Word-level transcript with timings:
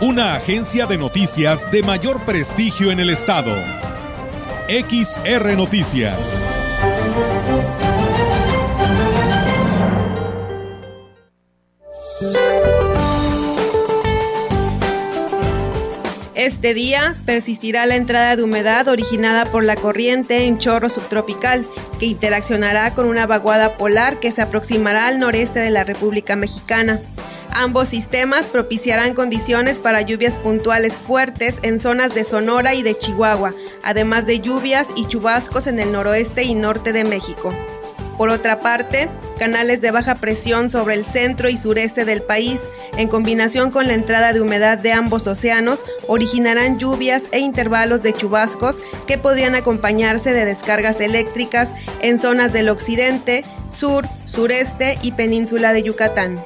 Una 0.00 0.36
agencia 0.36 0.86
de 0.86 0.96
noticias 0.96 1.72
de 1.72 1.82
mayor 1.82 2.20
prestigio 2.20 2.92
en 2.92 3.00
el 3.00 3.10
estado. 3.10 3.52
XR 4.68 5.56
Noticias. 5.56 6.16
Este 16.36 16.74
día 16.74 17.16
persistirá 17.26 17.84
la 17.84 17.96
entrada 17.96 18.36
de 18.36 18.44
humedad 18.44 18.86
originada 18.86 19.46
por 19.46 19.64
la 19.64 19.74
corriente 19.74 20.44
en 20.44 20.58
chorro 20.58 20.90
subtropical, 20.90 21.66
que 21.98 22.06
interaccionará 22.06 22.94
con 22.94 23.06
una 23.06 23.26
vaguada 23.26 23.76
polar 23.76 24.20
que 24.20 24.30
se 24.30 24.42
aproximará 24.42 25.08
al 25.08 25.18
noreste 25.18 25.58
de 25.58 25.70
la 25.70 25.82
República 25.82 26.36
Mexicana. 26.36 27.00
Ambos 27.52 27.88
sistemas 27.88 28.46
propiciarán 28.46 29.14
condiciones 29.14 29.80
para 29.80 30.02
lluvias 30.02 30.36
puntuales 30.36 30.98
fuertes 30.98 31.56
en 31.62 31.80
zonas 31.80 32.14
de 32.14 32.24
Sonora 32.24 32.74
y 32.74 32.82
de 32.82 32.96
Chihuahua, 32.96 33.52
además 33.82 34.26
de 34.26 34.40
lluvias 34.40 34.88
y 34.96 35.06
chubascos 35.06 35.66
en 35.66 35.80
el 35.80 35.92
noroeste 35.92 36.44
y 36.44 36.54
norte 36.54 36.92
de 36.92 37.04
México. 37.04 37.52
Por 38.18 38.30
otra 38.30 38.58
parte, 38.58 39.08
canales 39.38 39.80
de 39.80 39.92
baja 39.92 40.16
presión 40.16 40.70
sobre 40.70 40.94
el 40.94 41.06
centro 41.06 41.48
y 41.48 41.56
sureste 41.56 42.04
del 42.04 42.20
país, 42.20 42.60
en 42.96 43.06
combinación 43.06 43.70
con 43.70 43.86
la 43.86 43.94
entrada 43.94 44.32
de 44.32 44.40
humedad 44.40 44.76
de 44.76 44.92
ambos 44.92 45.28
océanos, 45.28 45.86
originarán 46.08 46.80
lluvias 46.80 47.22
e 47.30 47.38
intervalos 47.38 48.02
de 48.02 48.12
chubascos 48.12 48.80
que 49.06 49.18
podrían 49.18 49.54
acompañarse 49.54 50.32
de 50.32 50.44
descargas 50.44 51.00
eléctricas 51.00 51.68
en 52.02 52.20
zonas 52.20 52.52
del 52.52 52.70
occidente, 52.70 53.44
sur, 53.68 54.04
sureste 54.26 54.98
y 55.00 55.12
península 55.12 55.72
de 55.72 55.84
Yucatán. 55.84 56.44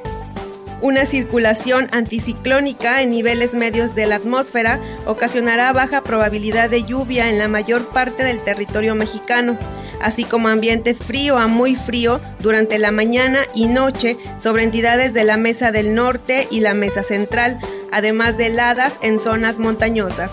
Una 0.82 1.06
circulación 1.06 1.88
anticiclónica 1.92 3.00
en 3.00 3.10
niveles 3.10 3.54
medios 3.54 3.94
de 3.94 4.06
la 4.06 4.16
atmósfera 4.16 4.78
ocasionará 5.06 5.72
baja 5.72 6.02
probabilidad 6.02 6.68
de 6.68 6.82
lluvia 6.82 7.30
en 7.30 7.38
la 7.38 7.48
mayor 7.48 7.86
parte 7.86 8.24
del 8.24 8.40
territorio 8.40 8.94
mexicano 8.94 9.56
así 10.02 10.24
como 10.24 10.48
ambiente 10.48 10.94
frío 10.94 11.38
a 11.38 11.46
muy 11.46 11.76
frío 11.76 12.20
durante 12.40 12.78
la 12.78 12.90
mañana 12.90 13.46
y 13.54 13.68
noche 13.68 14.18
sobre 14.38 14.64
entidades 14.64 15.14
de 15.14 15.24
la 15.24 15.36
Mesa 15.36 15.72
del 15.72 15.94
Norte 15.94 16.48
y 16.50 16.60
la 16.60 16.74
Mesa 16.74 17.02
Central, 17.02 17.58
además 17.92 18.36
de 18.36 18.46
heladas 18.46 18.94
en 19.00 19.20
zonas 19.20 19.58
montañosas. 19.58 20.32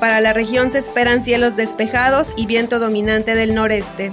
Para 0.00 0.20
la 0.20 0.32
región 0.32 0.70
se 0.70 0.78
esperan 0.78 1.24
cielos 1.24 1.56
despejados 1.56 2.28
y 2.36 2.46
viento 2.46 2.78
dominante 2.78 3.34
del 3.34 3.54
noreste. 3.54 4.12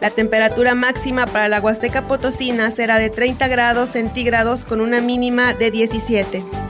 La 0.00 0.10
temperatura 0.10 0.74
máxima 0.74 1.26
para 1.26 1.48
la 1.48 1.60
Huasteca 1.60 2.02
Potosina 2.02 2.70
será 2.70 2.98
de 2.98 3.08
30 3.08 3.48
grados 3.48 3.90
centígrados 3.90 4.64
con 4.64 4.80
una 4.80 5.00
mínima 5.00 5.54
de 5.54 5.70
17. 5.70 6.65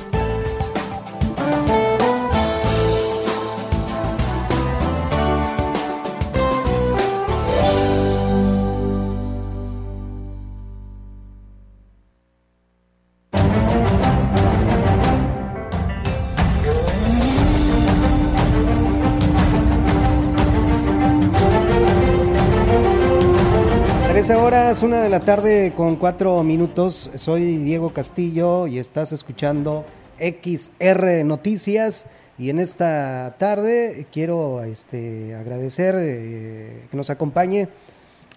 Horas, 24.47 24.85
una 24.85 25.03
de 25.03 25.09
la 25.09 25.19
tarde 25.19 25.73
con 25.77 25.97
cuatro 25.97 26.45
minutos. 26.45 27.11
Soy 27.17 27.57
Diego 27.57 27.93
Castillo 27.93 28.69
y 28.69 28.79
estás 28.79 29.11
escuchando 29.11 29.85
XR 30.21 31.25
Noticias. 31.25 32.05
Y 32.39 32.51
en 32.51 32.61
esta 32.61 33.35
tarde 33.41 34.07
quiero 34.13 34.63
este, 34.63 35.35
agradecer 35.35 35.97
eh, 35.99 36.87
que 36.89 36.97
nos 36.97 37.11
acompañe 37.11 37.67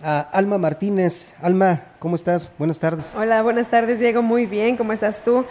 a 0.02 0.22
Alma 0.22 0.58
Martínez. 0.58 1.34
Alma, 1.42 1.82
¿cómo 2.00 2.16
estás? 2.16 2.52
Buenas 2.58 2.80
tardes. 2.80 3.14
Hola, 3.16 3.42
buenas 3.44 3.70
tardes, 3.70 4.00
Diego. 4.00 4.22
Muy 4.22 4.46
bien, 4.46 4.78
¿cómo 4.78 4.94
estás 4.94 5.24
tú? 5.24 5.46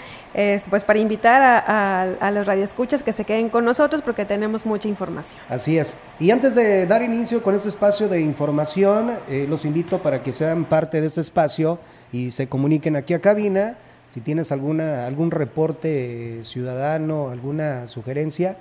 pues 0.70 0.84
para 0.84 0.98
invitar 0.98 1.42
a, 1.42 2.02
a, 2.02 2.30
los 2.30 2.46
radioescuchas 2.46 3.02
que 3.02 3.12
se 3.12 3.24
queden 3.24 3.48
con 3.48 3.64
nosotros 3.64 4.02
porque 4.02 4.24
tenemos 4.24 4.64
mucha 4.64 4.88
información. 4.88 5.40
Así 5.48 5.78
es. 5.78 5.96
Y 6.20 6.30
antes 6.30 6.54
de 6.54 6.86
dar 6.86 7.02
inicio 7.02 7.42
con 7.42 7.54
este 7.54 7.68
espacio 7.68 8.08
de 8.08 8.20
información, 8.20 9.12
eh, 9.28 9.46
los 9.48 9.64
invito 9.64 9.98
para 9.98 10.22
que 10.22 10.32
sean 10.32 10.64
parte 10.64 11.00
de 11.00 11.08
este 11.08 11.20
espacio 11.20 11.78
y 12.12 12.30
se 12.30 12.48
comuniquen 12.48 12.96
aquí 12.96 13.14
a 13.14 13.20
cabina. 13.20 13.76
Si 14.14 14.20
tienes 14.20 14.52
alguna, 14.52 15.06
algún 15.06 15.30
reporte 15.30 16.42
ciudadano, 16.44 17.28
alguna 17.28 17.86
sugerencia, 17.88 18.56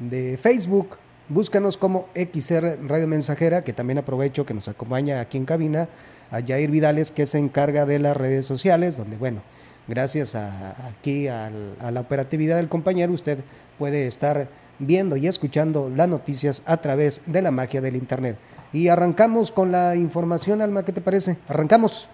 de 0.00 0.36
Facebook. 0.36 0.98
Búscanos 1.28 1.76
como 1.76 2.08
XR 2.14 2.78
Radio 2.86 3.08
Mensajera, 3.08 3.62
que 3.62 3.72
también 3.72 3.98
aprovecho 3.98 4.44
que 4.44 4.54
nos 4.54 4.68
acompaña 4.68 5.20
aquí 5.20 5.38
en 5.38 5.44
cabina, 5.44 5.88
a 6.30 6.40
Jair 6.40 6.70
Vidales, 6.70 7.10
que 7.10 7.26
se 7.26 7.38
encarga 7.38 7.86
de 7.86 7.98
las 7.98 8.16
redes 8.16 8.46
sociales, 8.46 8.96
donde, 8.96 9.16
bueno, 9.16 9.42
gracias 9.88 10.34
a, 10.34 10.88
aquí 10.88 11.28
a 11.28 11.50
la 11.50 12.00
operatividad 12.00 12.56
del 12.56 12.68
compañero, 12.68 13.12
usted 13.12 13.38
puede 13.78 14.06
estar 14.06 14.48
viendo 14.78 15.16
y 15.16 15.26
escuchando 15.26 15.90
las 15.94 16.08
noticias 16.08 16.62
a 16.66 16.76
través 16.78 17.22
de 17.26 17.42
la 17.42 17.50
magia 17.50 17.80
del 17.80 17.96
Internet. 17.96 18.36
Y 18.72 18.88
arrancamos 18.88 19.50
con 19.50 19.70
la 19.70 19.96
información, 19.96 20.62
Alma, 20.62 20.84
¿qué 20.84 20.92
te 20.92 21.00
parece? 21.00 21.36
Arrancamos. 21.48 22.08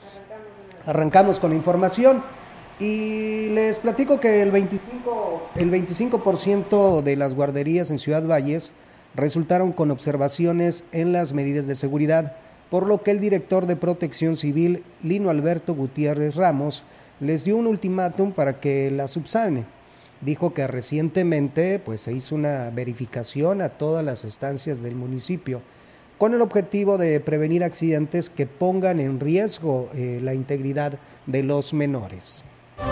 Arrancamos 0.87 1.39
con 1.39 1.51
la 1.51 1.57
información. 1.57 2.23
Y 2.81 3.49
les 3.49 3.81
platico 3.81 4.21
que 4.21 4.41
el 4.41 4.53
25%, 4.53 4.71
el 5.57 5.71
25 5.71 7.03
de 7.03 7.17
las 7.17 7.35
guarderías 7.35 7.91
en 7.91 7.99
Ciudad 7.99 8.25
Valles 8.25 8.73
resultaron 9.17 9.73
con 9.73 9.91
observaciones 9.91 10.85
en 10.93 11.13
las 11.13 11.33
medidas 11.33 11.67
de 11.67 11.75
seguridad, 11.75 12.37
por 12.71 12.87
lo 12.87 13.03
que 13.03 13.11
el 13.11 13.19
director 13.19 13.67
de 13.67 13.75
Protección 13.75 14.37
Civil, 14.37 14.85
Lino 15.03 15.31
Alberto 15.31 15.75
Gutiérrez 15.75 16.37
Ramos, 16.37 16.85
les 17.19 17.45
dio 17.45 17.57
un 17.57 17.67
ultimátum 17.67 18.31
para 18.31 18.61
que 18.61 18.93
la 18.93 19.09
subsane. 19.09 19.65
Dijo 20.21 20.55
que 20.55 20.67
recientemente 20.69 21.81
pues, 21.81 22.03
se 22.03 22.13
hizo 22.13 22.37
una 22.37 22.71
verificación 22.71 23.61
a 23.61 23.71
todas 23.71 24.05
las 24.05 24.25
estancias 24.25 24.83
del 24.83 24.95
municipio 24.95 25.63
con 26.17 26.35
el 26.35 26.43
objetivo 26.43 26.99
de 26.99 27.21
prevenir 27.21 27.63
accidentes 27.63 28.29
que 28.29 28.47
pongan 28.47 28.99
en 28.99 29.21
riesgo 29.21 29.89
eh, 29.95 30.19
la 30.23 30.35
integridad 30.35 30.99
de 31.27 31.45
los 31.45 31.73
menores. 31.73 32.45
En 32.81 32.87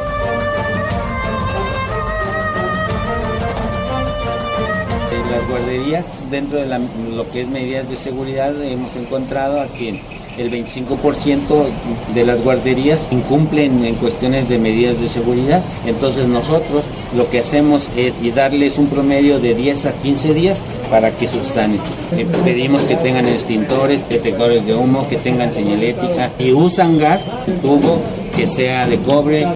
las 5.30 5.48
guarderías, 5.48 6.06
dentro 6.30 6.58
de 6.58 6.66
lo 6.66 7.30
que 7.30 7.42
es 7.42 7.48
medidas 7.48 7.88
de 7.88 7.94
seguridad, 7.96 8.52
hemos 8.64 8.96
encontrado 8.96 9.60
a 9.60 9.68
que 9.68 10.00
el 10.38 10.50
25% 10.50 11.66
de 12.14 12.26
las 12.26 12.42
guarderías 12.42 13.08
incumplen 13.10 13.84
en 13.84 13.94
cuestiones 13.94 14.48
de 14.48 14.58
medidas 14.58 15.00
de 15.00 15.08
seguridad. 15.08 15.62
Entonces 15.86 16.26
nosotros 16.26 16.84
lo 17.16 17.30
que 17.30 17.40
hacemos 17.40 17.88
es 17.96 18.12
darles 18.34 18.78
un 18.78 18.88
promedio 18.88 19.38
de 19.38 19.54
10 19.54 19.86
a 19.86 19.92
15 19.92 20.34
días 20.34 20.58
para 20.90 21.10
que 21.10 21.26
subsanen. 21.26 21.80
pedimos 22.44 22.82
que 22.82 22.96
tengan 22.96 23.26
extintores, 23.26 24.06
detectores 24.08 24.66
de 24.66 24.74
humo, 24.74 25.08
que 25.08 25.16
tengan 25.16 25.54
señalética 25.54 26.30
y 26.38 26.52
usan 26.52 26.98
gas, 26.98 27.30
tubo 27.62 28.00
que 28.36 28.46
sea 28.46 28.86
de 28.86 28.98
cobre. 28.98 29.46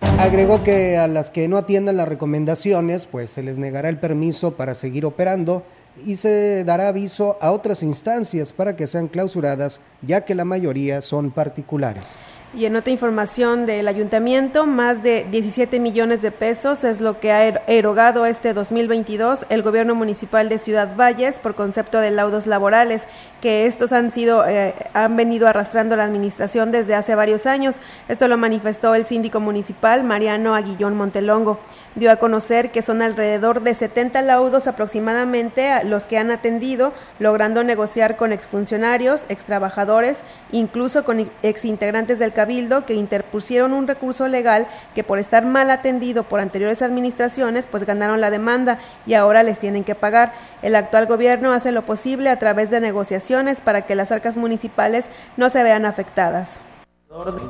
Agregó 0.00 0.62
que 0.62 0.96
a 0.96 1.08
las 1.08 1.30
que 1.30 1.48
no 1.48 1.56
atiendan 1.56 1.96
las 1.96 2.08
recomendaciones, 2.08 3.06
pues 3.06 3.30
se 3.30 3.42
les 3.42 3.58
negará 3.58 3.88
el 3.88 3.98
permiso 3.98 4.56
para 4.56 4.74
seguir 4.74 5.04
operando 5.04 5.62
y 6.06 6.16
se 6.16 6.64
dará 6.64 6.88
aviso 6.88 7.36
a 7.40 7.50
otras 7.50 7.82
instancias 7.82 8.52
para 8.52 8.76
que 8.76 8.86
sean 8.86 9.08
clausuradas, 9.08 9.80
ya 10.02 10.24
que 10.24 10.34
la 10.34 10.44
mayoría 10.44 11.00
son 11.02 11.30
particulares. 11.30 12.16
Y 12.54 12.64
en 12.64 12.76
otra 12.76 12.90
información 12.90 13.66
del 13.66 13.88
ayuntamiento, 13.88 14.64
más 14.64 15.02
de 15.02 15.26
17 15.30 15.78
millones 15.80 16.22
de 16.22 16.30
pesos 16.30 16.82
es 16.82 16.98
lo 16.98 17.20
que 17.20 17.30
ha 17.30 17.46
er-, 17.46 17.60
erogado 17.66 18.24
este 18.24 18.54
2022 18.54 19.44
el 19.50 19.62
gobierno 19.62 19.94
municipal 19.94 20.48
de 20.48 20.56
Ciudad 20.56 20.96
Valles 20.96 21.38
por 21.40 21.54
concepto 21.54 22.00
de 22.00 22.10
laudos 22.10 22.46
laborales, 22.46 23.06
que 23.42 23.66
estos 23.66 23.92
han 23.92 24.12
sido 24.12 24.48
eh, 24.48 24.74
han 24.94 25.14
venido 25.14 25.46
arrastrando 25.46 25.94
la 25.94 26.04
administración 26.04 26.72
desde 26.72 26.94
hace 26.94 27.14
varios 27.14 27.44
años. 27.44 27.76
Esto 28.08 28.28
lo 28.28 28.38
manifestó 28.38 28.94
el 28.94 29.04
síndico 29.04 29.40
municipal 29.40 30.02
Mariano 30.02 30.54
Aguillón 30.54 30.96
Montelongo 30.96 31.60
dio 31.94 32.10
a 32.10 32.16
conocer 32.16 32.70
que 32.70 32.82
son 32.82 33.02
alrededor 33.02 33.62
de 33.62 33.74
70 33.74 34.22
laudos 34.22 34.66
aproximadamente 34.66 35.84
los 35.84 36.04
que 36.04 36.18
han 36.18 36.30
atendido, 36.30 36.92
logrando 37.18 37.64
negociar 37.64 38.16
con 38.16 38.32
exfuncionarios, 38.32 39.22
extrabajadores, 39.28 40.20
incluso 40.52 41.04
con 41.04 41.30
exintegrantes 41.42 42.18
del 42.18 42.32
Cabildo 42.32 42.86
que 42.86 42.94
interpusieron 42.94 43.72
un 43.72 43.86
recurso 43.86 44.28
legal 44.28 44.66
que 44.94 45.04
por 45.04 45.18
estar 45.18 45.44
mal 45.44 45.70
atendido 45.70 46.24
por 46.24 46.40
anteriores 46.40 46.82
administraciones, 46.82 47.66
pues 47.66 47.84
ganaron 47.84 48.20
la 48.20 48.30
demanda 48.30 48.78
y 49.06 49.14
ahora 49.14 49.42
les 49.42 49.58
tienen 49.58 49.84
que 49.84 49.94
pagar. 49.94 50.32
El 50.62 50.76
actual 50.76 51.06
gobierno 51.06 51.52
hace 51.52 51.72
lo 51.72 51.82
posible 51.82 52.30
a 52.30 52.38
través 52.38 52.70
de 52.70 52.80
negociaciones 52.80 53.60
para 53.60 53.82
que 53.82 53.94
las 53.94 54.12
arcas 54.12 54.36
municipales 54.36 55.06
no 55.36 55.48
se 55.48 55.62
vean 55.62 55.84
afectadas 55.84 56.60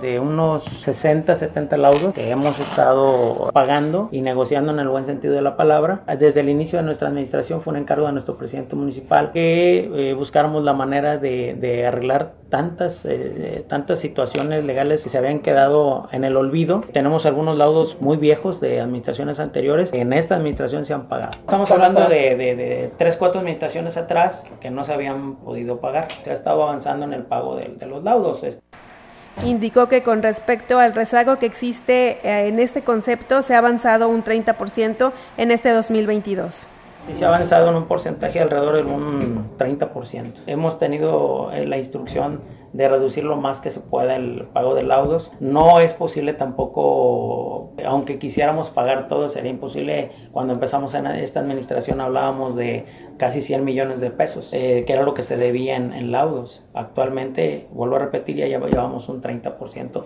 de 0.00 0.20
unos 0.20 0.62
60, 0.62 1.34
70 1.34 1.76
laudos 1.78 2.14
que 2.14 2.30
hemos 2.30 2.60
estado 2.60 3.50
pagando 3.52 4.08
y 4.12 4.20
negociando 4.20 4.70
en 4.70 4.78
el 4.78 4.88
buen 4.88 5.04
sentido 5.04 5.34
de 5.34 5.42
la 5.42 5.56
palabra. 5.56 6.02
Desde 6.16 6.40
el 6.40 6.48
inicio 6.48 6.78
de 6.78 6.84
nuestra 6.84 7.08
administración 7.08 7.60
fue 7.60 7.72
un 7.72 7.80
encargo 7.80 8.06
de 8.06 8.12
nuestro 8.12 8.36
presidente 8.36 8.76
municipal 8.76 9.32
que 9.32 10.10
eh, 10.10 10.14
buscáramos 10.14 10.62
la 10.62 10.74
manera 10.74 11.18
de, 11.18 11.84
arreglar 11.84 12.34
tantas, 12.48 13.04
eh, 13.04 13.64
tantas 13.68 13.98
situaciones 13.98 14.64
legales 14.64 15.02
que 15.02 15.08
se 15.08 15.18
habían 15.18 15.40
quedado 15.40 16.08
en 16.12 16.22
el 16.22 16.36
olvido. 16.36 16.84
Tenemos 16.92 17.26
algunos 17.26 17.58
laudos 17.58 17.96
muy 18.00 18.16
viejos 18.16 18.60
de 18.60 18.80
administraciones 18.80 19.40
anteriores 19.40 19.90
que 19.90 20.02
en 20.02 20.12
esta 20.12 20.36
administración 20.36 20.86
se 20.86 20.94
han 20.94 21.08
pagado. 21.08 21.32
Estamos 21.32 21.68
hablando 21.72 22.08
de, 22.08 22.36
de, 22.36 22.92
3, 22.96 23.16
4 23.16 23.40
administraciones 23.40 23.96
atrás 23.96 24.46
que 24.60 24.70
no 24.70 24.84
se 24.84 24.92
habían 24.92 25.34
podido 25.34 25.80
pagar. 25.80 26.06
Se 26.22 26.30
ha 26.30 26.34
estado 26.34 26.62
avanzando 26.62 27.04
en 27.04 27.12
el 27.12 27.24
pago 27.24 27.56
de, 27.56 27.74
de 27.76 27.86
los 27.86 28.04
laudos. 28.04 28.44
Indicó 29.44 29.88
que 29.88 30.02
con 30.02 30.22
respecto 30.22 30.78
al 30.78 30.94
rezago 30.94 31.38
que 31.38 31.46
existe 31.46 32.18
eh, 32.22 32.48
en 32.48 32.58
este 32.58 32.82
concepto 32.82 33.42
se 33.42 33.54
ha 33.54 33.58
avanzado 33.58 34.08
un 34.08 34.24
30% 34.24 35.12
en 35.36 35.50
este 35.50 35.70
2022 35.70 36.68
se 37.16 37.24
ha 37.24 37.28
avanzado 37.28 37.70
en 37.70 37.76
un 37.76 37.86
porcentaje 37.86 38.40
alrededor 38.40 38.76
de 38.76 38.82
un 38.82 39.56
30%. 39.56 40.32
Hemos 40.46 40.78
tenido 40.78 41.50
eh, 41.52 41.66
la 41.66 41.78
instrucción 41.78 42.40
de 42.72 42.88
reducir 42.88 43.24
lo 43.24 43.36
más 43.36 43.60
que 43.60 43.70
se 43.70 43.80
pueda 43.80 44.16
el 44.16 44.46
pago 44.52 44.74
de 44.74 44.82
laudos. 44.82 45.32
No 45.40 45.80
es 45.80 45.94
posible 45.94 46.34
tampoco, 46.34 47.72
aunque 47.84 48.18
quisiéramos 48.18 48.68
pagar 48.68 49.08
todo, 49.08 49.28
sería 49.28 49.50
imposible. 49.50 50.12
Cuando 50.32 50.52
empezamos 50.52 50.94
en 50.94 51.06
esta 51.06 51.40
administración 51.40 52.00
hablábamos 52.00 52.56
de 52.56 52.84
casi 53.18 53.42
100 53.42 53.64
millones 53.64 54.00
de 54.00 54.10
pesos, 54.10 54.50
eh, 54.52 54.84
que 54.86 54.92
era 54.94 55.02
lo 55.02 55.12
que 55.12 55.22
se 55.22 55.36
debía 55.36 55.76
en, 55.76 55.92
en 55.92 56.10
laudos. 56.10 56.64
Actualmente, 56.72 57.66
vuelvo 57.70 57.96
a 57.96 57.98
repetir, 57.98 58.36
ya 58.36 58.46
llevamos 58.46 59.08
un 59.08 59.20
30%. 59.20 60.04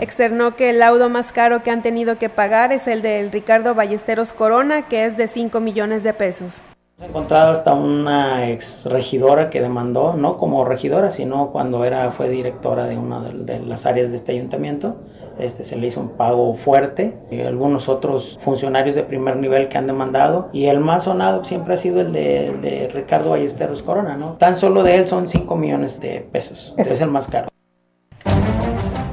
Externó 0.00 0.54
que 0.54 0.70
el 0.70 0.80
laudo 0.80 1.08
más 1.08 1.32
caro 1.32 1.62
que 1.62 1.70
han 1.70 1.82
tenido 1.82 2.18
que 2.18 2.28
pagar 2.28 2.72
es 2.72 2.86
el 2.86 3.02
del 3.02 3.32
Ricardo 3.32 3.74
Ballesteros 3.74 4.32
Corona, 4.32 4.88
que 4.88 5.04
es 5.04 5.16
de 5.16 5.26
5 5.26 5.60
millones 5.60 6.02
de 6.02 6.12
pesos. 6.12 6.62
Hemos 6.98 7.10
encontrado 7.10 7.52
hasta 7.52 7.74
una 7.74 8.50
ex 8.50 8.84
regidora 8.86 9.50
que 9.50 9.60
demandó, 9.60 10.14
no 10.14 10.36
como 10.36 10.64
regidora, 10.64 11.12
sino 11.12 11.52
cuando 11.52 11.84
era, 11.84 12.10
fue 12.10 12.28
directora 12.28 12.86
de 12.86 12.98
una 12.98 13.20
de, 13.20 13.60
las 13.60 13.86
áreas 13.86 14.10
de 14.10 14.16
este 14.16 14.32
ayuntamiento. 14.32 14.96
Este, 15.38 15.64
se 15.64 15.76
le 15.76 15.86
hizo 15.86 16.00
un 16.00 16.10
pago 16.10 16.56
fuerte, 16.56 17.14
y 17.30 17.40
algunos 17.40 17.88
otros 17.88 18.38
funcionarios 18.44 18.94
de 18.94 19.02
primer 19.02 19.36
nivel 19.36 19.68
que 19.68 19.78
han 19.78 19.86
demandado 19.86 20.48
y 20.52 20.66
el 20.66 20.80
más 20.80 21.04
sonado 21.04 21.44
siempre 21.44 21.74
ha 21.74 21.76
sido 21.76 22.00
el 22.00 22.12
de, 22.12 22.56
de 22.60 22.88
Ricardo 22.88 23.30
Ballesteros 23.30 23.82
Corona, 23.82 24.16
¿no? 24.16 24.32
Tan 24.34 24.56
solo 24.56 24.82
de 24.82 24.96
él 24.96 25.06
son 25.06 25.28
5 25.28 25.56
millones 25.56 26.00
de 26.00 26.26
pesos, 26.32 26.74
es 26.76 27.00
el 27.00 27.10
más 27.10 27.28
caro. 27.28 27.48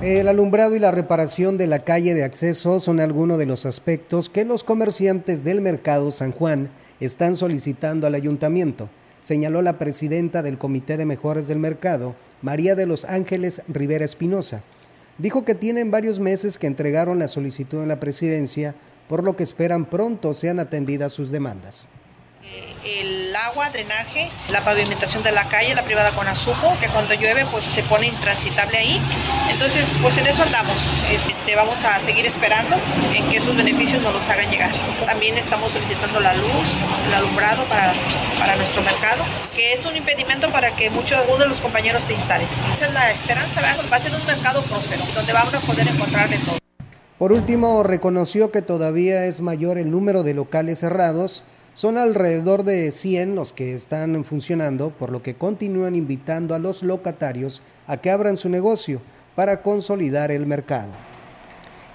El 0.02 0.28
alumbrado 0.28 0.76
y 0.76 0.80
la 0.80 0.92
reparación 0.92 1.58
de 1.58 1.68
la 1.68 1.80
calle 1.80 2.14
de 2.14 2.24
acceso 2.24 2.80
son 2.80 3.00
algunos 3.00 3.40
de 3.40 3.48
los 3.48 3.66
aspectos 3.66 4.30
que 4.30 4.46
los 4.46 4.64
comerciantes 4.64 5.44
del 5.44 5.62
mercado 5.62 6.12
San 6.12 6.32
Juan 6.32 6.70
están 7.00 7.38
solicitando 7.38 8.06
al 8.06 8.16
ayuntamiento, 8.16 8.88
señaló 9.22 9.62
la 9.62 9.80
presidenta 9.80 10.44
del 10.44 10.60
Comité 10.60 10.98
de 10.98 11.06
Mejores 11.06 11.48
del 11.48 11.58
Mercado, 11.58 12.14
María 12.42 12.76
de 12.76 12.86
los 12.86 13.06
Ángeles 13.06 13.64
Rivera 13.68 14.06
Espinosa. 14.06 14.62
Dijo 15.18 15.46
que 15.46 15.56
tienen 15.56 15.92
varios 15.92 16.20
meses 16.20 16.58
que 16.58 16.68
entregaron 16.68 17.20
la 17.20 17.28
solicitud 17.28 17.82
en 17.82 17.88
la 17.88 18.00
presidencia, 18.00 18.76
por 19.08 19.24
lo 19.24 19.36
que 19.36 19.44
esperan 19.44 19.86
pronto 19.86 20.34
sean 20.34 20.60
atendidas 20.60 21.14
sus 21.14 21.32
demandas 21.32 21.88
el 22.86 23.36
agua, 23.36 23.70
drenaje, 23.72 24.30
la 24.50 24.64
pavimentación 24.64 25.24
de 25.24 25.32
la 25.32 25.50
calle, 25.50 25.74
la 25.74 25.84
privada 25.84 26.12
con 26.12 26.28
azumo, 26.28 26.78
que 26.80 26.88
cuando 26.88 27.16
llueve 27.16 27.46
pues 27.52 27.66
se 27.66 27.82
pone 27.84 28.08
intransitable 28.08 28.78
ahí. 28.78 29.02
Entonces 29.50 29.88
pues 30.02 30.18
en 30.18 30.28
eso 30.28 30.44
andamos. 30.44 30.78
Este, 31.10 31.56
vamos 31.56 31.84
a 31.84 32.00
seguir 32.06 32.26
esperando 32.28 32.76
en 33.14 33.28
que 33.30 33.38
esos 33.38 33.56
beneficios 33.56 34.02
nos 34.04 34.14
los 34.14 34.30
hagan 34.30 34.50
llegar. 34.52 34.72
También 35.06 35.38
estamos 35.38 35.72
solicitando 35.72 36.20
la 36.20 36.36
luz, 36.36 36.68
el 37.08 37.14
alumbrado 37.14 37.66
para, 37.66 37.94
para 38.38 38.56
nuestro 38.56 38.84
mercado, 38.84 39.24
que 39.56 39.74
es 39.74 39.84
un 39.84 39.96
impedimento 39.96 40.52
para 40.52 40.76
que 40.76 40.90
muchos 40.90 41.20
de 41.40 41.48
los 41.48 41.60
compañeros 41.62 42.04
se 42.04 42.14
instalen. 42.14 42.48
Esa 42.76 42.86
es 42.86 42.94
la 42.94 43.12
esperanza, 43.12 43.62
va 43.62 43.98
a 43.98 44.02
ser 44.02 44.14
un 44.14 44.26
mercado 44.26 44.62
próspero, 44.64 45.04
donde 45.14 45.34
vamos 45.34 45.54
a 45.54 45.60
poder 45.60 45.88
encontrar 45.88 46.30
de 46.30 46.38
todo. 46.40 46.58
Por 47.18 47.32
último, 47.32 47.82
reconoció 47.84 48.52
que 48.52 48.62
todavía 48.62 49.26
es 49.26 49.42
mayor 49.42 49.78
el 49.78 49.90
número 49.90 50.24
de 50.24 50.34
locales 50.34 50.80
cerrados 50.80 51.46
son 51.76 51.98
alrededor 51.98 52.64
de 52.64 52.90
100 52.92 53.36
los 53.36 53.52
que 53.52 53.76
están 53.76 54.24
funcionando, 54.24 54.90
por 54.90 55.12
lo 55.12 55.22
que 55.22 55.36
continúan 55.36 55.96
invitando 55.96 56.56
a 56.56 56.60
los 56.60 56.82
locatarios 56.82 57.62
a 57.86 57.98
que 57.98 58.10
abran 58.10 58.38
su 58.38 58.50
negocio 58.50 59.02
para 59.36 59.62
consolidar 59.62 60.32
el 60.32 60.48
mercado. 60.48 60.90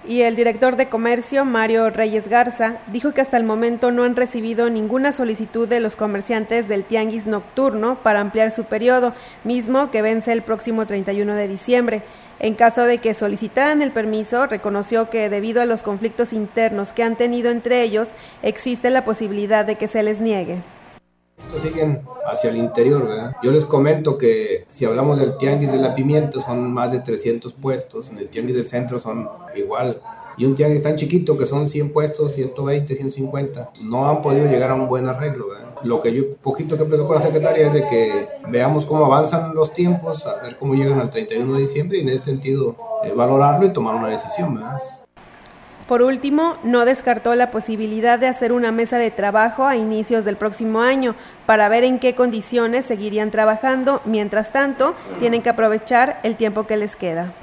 Y 0.06 0.22
el 0.22 0.36
director 0.36 0.76
de 0.76 0.88
comercio, 0.88 1.44
Mario 1.44 1.90
Reyes 1.90 2.28
Garza, 2.28 2.78
dijo 2.90 3.12
que 3.12 3.20
hasta 3.20 3.36
el 3.36 3.44
momento 3.44 3.90
no 3.90 4.04
han 4.04 4.16
recibido 4.16 4.70
ninguna 4.70 5.12
solicitud 5.12 5.68
de 5.68 5.80
los 5.80 5.96
comerciantes 5.96 6.68
del 6.68 6.84
tianguis 6.84 7.26
nocturno 7.26 7.98
para 8.02 8.20
ampliar 8.20 8.50
su 8.50 8.64
periodo, 8.64 9.14
mismo 9.44 9.90
que 9.90 10.00
vence 10.00 10.32
el 10.32 10.42
próximo 10.42 10.86
31 10.86 11.34
de 11.34 11.48
diciembre. 11.48 12.02
En 12.42 12.54
caso 12.54 12.84
de 12.84 12.98
que 12.98 13.12
solicitaran 13.12 13.82
el 13.82 13.92
permiso, 13.92 14.46
reconoció 14.46 15.10
que 15.10 15.28
debido 15.28 15.60
a 15.60 15.66
los 15.66 15.82
conflictos 15.82 16.32
internos 16.32 16.94
que 16.94 17.02
han 17.02 17.16
tenido 17.16 17.50
entre 17.50 17.82
ellos, 17.82 18.08
existe 18.42 18.88
la 18.88 19.04
posibilidad 19.04 19.66
de 19.66 19.76
que 19.76 19.88
se 19.88 20.02
les 20.02 20.20
niegue. 20.20 20.62
Siguen 21.60 22.00
hacia 22.24 22.48
el 22.48 22.56
interior, 22.56 23.06
¿verdad? 23.06 23.36
Yo 23.42 23.52
les 23.52 23.66
comento 23.66 24.16
que 24.16 24.64
si 24.68 24.86
hablamos 24.86 25.20
del 25.20 25.36
tianguis 25.36 25.70
de 25.70 25.78
la 25.78 25.94
pimienta 25.94 26.40
son 26.40 26.72
más 26.72 26.90
de 26.92 27.00
300 27.00 27.52
puestos, 27.52 28.08
en 28.08 28.16
el 28.16 28.30
tianguis 28.30 28.56
del 28.56 28.68
centro 28.68 28.98
son 28.98 29.28
igual 29.54 30.00
y 30.40 30.46
un 30.46 30.54
tianguis 30.54 30.80
tan 30.80 30.96
chiquito 30.96 31.36
que 31.36 31.44
son 31.44 31.68
100 31.68 31.92
puestos, 31.92 32.32
120, 32.32 32.94
150, 32.94 33.72
no 33.82 34.08
han 34.08 34.22
podido 34.22 34.46
llegar 34.46 34.70
a 34.70 34.74
un 34.74 34.88
buen 34.88 35.06
arreglo. 35.06 35.48
Lo 35.82 36.00
que 36.00 36.14
yo, 36.14 36.30
poquito 36.40 36.78
que 36.78 36.86
platico 36.86 37.08
con 37.08 37.16
la 37.18 37.22
secretaria 37.22 37.66
es 37.66 37.74
de 37.74 37.86
que 37.86 38.26
veamos 38.48 38.86
cómo 38.86 39.04
avanzan 39.04 39.54
los 39.54 39.74
tiempos, 39.74 40.26
a 40.26 40.36
ver 40.36 40.56
cómo 40.56 40.74
llegan 40.74 40.98
al 40.98 41.10
31 41.10 41.52
de 41.52 41.60
diciembre 41.60 41.98
y 41.98 42.00
en 42.00 42.08
ese 42.08 42.30
sentido 42.30 42.74
eh, 43.04 43.12
valorarlo 43.14 43.66
y 43.66 43.72
tomar 43.74 43.94
una 43.96 44.08
decisión. 44.08 44.54
más. 44.54 45.04
Por 45.86 46.00
último, 46.00 46.56
no 46.62 46.86
descartó 46.86 47.34
la 47.34 47.50
posibilidad 47.50 48.18
de 48.18 48.28
hacer 48.28 48.52
una 48.52 48.72
mesa 48.72 48.96
de 48.96 49.10
trabajo 49.10 49.66
a 49.66 49.76
inicios 49.76 50.24
del 50.24 50.36
próximo 50.38 50.80
año 50.80 51.16
para 51.44 51.68
ver 51.68 51.84
en 51.84 51.98
qué 51.98 52.14
condiciones 52.14 52.86
seguirían 52.86 53.30
trabajando. 53.30 54.00
Mientras 54.06 54.52
tanto, 54.52 54.94
tienen 55.18 55.42
que 55.42 55.50
aprovechar 55.50 56.18
el 56.22 56.36
tiempo 56.36 56.66
que 56.66 56.78
les 56.78 56.96
queda. 56.96 57.34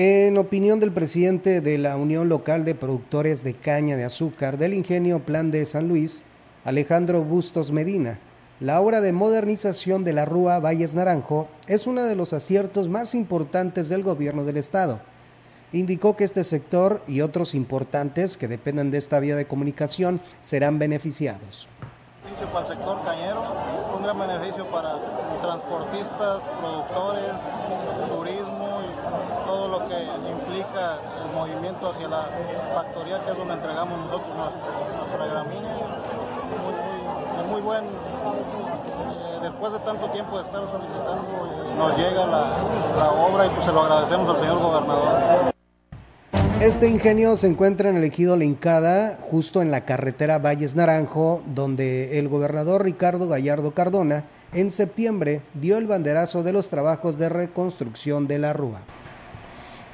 En 0.00 0.38
opinión 0.38 0.78
del 0.78 0.92
presidente 0.92 1.60
de 1.60 1.76
la 1.76 1.96
Unión 1.96 2.28
Local 2.28 2.64
de 2.64 2.76
Productores 2.76 3.42
de 3.42 3.54
Caña 3.54 3.96
de 3.96 4.04
Azúcar 4.04 4.56
del 4.56 4.72
Ingenio 4.72 5.18
Plan 5.18 5.50
de 5.50 5.66
San 5.66 5.88
Luis, 5.88 6.24
Alejandro 6.64 7.22
Bustos 7.24 7.72
Medina, 7.72 8.20
la 8.60 8.80
obra 8.80 9.00
de 9.00 9.10
modernización 9.10 10.04
de 10.04 10.12
la 10.12 10.24
Rúa 10.24 10.60
Valles 10.60 10.94
Naranjo 10.94 11.48
es 11.66 11.88
uno 11.88 12.04
de 12.04 12.14
los 12.14 12.32
aciertos 12.32 12.88
más 12.88 13.12
importantes 13.16 13.88
del 13.88 14.04
gobierno 14.04 14.44
del 14.44 14.58
Estado. 14.58 15.00
Indicó 15.72 16.14
que 16.14 16.22
este 16.22 16.44
sector 16.44 17.02
y 17.08 17.20
otros 17.22 17.56
importantes 17.56 18.36
que 18.36 18.46
dependan 18.46 18.92
de 18.92 18.98
esta 18.98 19.18
vía 19.18 19.34
de 19.34 19.48
comunicación 19.48 20.20
serán 20.42 20.78
beneficiados. 20.78 21.66
Para 22.52 22.68
el 22.68 22.72
sector 22.72 23.04
cañero, 23.04 23.42
un 23.96 24.02
gran 24.04 24.16
beneficio 24.16 24.64
para 24.66 24.94
transportistas, 25.42 26.42
productores, 26.60 27.32
turismo 28.14 28.80
y 28.84 29.37
todo 29.48 29.66
lo 29.66 29.88
que 29.88 29.94
implica 30.30 30.98
el 31.24 31.34
movimiento 31.34 31.88
hacia 31.88 32.06
la 32.06 32.28
factoría 32.74 33.24
que 33.24 33.30
es 33.30 33.38
donde 33.38 33.54
entregamos 33.54 33.98
nosotros 33.98 34.28
nuestra 34.36 35.26
gramínea. 35.26 35.74
Muy, 36.60 37.48
muy, 37.48 37.50
muy 37.50 37.60
buen, 37.62 37.84
eh, 37.84 39.38
después 39.40 39.72
de 39.72 39.78
tanto 39.78 40.10
tiempo 40.10 40.36
de 40.36 40.44
estar 40.44 40.60
solicitando, 40.70 41.24
nos 41.78 41.96
llega 41.96 42.26
la, 42.26 42.58
la 42.98 43.10
obra 43.10 43.46
y 43.46 43.48
pues 43.48 43.64
se 43.64 43.72
lo 43.72 43.80
agradecemos 43.84 44.28
al 44.28 44.40
señor 44.42 44.58
gobernador. 44.58 45.54
Este 46.60 46.88
ingenio 46.88 47.36
se 47.36 47.46
encuentra 47.46 47.88
en 47.88 47.96
el 47.96 48.04
ejido 48.04 48.36
La 48.36 49.16
justo 49.18 49.62
en 49.62 49.70
la 49.70 49.86
carretera 49.86 50.40
Valles 50.40 50.76
Naranjo, 50.76 51.42
donde 51.46 52.18
el 52.18 52.28
gobernador 52.28 52.82
Ricardo 52.82 53.28
Gallardo 53.28 53.70
Cardona 53.70 54.24
en 54.52 54.70
septiembre 54.70 55.40
dio 55.54 55.78
el 55.78 55.86
banderazo 55.86 56.42
de 56.42 56.52
los 56.52 56.68
trabajos 56.68 57.16
de 57.16 57.30
reconstrucción 57.30 58.26
de 58.26 58.38
la 58.38 58.52
Rúa 58.52 58.80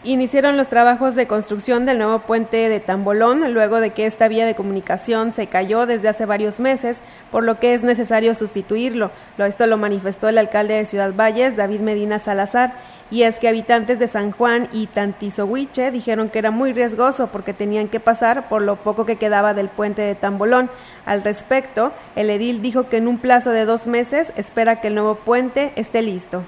iniciaron 0.05 0.57
los 0.57 0.69
trabajos 0.69 1.15
de 1.15 1.27
construcción 1.27 1.87
del 1.87 1.99
nuevo 1.99 2.21
puente 2.21 2.69
de 2.69 2.81
Tambolón 2.81 3.53
luego 3.53 3.81
de 3.81 3.91
que 3.91 4.07
esta 4.07 4.29
vía 4.29 4.45
de 4.45 4.55
comunicación 4.55 5.33
se 5.33 5.47
cayó 5.47 5.87
desde 5.87 6.09
hace 6.09 6.27
varios 6.27 6.61
meses, 6.61 6.99
por 7.31 7.43
lo 7.43 7.59
que 7.59 7.75
es 7.75 7.83
necesario 7.83 8.35
sustituirlo. 8.35 9.11
Esto 9.39 9.67
lo 9.67 9.79
manifestó 9.79 10.29
el 10.29 10.39
alcalde 10.39 10.75
de 10.75 10.85
Ciudad 10.85 11.15
Valles, 11.15 11.57
David 11.57 11.81
Medina 11.81 12.19
Salazar, 12.19 12.75
y 13.11 13.23
es 13.23 13.39
que 13.39 13.49
habitantes 13.49 13.99
de 13.99 14.09
San 14.09 14.31
Juan 14.33 14.69
y 14.73 14.87
Tantizohuiche 14.87 15.91
dijeron 15.91 16.29
que 16.29 16.39
era 16.39 16.51
muy 16.51 16.73
riesgoso 16.73 17.29
porque 17.29 17.55
tenían 17.55 17.89
que 17.89 18.01
pasar 18.01 18.49
por 18.49 18.63
lo 18.63 18.77
poco 18.77 19.07
que 19.07 19.17
quedaba 19.17 19.55
del 19.55 19.69
puente 19.69 20.03
de 20.03 20.15
Tambolón. 20.15 20.71
Al 21.07 21.23
respecto, 21.23 21.93
el 22.17 22.31
edil 22.31 22.61
dijo 22.61 22.89
que 22.89 22.97
en 22.99 23.09
un 23.09 23.19
plazo 23.19 23.51
de 23.51 23.65
dos 23.65 23.87
meses 23.87 24.33
espera 24.37 24.81
que 24.81 24.89
el 24.89 24.95
nuevo 24.95 25.17
puente 25.17 25.73
esté 25.77 26.03
listo. 26.03 26.45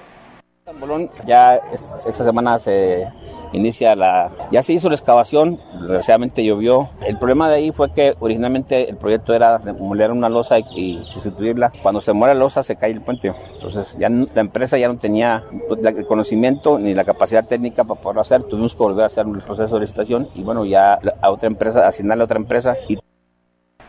Tambolón 0.66 1.08
ya 1.24 1.54
esta 1.54 2.24
semana 2.24 2.58
se 2.58 3.06
inicia 3.52 3.94
la... 3.94 4.32
Ya 4.50 4.64
se 4.64 4.72
hizo 4.72 4.88
la 4.88 4.96
excavación, 4.96 5.60
desgraciadamente 5.80 6.44
llovió. 6.44 6.88
El 7.06 7.16
problema 7.18 7.48
de 7.48 7.54
ahí 7.54 7.70
fue 7.70 7.92
que 7.92 8.14
originalmente 8.18 8.90
el 8.90 8.96
proyecto 8.96 9.32
era 9.32 9.60
moler 9.78 10.10
una 10.10 10.28
losa 10.28 10.58
y, 10.58 11.00
sustituirla. 11.04 11.70
Cuando 11.84 12.00
se 12.00 12.12
muere 12.12 12.34
la 12.34 12.40
losa 12.40 12.64
se 12.64 12.74
cae 12.74 12.90
el 12.90 13.00
puente. 13.00 13.32
Entonces 13.54 13.96
ya 13.96 14.08
la 14.08 14.40
empresa 14.40 14.76
ya 14.76 14.88
no 14.88 14.98
tenía 14.98 15.44
el 15.70 16.04
conocimiento 16.04 16.80
ni 16.80 16.94
la 16.94 17.04
capacidad 17.04 17.46
técnica 17.46 17.84
para 17.84 18.00
poderlo 18.00 18.22
hacer. 18.22 18.42
Tuvimos 18.42 18.74
que 18.74 18.82
volver 18.82 19.04
a 19.04 19.06
hacer 19.06 19.24
el 19.24 19.38
proceso 19.42 19.76
de 19.76 19.82
licitación 19.82 20.28
y 20.34 20.42
bueno, 20.42 20.64
ya 20.64 20.98
a 21.22 21.30
otra 21.30 21.46
empresa, 21.46 21.86
asignarle 21.86 22.22
a 22.22 22.24
otra 22.24 22.40
empresa. 22.40 22.74
Y... 22.88 22.98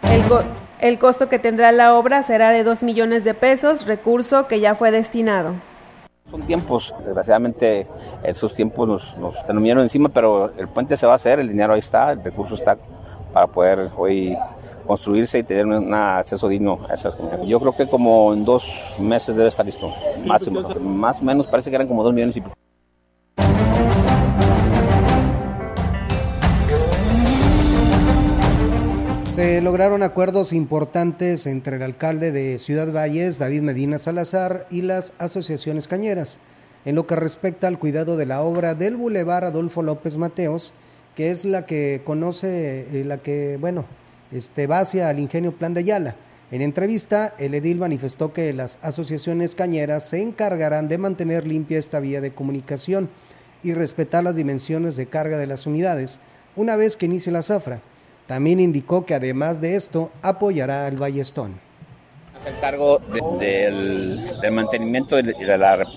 El, 0.04 0.24
el 0.80 1.00
costo 1.00 1.28
que 1.28 1.40
tendrá 1.40 1.72
la 1.72 1.96
obra 1.96 2.22
será 2.22 2.52
de 2.52 2.64
2 2.64 2.84
millones 2.84 3.24
de 3.24 3.34
pesos, 3.34 3.88
recurso 3.88 4.48
que 4.48 4.60
ya 4.60 4.76
fue 4.76 4.92
destinado. 4.92 5.56
Son 6.30 6.42
tiempos, 6.42 6.94
desgraciadamente 7.06 7.88
esos 8.24 8.54
tiempos 8.54 8.88
nos, 8.88 9.18
nos 9.18 9.46
terminaron 9.46 9.84
encima, 9.84 10.10
pero 10.10 10.52
el 10.58 10.68
puente 10.68 10.98
se 10.98 11.06
va 11.06 11.14
a 11.14 11.16
hacer, 11.16 11.40
el 11.40 11.48
dinero 11.48 11.74
ahí 11.74 11.80
está, 11.80 12.12
el 12.12 12.22
recurso 12.22 12.56
está 12.56 12.78
para 13.32 13.48
poder 13.48 13.88
hoy 13.96 14.36
construirse 14.86 15.40
y 15.40 15.44
tener 15.44 15.66
un 15.66 15.94
acceso 15.94 16.48
digno 16.48 16.80
a 16.90 16.96
esas 16.96 17.16
comunidades. 17.16 17.48
Yo 17.48 17.60
creo 17.60 17.76
que 17.76 17.88
como 17.88 18.34
en 18.34 18.44
dos 18.44 18.96
meses 19.00 19.36
debe 19.36 19.50
estar 19.50 19.66
listo, 19.66 19.92
máximo. 20.26 20.62
Más 20.80 21.22
o 21.22 21.24
menos 21.24 21.48
parece 21.48 21.70
que 21.70 21.76
eran 21.76 21.88
como 21.88 22.04
dos 22.04 22.14
millones 22.14 22.38
y 22.38 22.42
pico. 22.42 22.56
Se 29.38 29.62
lograron 29.62 30.02
acuerdos 30.02 30.52
importantes 30.52 31.46
entre 31.46 31.76
el 31.76 31.84
alcalde 31.84 32.32
de 32.32 32.58
Ciudad 32.58 32.92
Valles, 32.92 33.38
David 33.38 33.62
Medina 33.62 34.00
Salazar, 34.00 34.66
y 34.72 34.82
las 34.82 35.14
asociaciones 35.20 35.88
cañeras, 35.88 36.40
en 36.86 36.96
lo 36.96 37.06
que 37.06 37.16
respecta 37.16 37.68
al 37.68 37.78
cuidado 37.78 38.18
de 38.18 38.26
la 38.26 38.42
obra 38.42 38.74
del 38.74 38.96
Boulevard 38.96 39.46
Adolfo 39.46 39.84
López 39.84 40.18
Mateos, 40.18 40.74
que 41.16 41.30
es 41.30 41.46
la 41.46 41.68
que 41.68 42.02
conoce, 42.04 42.88
eh, 43.00 43.06
la 43.06 43.20
que, 43.20 43.58
bueno, 43.62 43.86
este, 44.32 44.66
va 44.66 44.80
hacia 44.80 45.12
el 45.12 45.20
ingenio 45.20 45.52
Plan 45.52 45.76
de 45.76 45.82
Ayala. 45.82 46.16
En 46.50 46.64
entrevista, 46.64 47.36
el 47.38 47.54
edil 47.54 47.78
manifestó 47.78 48.34
que 48.34 48.52
las 48.54 48.80
asociaciones 48.82 49.54
cañeras 49.54 50.10
se 50.10 50.20
encargarán 50.20 50.88
de 50.88 50.98
mantener 50.98 51.46
limpia 51.46 51.78
esta 51.78 52.00
vía 52.00 52.22
de 52.22 52.34
comunicación 52.34 53.08
y 53.62 53.74
respetar 53.74 54.24
las 54.24 54.36
dimensiones 54.36 54.96
de 54.96 55.06
carga 55.06 55.38
de 55.38 55.46
las 55.46 55.68
unidades 55.68 56.20
una 56.56 56.76
vez 56.76 56.98
que 56.98 57.06
inicie 57.06 57.32
la 57.32 57.44
zafra 57.44 57.82
también 58.28 58.60
indicó 58.60 59.06
que 59.06 59.16
además 59.16 59.62
de 59.62 59.76
esto 59.76 60.12
apoyará 60.22 60.86
al 60.86 60.98
Ballestón. 60.98 61.66
Se 62.38 62.52
cargo 62.62 63.00
del, 63.40 64.20
mantenimiento 64.52 65.16
de, 65.16 65.58
la, 65.58 65.88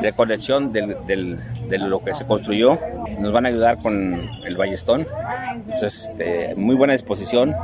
recolección 0.00 0.72
de 0.72 1.78
lo 1.78 2.02
que 2.02 2.14
se 2.14 2.24
construyó. 2.24 2.78
Nos 3.18 3.32
van 3.32 3.44
a 3.44 3.50
ayudar 3.50 3.78
con 3.82 4.18
el 4.46 4.56
Ballestón. 4.56 5.06
Entonces, 5.64 6.08
este, 6.10 6.54
muy 6.54 6.74
buena 6.74 6.94
disposición. 6.94 7.54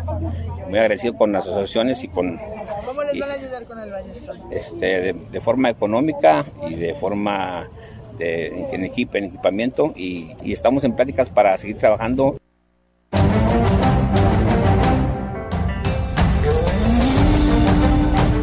Muy 0.68 0.78
agradecido 0.78 1.14
con 1.14 1.32
las 1.32 1.44
asociaciones 1.44 2.04
y 2.04 2.08
con... 2.08 2.38
¿Cómo 2.84 3.02
les 3.04 3.18
van 3.18 3.30
a 3.30 3.34
ayudar 3.34 3.64
con 3.64 3.78
el 3.78 3.90
Ballestón? 3.90 4.38
Este, 4.50 5.14
de, 5.14 5.40
forma 5.40 5.70
económica 5.70 6.44
y 6.68 6.74
de 6.74 6.94
forma 6.94 7.68
de, 8.18 8.66
en, 8.72 8.84
equipo, 8.84 9.16
en 9.16 9.24
equipamiento. 9.24 9.94
Y, 9.96 10.32
y 10.42 10.52
estamos 10.52 10.84
en 10.84 10.94
pláticas 10.94 11.30
para 11.30 11.56
seguir 11.56 11.78
trabajando. 11.78 12.41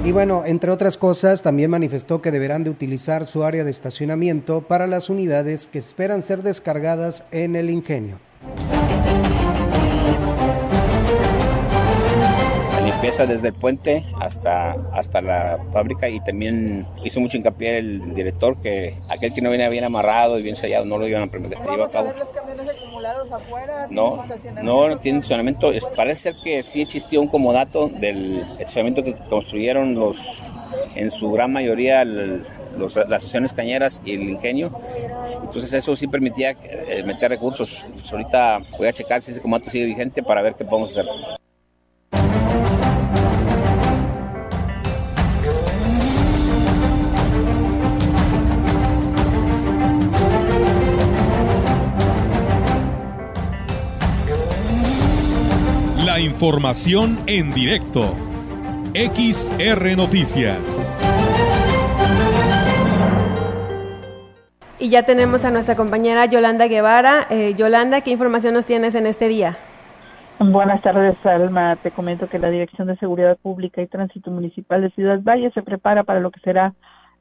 Y 0.10 0.12
bueno, 0.12 0.42
entre 0.44 0.72
otras 0.72 0.98
cosas, 0.98 1.44
también 1.44 1.70
manifestó 1.70 2.20
que 2.20 2.32
deberán 2.32 2.64
de 2.64 2.72
utilizar 2.72 3.28
su 3.28 3.44
área 3.44 3.64
de 3.64 3.70
estacionamiento 3.70 4.62
para 4.62 4.88
las 4.88 5.12
unidades 5.12 5.68
que 5.68 5.78
esperan 5.78 6.24
ser 6.24 6.42
descargadas 6.42 7.26
en 7.30 7.56
el 7.56 7.70
ingenio. 7.70 8.18
La 12.74 12.82
limpieza 12.82 13.28
desde 13.28 13.50
el 13.50 13.54
puente 13.54 14.04
hasta, 14.20 14.72
hasta 14.94 15.22
la 15.22 15.60
fábrica 15.74 16.10
y 16.10 16.20
también 16.22 16.88
hizo 17.04 17.20
mucho 17.20 17.38
hincapié 17.38 17.78
el 17.78 18.16
director 18.16 18.60
que 18.64 18.96
aquel 19.10 19.32
que 19.32 19.44
no 19.44 19.52
viene 19.52 19.70
bien 19.70 19.84
amarrado 19.84 20.40
y 20.40 20.42
bien 20.42 20.56
sellado 20.56 20.86
no 20.86 20.98
lo 20.98 21.08
iban 21.08 21.22
a 21.22 21.28
permitir 21.28 21.60
a 21.60 21.88
cabo 21.88 22.12
afuera? 23.32 23.88
No, 23.90 24.26
no, 24.62 24.90
no 24.90 24.98
tiene 24.98 25.20
estacionamiento. 25.20 25.72
Parece 25.96 26.32
ser 26.32 26.36
que 26.44 26.64
sí 26.64 26.82
existió 26.82 27.22
un 27.22 27.28
comodato 27.28 27.90
del 27.90 28.46
estacionamiento 28.60 29.04
que 29.04 29.16
construyeron 29.30 29.96
los, 29.96 30.40
en 30.96 31.12
su 31.12 31.32
gran 31.32 31.52
mayoría, 31.52 32.06
las 32.06 32.98
estaciones 32.98 33.54
cañeras 33.54 34.02
y 34.06 34.14
el 34.14 34.24
ingenio. 34.24 34.72
Entonces 35.44 35.74
eso 35.74 35.96
sí 35.96 36.08
permitía 36.08 36.52
eh, 36.52 37.04
meter 37.06 37.30
recursos. 37.30 37.84
Pues 37.94 38.12
ahorita 38.12 38.60
voy 38.78 38.88
a 38.88 38.94
checar 38.94 39.22
si 39.22 39.32
ese 39.32 39.42
comodato 39.42 39.72
sigue 39.72 39.86
vigente 39.86 40.22
para 40.24 40.42
ver 40.42 40.56
qué 40.56 40.66
podemos 40.66 40.92
hacer. 40.92 41.06
Información 56.20 57.20
en 57.28 57.54
directo. 57.54 58.16
XR 58.94 59.96
Noticias. 59.96 60.86
Y 64.80 64.90
ya 64.90 65.04
tenemos 65.04 65.46
a 65.46 65.52
nuestra 65.52 65.76
compañera 65.76 66.26
Yolanda 66.26 66.68
Guevara. 66.68 67.28
Eh, 67.30 67.54
Yolanda, 67.56 68.02
¿qué 68.02 68.12
información 68.12 68.54
nos 68.54 68.66
tienes 68.66 68.96
en 68.96 69.08
este 69.08 69.28
día? 69.28 69.58
Buenas 70.40 70.82
tardes, 70.82 71.18
Alma. 71.26 71.76
Te 71.76 71.92
comento 71.92 72.30
que 72.30 72.40
la 72.40 72.50
Dirección 72.50 72.88
de 72.88 72.96
Seguridad 72.98 73.38
Pública 73.38 73.82
y 73.82 73.88
Tránsito 73.88 74.32
Municipal 74.32 74.82
de 74.82 74.90
Ciudad 74.92 75.20
Valle 75.22 75.52
se 75.52 75.62
prepara 75.62 76.04
para 76.04 76.22
lo 76.22 76.32
que 76.32 76.40
será 76.40 76.74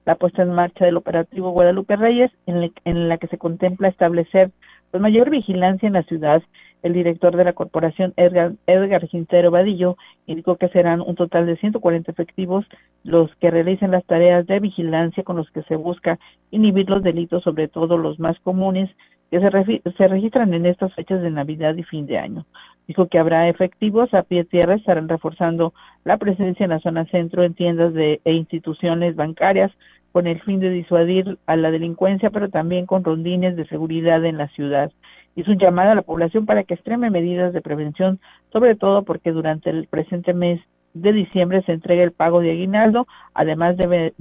la 0.05 0.14
puesta 0.14 0.43
en 0.43 0.55
marcha 0.55 0.85
del 0.85 0.97
operativo 0.97 1.50
Guadalupe 1.50 1.97
Reyes, 1.97 2.31
en, 2.47 2.73
en 2.85 3.09
la 3.09 3.19
que 3.19 3.26
se 3.26 3.38
contempla 3.38 3.88
establecer 3.88 4.52
pues, 4.90 5.00
mayor 5.00 5.30
vigilancia 5.30 5.87
en 5.87 5.95
la 5.95 6.02
ciudad 6.02 6.42
el 6.83 6.92
director 6.92 7.37
de 7.37 7.45
la 7.45 7.54
corporación, 7.54 8.14
Edgar, 8.16 8.52
Edgar 8.66 9.09
Quintero 9.09 9.50
Vadillo, 9.50 9.97
indicó 10.26 10.57
que 10.57 10.68
serán 10.68 11.00
un 11.00 11.16
total 11.16 11.47
de 11.47 11.57
140 11.57 12.11
efectivos 12.11 12.64
los 13.02 13.35
que 13.37 13.50
realicen 13.50 13.90
las 13.90 14.04
tareas 14.04 14.47
de 14.47 14.61
vigilancia 14.61 15.25
con 15.25 15.37
los 15.37 15.50
que 15.50 15.62
se 15.64 15.76
busca 15.76 16.18
inhibir 16.50 16.88
los 16.88 17.02
delitos, 17.02 17.42
sobre 17.42 17.68
todo 17.68 17.99
los 17.99 18.21
más 18.21 18.38
comunes 18.40 18.90
que 19.30 19.40
se, 19.40 19.92
se 19.97 20.08
registran 20.08 20.54
en 20.54 20.66
estas 20.66 20.92
fechas 20.94 21.23
de 21.23 21.30
Navidad 21.30 21.75
y 21.76 21.82
fin 21.82 22.06
de 22.06 22.18
año. 22.18 22.47
Dijo 22.87 23.06
que 23.06 23.18
habrá 23.18 23.49
efectivos 23.49 24.12
a 24.14 24.23
pie 24.23 24.44
tierra, 24.44 24.75
estarán 24.75 25.08
reforzando 25.08 25.75
la 26.04 26.16
presencia 26.16 26.64
en 26.64 26.70
la 26.70 26.80
zona 26.80 27.04
centro 27.06 27.42
en 27.42 27.54
tiendas 27.54 27.92
de, 27.92 28.20
e 28.25 28.32
instituciones 28.32 29.14
bancarias 29.14 29.70
con 30.12 30.26
el 30.26 30.40
fin 30.40 30.58
de 30.58 30.70
disuadir 30.70 31.38
a 31.47 31.56
la 31.56 31.70
delincuencia, 31.70 32.30
pero 32.30 32.49
también 32.49 32.87
con 32.87 33.04
rondines 33.04 33.56
de 33.56 33.66
seguridad 33.66 34.25
en 34.25 34.38
la 34.38 34.49
ciudad 34.49 34.90
hizo 35.40 35.52
un 35.52 35.58
llamado 35.58 35.92
a 35.92 35.94
la 35.94 36.02
población 36.02 36.47
para 36.47 36.64
que 36.64 36.75
extreme 36.75 37.11
medidas 37.11 37.52
de 37.52 37.61
prevención, 37.61 38.18
sobre 38.52 38.75
todo 38.75 39.04
porque 39.04 39.30
durante 39.30 39.70
el 39.70 39.87
presente 39.87 40.35
mes 40.35 40.61
de 40.94 41.12
diciembre 41.12 41.62
se 41.62 41.73
entregue 41.73 42.02
el 42.02 42.11
pago 42.11 42.40
de 42.40 42.50
aguinaldo. 42.50 43.06
Además, 43.35 43.76
de, 43.76 44.12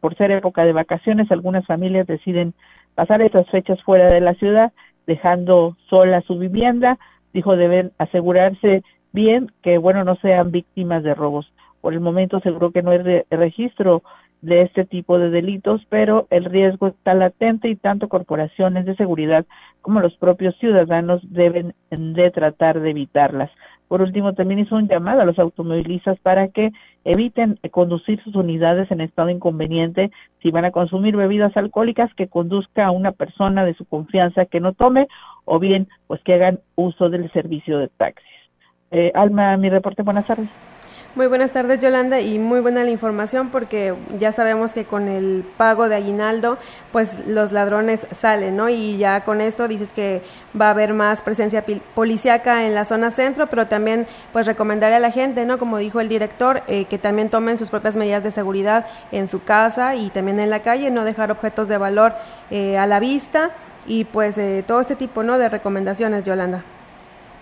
por 0.00 0.16
ser 0.16 0.30
época 0.30 0.64
de 0.64 0.72
vacaciones, 0.72 1.30
algunas 1.30 1.66
familias 1.66 2.06
deciden 2.06 2.54
pasar 2.94 3.22
estas 3.22 3.48
fechas 3.50 3.82
fuera 3.82 4.12
de 4.12 4.20
la 4.20 4.34
ciudad, 4.34 4.72
dejando 5.06 5.76
sola 5.88 6.20
su 6.22 6.38
vivienda. 6.38 6.98
Dijo 7.32 7.56
deben 7.56 7.92
asegurarse 7.98 8.82
bien 9.12 9.50
que, 9.62 9.78
bueno, 9.78 10.04
no 10.04 10.16
sean 10.16 10.50
víctimas 10.50 11.02
de 11.02 11.14
robos. 11.14 11.52
Por 11.80 11.92
el 11.92 12.00
momento 12.00 12.38
aseguró 12.38 12.70
que 12.72 12.82
no 12.82 12.90
hay 12.90 13.22
registro 13.30 14.02
de 14.40 14.62
este 14.62 14.84
tipo 14.84 15.18
de 15.18 15.30
delitos, 15.30 15.84
pero 15.88 16.26
el 16.30 16.44
riesgo 16.44 16.88
está 16.88 17.14
latente 17.14 17.68
y 17.68 17.76
tanto 17.76 18.08
corporaciones 18.08 18.86
de 18.86 18.96
seguridad 18.96 19.46
como 19.82 20.00
los 20.00 20.16
propios 20.16 20.56
ciudadanos 20.58 21.20
deben 21.24 21.74
de 21.90 22.30
tratar 22.30 22.80
de 22.80 22.90
evitarlas. 22.90 23.50
Por 23.88 24.02
último, 24.02 24.34
también 24.34 24.60
hizo 24.60 24.76
un 24.76 24.86
llamado 24.86 25.22
a 25.22 25.24
los 25.24 25.38
automovilistas 25.38 26.18
para 26.20 26.48
que 26.48 26.70
eviten 27.04 27.58
conducir 27.70 28.22
sus 28.22 28.34
unidades 28.34 28.90
en 28.90 29.00
estado 29.00 29.30
inconveniente. 29.30 30.10
Si 30.42 30.50
van 30.50 30.66
a 30.66 30.70
consumir 30.70 31.16
bebidas 31.16 31.56
alcohólicas, 31.56 32.12
que 32.14 32.28
conduzca 32.28 32.86
a 32.86 32.90
una 32.90 33.12
persona 33.12 33.64
de 33.64 33.74
su 33.74 33.86
confianza 33.86 34.44
que 34.44 34.60
no 34.60 34.74
tome 34.74 35.08
o 35.46 35.58
bien 35.58 35.88
pues 36.06 36.22
que 36.22 36.34
hagan 36.34 36.60
uso 36.74 37.08
del 37.08 37.30
servicio 37.32 37.78
de 37.78 37.88
taxis. 37.88 38.26
Eh, 38.90 39.10
Alma, 39.14 39.56
mi 39.56 39.70
reporte, 39.70 40.02
buenas 40.02 40.26
tardes. 40.26 40.48
Muy 41.18 41.26
buenas 41.26 41.50
tardes 41.50 41.80
Yolanda 41.80 42.20
y 42.20 42.38
muy 42.38 42.60
buena 42.60 42.84
la 42.84 42.92
información 42.92 43.48
porque 43.48 43.92
ya 44.20 44.30
sabemos 44.30 44.72
que 44.72 44.84
con 44.84 45.08
el 45.08 45.44
pago 45.56 45.88
de 45.88 45.96
aguinaldo 45.96 46.58
pues 46.92 47.26
los 47.26 47.50
ladrones 47.50 48.06
salen, 48.12 48.56
¿no? 48.56 48.68
Y 48.68 48.98
ya 48.98 49.24
con 49.24 49.40
esto 49.40 49.66
dices 49.66 49.92
que 49.92 50.22
va 50.54 50.68
a 50.68 50.70
haber 50.70 50.94
más 50.94 51.20
presencia 51.20 51.64
policíaca 51.96 52.66
en 52.66 52.76
la 52.76 52.84
zona 52.84 53.10
centro, 53.10 53.48
pero 53.48 53.66
también 53.66 54.06
pues 54.32 54.46
recomendaré 54.46 54.94
a 54.94 55.00
la 55.00 55.10
gente, 55.10 55.44
¿no? 55.44 55.58
Como 55.58 55.78
dijo 55.78 55.98
el 55.98 56.08
director, 56.08 56.62
eh, 56.68 56.84
que 56.84 56.98
también 56.98 57.30
tomen 57.30 57.58
sus 57.58 57.70
propias 57.70 57.96
medidas 57.96 58.22
de 58.22 58.30
seguridad 58.30 58.86
en 59.10 59.26
su 59.26 59.42
casa 59.42 59.96
y 59.96 60.10
también 60.10 60.38
en 60.38 60.50
la 60.50 60.62
calle, 60.62 60.88
no 60.92 61.02
dejar 61.02 61.32
objetos 61.32 61.66
de 61.66 61.78
valor 61.78 62.14
eh, 62.52 62.78
a 62.78 62.86
la 62.86 63.00
vista 63.00 63.50
y 63.88 64.04
pues 64.04 64.38
eh, 64.38 64.62
todo 64.64 64.80
este 64.80 64.94
tipo, 64.94 65.24
¿no? 65.24 65.36
De 65.36 65.48
recomendaciones, 65.48 66.22
Yolanda. 66.22 66.62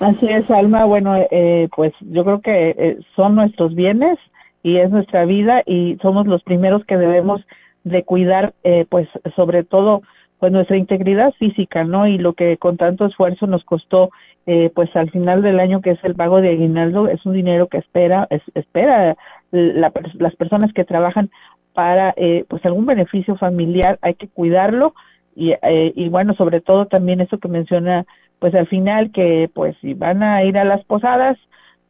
Así 0.00 0.26
es, 0.26 0.50
Alma. 0.50 0.84
Bueno, 0.84 1.16
eh, 1.30 1.68
pues 1.74 1.92
yo 2.00 2.24
creo 2.24 2.40
que 2.40 2.70
eh, 2.70 2.98
son 3.14 3.34
nuestros 3.34 3.74
bienes 3.74 4.18
y 4.62 4.76
es 4.76 4.90
nuestra 4.90 5.24
vida 5.24 5.62
y 5.64 5.96
somos 6.02 6.26
los 6.26 6.42
primeros 6.42 6.84
que 6.84 6.96
debemos 6.96 7.40
de 7.84 8.02
cuidar, 8.02 8.52
eh, 8.64 8.84
pues 8.88 9.08
sobre 9.36 9.62
todo, 9.64 10.02
pues 10.38 10.52
nuestra 10.52 10.76
integridad 10.76 11.32
física, 11.38 11.84
¿no? 11.84 12.06
Y 12.06 12.18
lo 12.18 12.34
que 12.34 12.56
con 12.58 12.76
tanto 12.76 13.06
esfuerzo 13.06 13.46
nos 13.46 13.64
costó, 13.64 14.10
eh, 14.46 14.70
pues 14.74 14.94
al 14.96 15.10
final 15.10 15.40
del 15.40 15.60
año 15.60 15.80
que 15.80 15.92
es 15.92 16.04
el 16.04 16.14
pago 16.14 16.40
de 16.40 16.50
aguinaldo, 16.50 17.08
es 17.08 17.24
un 17.24 17.32
dinero 17.32 17.68
que 17.68 17.78
espera, 17.78 18.26
es, 18.30 18.42
espera 18.54 19.16
la, 19.50 19.92
las 20.14 20.36
personas 20.36 20.72
que 20.72 20.84
trabajan 20.84 21.30
para, 21.72 22.12
eh, 22.16 22.44
pues 22.48 22.64
algún 22.64 22.86
beneficio 22.86 23.36
familiar, 23.36 23.98
hay 24.02 24.14
que 24.14 24.28
cuidarlo 24.28 24.94
y, 25.34 25.52
eh, 25.52 25.92
y 25.94 26.08
bueno, 26.08 26.34
sobre 26.34 26.60
todo 26.60 26.86
también 26.86 27.20
eso 27.20 27.38
que 27.38 27.48
menciona 27.48 28.04
pues 28.38 28.54
al 28.54 28.66
final 28.66 29.12
que 29.12 29.50
pues 29.52 29.76
si 29.80 29.94
van 29.94 30.22
a 30.22 30.44
ir 30.44 30.58
a 30.58 30.64
las 30.64 30.84
posadas 30.84 31.38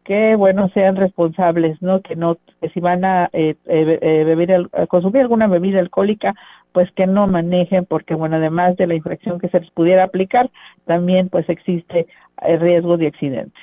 que 0.04 0.36
bueno 0.36 0.68
sean 0.70 0.96
responsables 0.96 1.80
no 1.82 2.00
que 2.00 2.16
no 2.16 2.36
que 2.60 2.68
si 2.70 2.80
van 2.80 3.04
a 3.04 3.28
eh, 3.32 3.56
eh, 3.66 3.98
eh 4.00 4.24
beber 4.24 4.68
consumir 4.88 5.22
alguna 5.22 5.48
bebida 5.48 5.80
alcohólica 5.80 6.34
pues 6.72 6.90
que 6.92 7.06
no 7.06 7.26
manejen 7.26 7.84
porque 7.84 8.14
bueno 8.14 8.36
además 8.36 8.76
de 8.76 8.86
la 8.86 8.94
infracción 8.94 9.40
que 9.40 9.48
se 9.48 9.60
les 9.60 9.70
pudiera 9.70 10.04
aplicar 10.04 10.50
también 10.84 11.28
pues 11.28 11.48
existe 11.48 12.06
el 12.42 12.60
riesgo 12.60 12.96
de 12.96 13.08
accidentes 13.08 13.62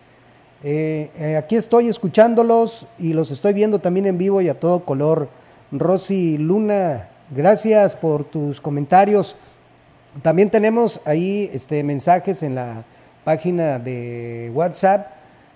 Eh, 0.64 1.12
eh, 1.16 1.38
aquí 1.38 1.56
estoy 1.56 1.88
escuchándolos 1.88 2.88
y 2.98 3.14
los 3.14 3.30
estoy 3.30 3.54
viendo 3.54 3.78
también 3.78 4.08
en 4.08 4.18
vivo 4.18 4.42
y 4.42 4.50
a 4.50 4.60
todo 4.60 4.84
color. 4.84 5.30
Rosy 5.72 6.40
Luna, 6.40 7.08
gracias 7.30 7.96
por 7.96 8.24
tus 8.24 8.60
comentarios. 8.60 9.36
También 10.24 10.50
tenemos 10.50 11.02
ahí 11.06 11.52
este, 11.54 11.84
mensajes 11.84 12.42
en 12.42 12.56
la 12.56 12.84
página 13.24 13.80
de 13.80 14.52
WhatsApp. 14.54 15.08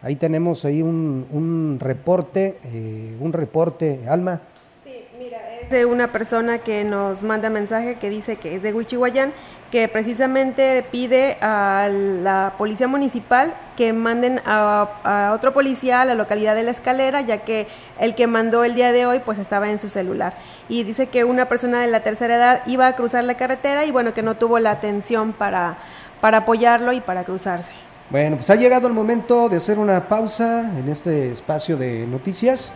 Ahí 0.01 0.15
tenemos 0.15 0.63
ahí 0.65 0.81
un, 0.81 1.27
un 1.31 1.79
reporte, 1.79 2.57
eh, 2.65 3.17
un 3.19 3.33
reporte, 3.33 4.01
Alma. 4.07 4.41
Sí, 4.83 5.03
mira, 5.17 5.37
es 5.59 5.69
de 5.69 5.85
una 5.85 6.11
persona 6.11 6.59
que 6.59 6.83
nos 6.83 7.23
manda 7.23 7.49
mensaje 7.49 7.95
que 7.95 8.09
dice 8.09 8.37
que 8.37 8.55
es 8.55 8.61
de 8.61 8.73
Huichihuayán, 8.73 9.33
que 9.71 9.87
precisamente 9.87 10.85
pide 10.91 11.37
a 11.41 11.89
la 11.91 12.53
policía 12.57 12.87
municipal 12.87 13.53
que 13.75 13.91
manden 13.91 14.39
a, 14.45 14.87
a, 15.03 15.33
otro 15.33 15.51
policía 15.51 16.01
a 16.01 16.05
la 16.05 16.15
localidad 16.15 16.55
de 16.55 16.63
La 16.63 16.71
Escalera, 16.71 17.21
ya 17.21 17.39
que 17.39 17.67
el 17.99 18.15
que 18.15 18.27
mandó 18.27 18.63
el 18.63 18.75
día 18.75 18.91
de 18.91 19.05
hoy 19.05 19.19
pues 19.19 19.39
estaba 19.39 19.69
en 19.69 19.79
su 19.79 19.89
celular. 19.89 20.35
Y 20.69 20.83
dice 20.83 21.07
que 21.07 21.23
una 21.23 21.49
persona 21.49 21.81
de 21.81 21.87
la 21.87 22.01
tercera 22.01 22.35
edad 22.35 22.61
iba 22.67 22.87
a 22.87 22.95
cruzar 22.95 23.23
la 23.23 23.35
carretera 23.35 23.83
y 23.83 23.91
bueno, 23.91 24.13
que 24.13 24.23
no 24.23 24.35
tuvo 24.35 24.59
la 24.59 24.71
atención 24.71 25.33
para 25.33 25.77
para 26.21 26.39
apoyarlo 26.39 26.93
y 26.93 27.01
para 27.01 27.23
cruzarse. 27.23 27.71
Bueno, 28.09 28.37
pues 28.37 28.49
ha 28.49 28.55
llegado 28.55 28.87
el 28.87 28.93
momento 28.93 29.49
de 29.49 29.57
hacer 29.57 29.79
una 29.79 30.07
pausa 30.07 30.71
en 30.77 30.87
este 30.87 31.31
espacio 31.31 31.77
de 31.77 32.07
noticias. 32.07 32.73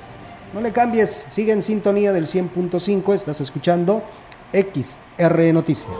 No 0.54 0.60
le 0.60 0.73
cambies, 0.73 1.23
sigue 1.30 1.54
en 1.54 1.62
sintonía 1.62 2.12
del 2.12 2.27
100.5, 2.27 3.13
estás 3.13 3.39
escuchando 3.39 4.04
XR 4.51 5.54
Noticias. 5.54 5.99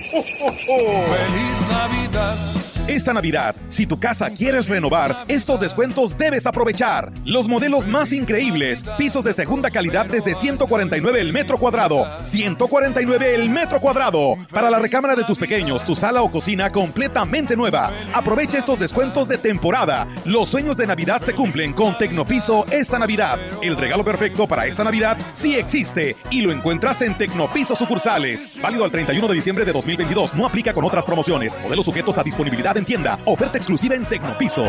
¡Feliz 0.00 1.68
Navidad! 1.68 2.61
Esta 2.88 3.12
Navidad, 3.12 3.54
si 3.68 3.86
tu 3.86 4.00
casa 4.00 4.30
quieres 4.30 4.68
renovar, 4.68 5.24
estos 5.28 5.60
descuentos 5.60 6.18
debes 6.18 6.46
aprovechar. 6.46 7.12
Los 7.24 7.46
modelos 7.46 7.86
más 7.86 8.12
increíbles, 8.12 8.84
pisos 8.98 9.22
de 9.22 9.32
segunda 9.32 9.70
calidad 9.70 10.06
desde 10.06 10.34
149 10.34 11.20
el 11.20 11.32
metro 11.32 11.58
cuadrado. 11.58 12.04
149 12.20 13.36
el 13.36 13.50
metro 13.50 13.80
cuadrado. 13.80 14.36
Para 14.50 14.68
la 14.68 14.80
recámara 14.80 15.14
de 15.14 15.22
tus 15.22 15.38
pequeños, 15.38 15.84
tu 15.84 15.94
sala 15.94 16.22
o 16.22 16.32
cocina 16.32 16.72
completamente 16.72 17.56
nueva. 17.56 17.92
Aprovecha 18.12 18.58
estos 18.58 18.80
descuentos 18.80 19.28
de 19.28 19.38
temporada. 19.38 20.08
Los 20.24 20.48
sueños 20.48 20.76
de 20.76 20.88
Navidad 20.88 21.22
se 21.22 21.34
cumplen 21.34 21.72
con 21.74 21.96
Tecnopiso 21.96 22.66
esta 22.72 22.98
Navidad. 22.98 23.38
El 23.62 23.76
regalo 23.76 24.04
perfecto 24.04 24.48
para 24.48 24.66
esta 24.66 24.82
Navidad 24.82 25.16
sí 25.32 25.54
existe 25.54 26.16
y 26.30 26.40
lo 26.40 26.50
encuentras 26.50 27.00
en 27.02 27.16
Tecnopiso 27.16 27.76
sucursales. 27.76 28.58
Válido 28.60 28.84
al 28.84 28.90
31 28.90 29.28
de 29.28 29.34
diciembre 29.34 29.64
de 29.64 29.72
2022. 29.72 30.34
No 30.34 30.46
aplica 30.46 30.74
con 30.74 30.84
otras 30.84 31.04
promociones. 31.04 31.56
Modelos 31.62 31.86
sujetos 31.86 32.18
a 32.18 32.24
disponibilidad 32.24 32.71
en 32.76 32.84
tienda. 32.84 33.18
Oferta 33.24 33.58
exclusiva 33.58 33.94
en 33.94 34.04
Tecnopiso. 34.04 34.64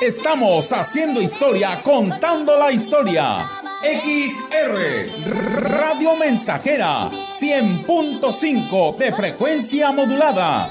Estamos 0.00 0.72
haciendo 0.72 1.20
historia, 1.20 1.78
contando 1.82 2.56
la 2.56 2.72
historia. 2.72 3.46
XR 3.82 5.60
Radio 5.62 6.16
Mensajera 6.16 7.10
100.5 7.10 8.96
de 8.96 9.12
frecuencia 9.12 9.92
modulada. 9.92 10.68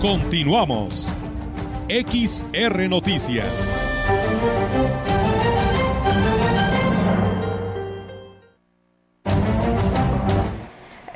Continuamos. 0.00 1.14
XR 1.90 2.88
Noticias. 2.88 3.44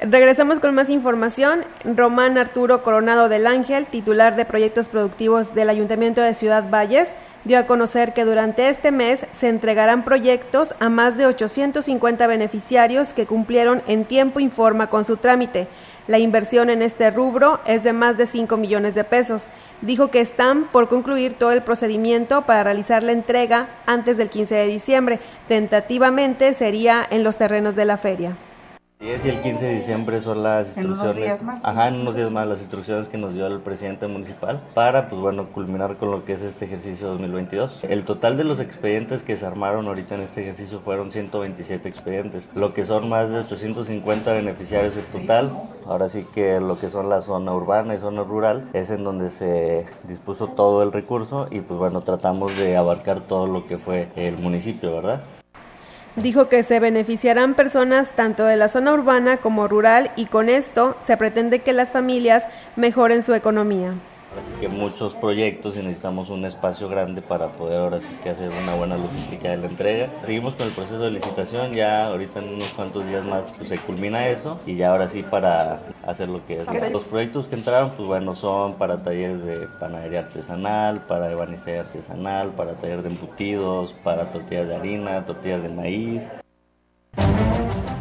Regresamos 0.03 0.61
con 0.61 0.75
más 0.75 0.91
información. 0.91 1.65
Román 1.85 2.37
Arturo 2.37 2.83
Coronado 2.83 3.31
del 3.31 3.47
Ángel, 3.47 3.87
titular 3.87 4.37
de 4.37 4.45
proyectos 4.45 4.91
productivos 4.91 5.55
del 5.55 5.71
Ayuntamiento 5.71 6.21
de 6.21 6.35
Ciudad 6.35 6.69
Valles, 6.69 7.09
dio 7.45 7.59
a 7.59 7.67
conocer 7.67 8.15
que 8.15 8.25
durante 8.25 8.69
este 8.69 8.91
mes 8.91 9.27
se 9.33 9.49
entregarán 9.49 10.05
proyectos 10.05 10.75
a 10.81 10.89
más 10.89 11.17
de 11.17 11.27
850 11.27 12.27
beneficiarios 12.27 13.13
que 13.13 13.27
cumplieron 13.27 13.83
en 13.87 14.05
tiempo 14.05 14.41
y 14.41 14.49
forma 14.49 14.89
con 14.89 15.05
su 15.05 15.17
trámite. 15.17 15.69
La 16.07 16.19
inversión 16.19 16.71
en 16.71 16.83
este 16.83 17.11
rubro 17.11 17.61
es 17.67 17.83
de 17.83 17.93
más 17.93 18.17
de 18.17 18.27
5 18.27 18.57
millones 18.57 18.95
de 18.95 19.05
pesos. 19.05 19.47
Dijo 19.81 20.11
que 20.11 20.21
están 20.21 20.65
por 20.65 20.89
concluir 20.89 21.35
todo 21.35 21.53
el 21.53 21.63
procedimiento 21.63 22.43
para 22.43 22.65
realizar 22.65 23.03
la 23.03 23.13
entrega 23.13 23.69
antes 23.87 24.17
del 24.17 24.31
15 24.31 24.55
de 24.55 24.67
diciembre. 24.67 25.21
Tentativamente 25.49 26.53
sería 26.55 27.07
en 27.11 27.25
los 27.25 27.37
terrenos 27.37 27.75
de 27.77 27.85
la 27.85 27.97
feria. 27.97 28.37
10 29.05 29.23
y 29.23 29.29
el 29.29 29.43
15 29.43 29.65
de 29.67 29.75
diciembre 29.75 30.21
son 30.23 30.43
las 30.43 30.75
¿En 30.79 30.87
unos 30.87 30.97
instrucciones. 30.99 31.25
días 31.25 31.43
más? 31.43 31.61
Ajá, 31.63 31.89
en 31.89 31.97
unos 31.97 32.17
días 32.17 32.31
más 32.31 32.47
las 32.47 32.61
instrucciones 32.61 33.07
que 33.09 33.19
nos 33.19 33.35
dio 33.35 33.47
el 33.47 33.61
presidente 33.61 34.07
municipal 34.07 34.63
para, 34.73 35.11
pues 35.11 35.21
bueno, 35.21 35.49
culminar 35.53 35.97
con 35.99 36.11
lo 36.11 36.25
que 36.25 36.33
es 36.33 36.41
este 36.41 36.65
ejercicio 36.65 37.09
2022. 37.09 37.81
El 37.83 38.05
total 38.07 38.39
de 38.39 38.45
los 38.45 38.61
expedientes 38.61 39.23
que 39.23 39.37
se 39.37 39.45
armaron 39.45 39.89
ahorita 39.89 40.15
en 40.15 40.23
este 40.23 40.41
ejercicio 40.41 40.81
fueron 40.81 41.13
127 41.13 41.87
expedientes, 41.87 42.49
lo 42.55 42.73
que 42.73 42.87
son 42.87 43.11
más 43.11 43.29
de 43.29 43.41
850 43.41 44.33
beneficiarios 44.33 44.97
en 44.97 45.05
total. 45.21 45.53
Ahora 45.87 46.09
sí 46.09 46.25
que 46.35 46.59
lo 46.59 46.79
que 46.79 46.89
son 46.89 47.11
la 47.11 47.21
zona 47.21 47.53
urbana 47.53 47.95
y 47.95 47.99
zona 47.99 48.23
rural 48.23 48.71
es 48.73 48.91
en 48.91 49.05
donde 49.05 49.29
se 49.29 49.85
dispuso 50.05 50.47
todo 50.47 50.83
el 50.83 50.93
recurso 50.93 51.49
y 51.51 51.61
pues 51.61 51.79
bueno, 51.79 52.01
tratamos 52.01 52.57
de 52.57 52.79
abarcar 52.79 53.21
todo 53.23 53.47
lo 53.47 53.67
que 53.67 53.77
fue 53.77 54.09
el 54.17 54.39
municipio, 54.39 54.95
¿verdad? 54.95 55.21
Dijo 56.17 56.49
que 56.49 56.63
se 56.63 56.79
beneficiarán 56.79 57.55
personas 57.55 58.11
tanto 58.11 58.45
de 58.45 58.57
la 58.57 58.69
zona 58.69 58.93
urbana 58.93 59.39
como 59.39 59.67
rural 59.67 60.13
y 60.15 60.27
con 60.27 60.49
esto 60.49 60.97
se 61.05 61.17
pretende 61.17 61.59
que 61.59 61.73
las 61.73 61.91
familias 61.91 62.45
mejoren 62.77 63.25
su 63.25 63.35
economía. 63.35 63.95
Así 64.41 64.61
que 64.61 64.69
muchos 64.69 65.15
proyectos 65.15 65.77
y 65.77 65.79
necesitamos 65.79 66.31
un 66.31 66.45
espacio 66.45 66.89
grande 66.89 67.23
para 67.23 67.53
poder 67.53 67.79
ahora 67.79 68.01
sí 68.01 68.09
que 68.23 68.31
hacer 68.31 68.51
una 68.51 68.75
buena 68.75 68.97
logística 68.97 69.51
de 69.51 69.59
la 69.59 69.67
entrega. 69.67 70.09
Seguimos 70.25 70.55
con 70.55 70.67
el 70.67 70.73
proceso 70.73 70.99
de 70.99 71.11
licitación, 71.11 71.73
ya 71.73 72.07
ahorita 72.07 72.41
en 72.41 72.55
unos 72.55 72.69
cuantos 72.75 73.07
días 73.07 73.25
más 73.25 73.45
pues, 73.57 73.69
se 73.69 73.79
culmina 73.79 74.29
eso 74.29 74.59
y 74.67 74.77
ya 74.77 74.91
ahora 74.91 75.09
sí 75.09 75.23
para 75.23 75.81
hacer 76.07 76.29
lo 76.29 76.45
que 76.47 76.61
es. 76.61 76.93
Los 76.93 77.05
proyectos 77.05 77.47
que 77.47 77.55
entraron 77.55 77.91
pues 77.91 78.07
bueno 78.07 78.35
son 78.35 78.75
para 78.75 79.03
talleres 79.03 79.45
de 79.45 79.69
panadería 79.79 80.21
artesanal, 80.21 81.03
para 81.07 81.31
ebanistería 81.31 81.81
artesanal, 81.83 82.51
para 82.51 82.75
taller 82.75 83.03
de 83.03 83.11
embutidos, 83.11 83.95
para 84.03 84.33
tortillas 84.33 84.69
de 84.69 84.77
harina, 84.77 85.25
tortillas 85.25 85.63
de 85.63 85.69
maíz. 85.69 86.23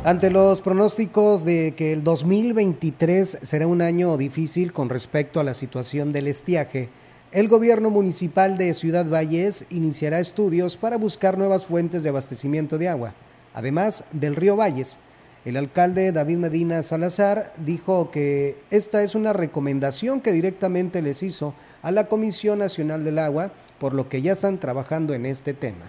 Ante 0.05 0.29
los 0.29 0.59
pronósticos 0.59 1.45
de 1.45 1.75
que 1.77 1.93
el 1.93 2.03
2023 2.03 3.37
será 3.41 3.67
un 3.67 3.81
año 3.81 4.17
difícil 4.17 4.73
con 4.73 4.89
respecto 4.89 5.39
a 5.39 5.45
la 5.45 5.53
situación 5.53 6.11
del 6.11 6.27
estiaje, 6.27 6.89
el 7.31 7.47
gobierno 7.47 7.89
municipal 7.89 8.57
de 8.57 8.73
Ciudad 8.73 9.05
Valles 9.05 9.63
iniciará 9.69 10.19
estudios 10.19 10.75
para 10.75 10.97
buscar 10.97 11.37
nuevas 11.37 11.65
fuentes 11.65 12.03
de 12.03 12.09
abastecimiento 12.09 12.77
de 12.77 12.89
agua, 12.89 13.13
además 13.53 14.03
del 14.11 14.35
río 14.35 14.57
Valles. 14.57 14.97
El 15.45 15.55
alcalde 15.55 16.11
David 16.11 16.37
Medina 16.37 16.83
Salazar 16.83 17.53
dijo 17.65 18.11
que 18.11 18.57
esta 18.71 19.03
es 19.03 19.15
una 19.15 19.31
recomendación 19.31 20.19
que 20.19 20.33
directamente 20.33 21.01
les 21.01 21.23
hizo 21.23 21.53
a 21.81 21.91
la 21.91 22.07
Comisión 22.07 22.59
Nacional 22.59 23.05
del 23.05 23.19
Agua, 23.19 23.53
por 23.79 23.93
lo 23.93 24.09
que 24.09 24.21
ya 24.21 24.33
están 24.33 24.57
trabajando 24.57 25.13
en 25.13 25.25
este 25.25 25.53
tema. 25.53 25.85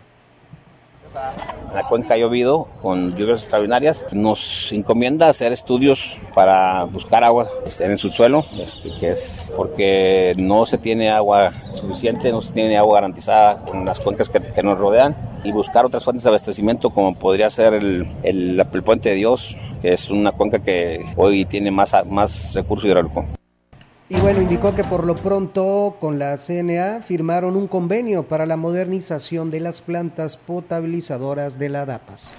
La 1.75 1.83
cuenca 1.89 2.17
llovido 2.17 2.69
con 2.81 3.15
lluvias 3.17 3.43
extraordinarias. 3.43 4.07
Nos 4.13 4.73
encomienda 4.73 5.29
hacer 5.29 5.53
estudios 5.53 6.17
para 6.35 6.85
buscar 6.85 7.25
agua 7.25 7.47
este, 7.67 7.85
en 7.85 7.93
el 7.93 7.99
subsuelo, 7.99 8.45
este, 8.61 8.91
que 9.01 9.11
es 9.11 9.53
porque 9.57 10.35
no 10.39 10.67
se 10.67 10.79
tiene 10.79 11.11
agua 11.11 11.53
suficiente, 11.75 12.31
no 12.31 12.43
se 12.43 12.53
tiene 12.53 12.77
agua 12.77 12.97
garantizada 13.01 13.61
en 13.73 13.85
las 13.85 13.99
cuencas 13.99 14.29
que, 14.29 14.63
nos 14.63 14.79
rodean 14.79 15.17
y 15.43 15.53
buscar 15.53 15.85
otras 15.85 16.05
fuentes 16.05 16.23
de 16.25 16.31
abastecimiento 16.31 16.91
como 16.91 17.15
podría 17.17 17.51
ser 17.51 17.75
el, 17.75 18.07
el- 18.23 18.65
Puente 18.85 19.09
de 19.11 19.15
Dios, 19.15 19.57
que 19.83 19.95
es 19.95 20.11
una 20.11 20.33
cuenca 20.33 20.59
que 20.59 21.05
hoy 21.17 21.45
tiene 21.45 21.71
más, 21.71 21.95
más 22.07 22.55
recurso 22.55 22.87
hidráulico. 22.87 23.25
Y 24.07 24.17
bueno, 24.21 24.43
indicó 24.43 24.75
que 24.75 24.85
por 24.85 25.07
lo 25.07 25.15
pronto 25.15 25.97
con 25.99 26.19
la 26.19 26.37
CNA 26.37 27.01
firmaron 27.01 27.57
un 27.57 27.67
convenio 27.67 28.25
para 28.25 28.45
la 28.45 28.59
modernización 28.59 29.51
de 29.51 29.61
las 29.61 29.81
plantas 29.81 30.37
potabilizadoras 30.37 31.59
de 31.59 31.71
la 31.71 31.87
DAPAS. 31.87 32.37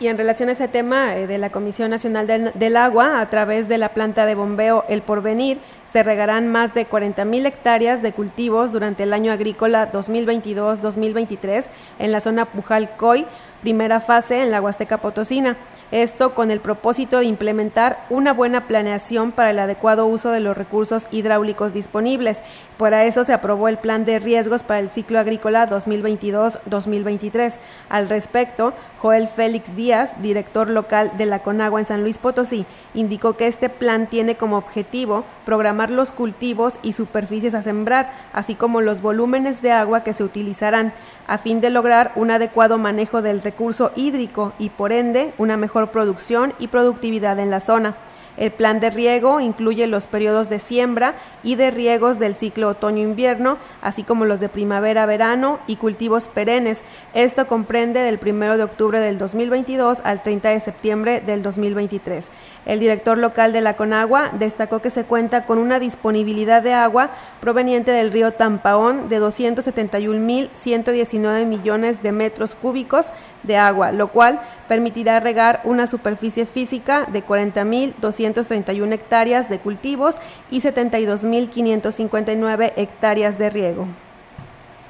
Y 0.00 0.08
en 0.08 0.16
relación 0.16 0.48
a 0.48 0.52
ese 0.52 0.66
tema 0.66 1.14
eh, 1.16 1.26
de 1.26 1.36
la 1.36 1.50
Comisión 1.50 1.90
Nacional 1.90 2.26
del, 2.26 2.76
Agua, 2.76 3.20
a 3.20 3.28
través 3.28 3.68
de 3.68 3.76
la 3.76 3.90
planta 3.90 4.24
de 4.24 4.34
bombeo 4.34 4.84
El 4.88 5.02
Porvenir, 5.02 5.58
se 5.92 6.02
regarán 6.02 6.48
más 6.48 6.72
de 6.72 6.86
40 6.86 7.24
mil 7.26 7.44
hectáreas 7.44 8.00
de 8.00 8.12
cultivos 8.12 8.72
durante 8.72 9.02
el 9.02 9.12
año 9.12 9.30
agrícola 9.30 9.92
2022-2023 9.92 11.66
en 11.98 12.12
la 12.12 12.20
zona 12.20 12.46
Pujalcoy, 12.46 13.26
primera 13.60 14.00
fase 14.00 14.42
en 14.42 14.50
la 14.50 14.62
Huasteca 14.62 14.98
Potosina. 14.98 15.56
Esto 15.90 16.34
con 16.34 16.50
el 16.50 16.60
propósito 16.60 17.18
de 17.18 17.26
implementar 17.26 18.06
una 18.10 18.32
buena 18.32 18.66
planeación 18.66 19.32
para 19.32 19.50
el 19.50 19.58
adecuado 19.58 20.06
uso 20.06 20.30
de 20.30 20.40
los 20.40 20.56
recursos 20.56 21.06
hidráulicos 21.10 21.72
disponibles. 21.72 22.40
Para 22.78 23.04
eso 23.04 23.22
se 23.22 23.32
aprobó 23.32 23.68
el 23.68 23.78
plan 23.78 24.04
de 24.04 24.18
riesgos 24.18 24.62
para 24.62 24.80
el 24.80 24.90
ciclo 24.90 25.18
agrícola 25.18 25.68
2022-2023. 25.68 27.54
Al 27.88 28.08
respecto, 28.08 28.72
Joel 28.98 29.28
Félix 29.28 29.76
Díaz, 29.76 30.12
director 30.20 30.68
local 30.68 31.12
de 31.16 31.26
la 31.26 31.40
Conagua 31.40 31.78
en 31.78 31.86
San 31.86 32.02
Luis 32.02 32.18
Potosí, 32.18 32.66
indicó 32.94 33.36
que 33.36 33.46
este 33.46 33.68
plan 33.68 34.08
tiene 34.08 34.36
como 34.36 34.56
objetivo 34.56 35.24
programar 35.44 35.90
los 35.90 36.12
cultivos 36.12 36.74
y 36.82 36.92
superficies 36.92 37.54
a 37.54 37.62
sembrar, 37.62 38.10
así 38.32 38.54
como 38.54 38.80
los 38.80 39.02
volúmenes 39.02 39.62
de 39.62 39.72
agua 39.72 40.02
que 40.02 40.14
se 40.14 40.24
utilizarán, 40.24 40.92
a 41.26 41.38
fin 41.38 41.60
de 41.60 41.70
lograr 41.70 42.12
un 42.16 42.30
adecuado 42.30 42.78
manejo 42.78 43.22
del 43.22 43.42
recurso 43.42 43.92
hídrico 43.96 44.52
y 44.58 44.70
por 44.70 44.92
ende 44.92 45.32
una 45.38 45.56
mejor 45.56 45.90
producción 45.90 46.54
y 46.58 46.68
productividad 46.68 47.38
en 47.38 47.50
la 47.50 47.60
zona. 47.60 47.96
El 48.36 48.50
plan 48.50 48.80
de 48.80 48.90
riego 48.90 49.40
incluye 49.40 49.86
los 49.86 50.06
periodos 50.06 50.48
de 50.48 50.58
siembra 50.58 51.14
y 51.42 51.54
de 51.54 51.70
riegos 51.70 52.18
del 52.18 52.34
ciclo 52.34 52.68
otoño-invierno, 52.68 53.58
así 53.80 54.02
como 54.02 54.24
los 54.24 54.40
de 54.40 54.48
primavera-verano 54.48 55.60
y 55.66 55.76
cultivos 55.76 56.28
perennes. 56.28 56.82
Esto 57.14 57.46
comprende 57.46 58.00
del 58.00 58.18
1 58.20 58.56
de 58.56 58.64
octubre 58.64 58.98
del 58.98 59.18
2022 59.18 60.00
al 60.04 60.22
30 60.22 60.48
de 60.50 60.60
septiembre 60.60 61.20
del 61.20 61.42
2023. 61.42 62.28
El 62.66 62.80
director 62.80 63.18
local 63.18 63.52
de 63.52 63.60
la 63.60 63.76
Conagua 63.76 64.30
destacó 64.32 64.80
que 64.80 64.90
se 64.90 65.04
cuenta 65.04 65.46
con 65.46 65.58
una 65.58 65.78
disponibilidad 65.78 66.62
de 66.62 66.72
agua 66.72 67.10
proveniente 67.40 67.92
del 67.92 68.10
río 68.10 68.32
Tampaón 68.32 69.08
de 69.08 69.20
271.119 69.20 71.46
millones 71.46 72.02
de 72.02 72.12
metros 72.12 72.54
cúbicos 72.54 73.06
de 73.46 73.56
agua, 73.56 73.92
lo 73.92 74.10
cual 74.10 74.40
permitirá 74.68 75.20
regar 75.20 75.60
una 75.64 75.86
superficie 75.86 76.44
física 76.46 77.06
de 77.12 77.24
40.231 77.24 78.92
hectáreas 78.92 79.48
de 79.48 79.58
cultivos 79.58 80.16
y 80.50 80.60
72.559 80.60 82.72
hectáreas 82.76 83.38
de 83.38 83.50
riego. 83.50 83.86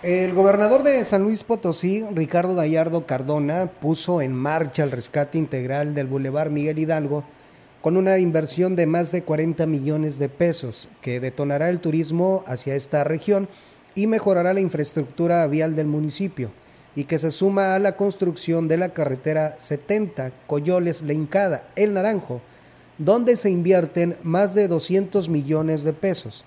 El 0.03 0.33
gobernador 0.35 0.83
de 0.83 1.03
San 1.05 1.23
Luis 1.23 1.45
Potosí, 1.45 2.05
Ricardo 2.13 2.55
Gallardo 2.55 3.07
Cardona, 3.07 3.71
puso 3.81 4.21
en 4.21 4.35
marcha 4.35 4.85
el 4.85 4.91
rescate 4.91 5.39
integral 5.39 5.95
del 5.95 6.09
Boulevard 6.09 6.51
Miguel 6.51 6.79
Hidalgo 6.79 7.25
con 7.81 7.97
una 7.97 8.19
inversión 8.19 8.77
de 8.77 8.85
más 8.87 9.11
de 9.13 9.23
40 9.23 9.65
millones 9.67 10.19
de 10.19 10.29
pesos 10.29 10.91
que 11.01 11.21
detonará 11.21 11.71
el 11.71 11.81
turismo 11.81 12.45
hacia 12.47 12.75
esta 12.75 13.03
región 13.05 13.49
y 13.95 14.07
mejorará 14.07 14.53
la 14.53 14.61
infraestructura 14.61 15.47
vial 15.47 15.75
del 15.77 15.87
municipio 15.87 16.51
y 16.97 17.05
que 17.05 17.19
se 17.19 17.31
suma 17.31 17.75
a 17.75 17.79
la 17.79 17.97
construcción 17.97 18.69
de 18.69 18.77
la 18.77 18.91
carretera 18.91 19.57
70 19.59 20.33
Coyoles 20.47 21.03
Leincada, 21.03 21.65
El 21.77 21.95
Naranjo, 21.95 22.41
donde 22.99 23.37
se 23.37 23.51
invierten 23.51 24.17
más 24.23 24.55
de 24.55 24.69
200 24.69 25.29
millones 25.29 25.83
de 25.83 25.93
pesos. 25.93 26.45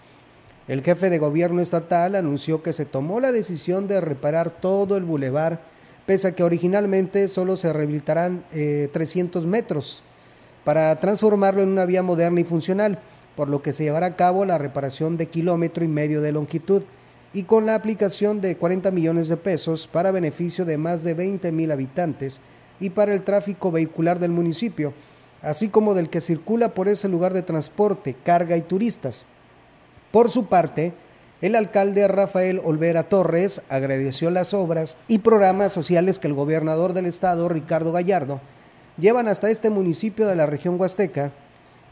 El 0.67 0.83
jefe 0.83 1.09
de 1.09 1.17
gobierno 1.17 1.61
estatal 1.61 2.15
anunció 2.15 2.61
que 2.61 2.73
se 2.73 2.85
tomó 2.85 3.19
la 3.19 3.31
decisión 3.31 3.87
de 3.87 4.01
reparar 4.01 4.49
todo 4.49 4.97
el 4.97 5.03
bulevar, 5.03 5.61
pese 6.05 6.27
a 6.29 6.31
que 6.33 6.43
originalmente 6.43 7.27
solo 7.27 7.57
se 7.57 7.71
rehabilitarán 7.71 8.43
300 8.51 9.43
eh, 9.43 9.47
metros, 9.47 10.03
para 10.63 10.93
transformarlo 10.99 11.61
en 11.61 11.69
una 11.69 11.85
vía 11.85 12.03
moderna 12.03 12.41
y 12.41 12.43
funcional, 12.43 12.99
por 13.35 13.49
lo 13.49 13.61
que 13.61 13.71
se 13.71 13.83
llevará 13.83 14.07
a 14.07 14.15
cabo 14.15 14.43
la 14.43 14.57
reparación 14.57 15.15
de 15.15 15.27
kilómetro 15.27 15.85
y 15.85 15.87
medio 15.87 16.21
de 16.21 16.31
longitud 16.31 16.83
y 17.33 17.43
con 17.43 17.65
la 17.65 17.75
aplicación 17.75 18.41
de 18.41 18.57
40 18.57 18.91
millones 18.91 19.27
de 19.27 19.37
pesos 19.37 19.87
para 19.87 20.11
beneficio 20.11 20.65
de 20.65 20.77
más 20.77 21.03
de 21.03 21.13
20 21.13 21.51
mil 21.51 21.71
habitantes 21.71 22.41
y 22.79 22.91
para 22.91 23.13
el 23.13 23.23
tráfico 23.23 23.71
vehicular 23.71 24.19
del 24.19 24.31
municipio, 24.31 24.93
así 25.41 25.69
como 25.69 25.93
del 25.93 26.09
que 26.09 26.21
circula 26.21 26.69
por 26.69 26.87
ese 26.87 27.09
lugar 27.09 27.33
de 27.33 27.41
transporte, 27.41 28.15
carga 28.23 28.57
y 28.57 28.61
turistas. 28.61 29.25
Por 30.11 30.31
su 30.31 30.45
parte, 30.45 30.93
el 31.41 31.55
alcalde 31.55 32.07
Rafael 32.07 32.61
Olvera 32.63 33.03
Torres 33.03 33.61
agradeció 33.69 34.31
las 34.31 34.53
obras 34.53 34.97
y 35.07 35.19
programas 35.19 35.71
sociales 35.71 36.17
que 36.17 36.27
el 36.27 36.33
gobernador 36.33 36.93
del 36.93 37.05
estado, 37.05 37.49
Ricardo 37.49 37.91
Gallardo, 37.91 38.41
llevan 38.97 39.27
hasta 39.27 39.49
este 39.49 39.69
municipio 39.69 40.25
de 40.27 40.35
la 40.35 40.47
región 40.47 40.79
huasteca, 40.79 41.31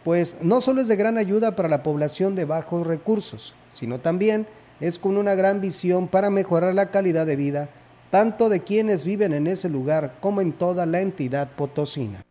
pues 0.03 0.37
no 0.41 0.61
solo 0.61 0.81
es 0.81 0.87
de 0.87 0.95
gran 0.95 1.17
ayuda 1.17 1.55
para 1.55 1.69
la 1.69 1.83
población 1.83 2.35
de 2.35 2.45
bajos 2.45 2.87
recursos, 2.87 3.53
sino 3.73 3.99
también 3.99 4.47
es 4.79 4.99
con 4.99 5.17
una 5.17 5.35
gran 5.35 5.61
visión 5.61 6.07
para 6.07 6.29
mejorar 6.29 6.73
la 6.73 6.91
calidad 6.91 7.25
de 7.25 7.35
vida 7.35 7.69
tanto 8.15 8.47
de 8.47 8.61
quienes 8.61 9.03
viven 9.03 9.33
en 9.33 9.45
ese 9.45 9.67
lugar 9.67 10.13
como 10.21 10.39
en 10.39 10.53
toda 10.53 10.85
la 10.85 11.01
entidad 11.01 11.49
potosina. 11.49 12.23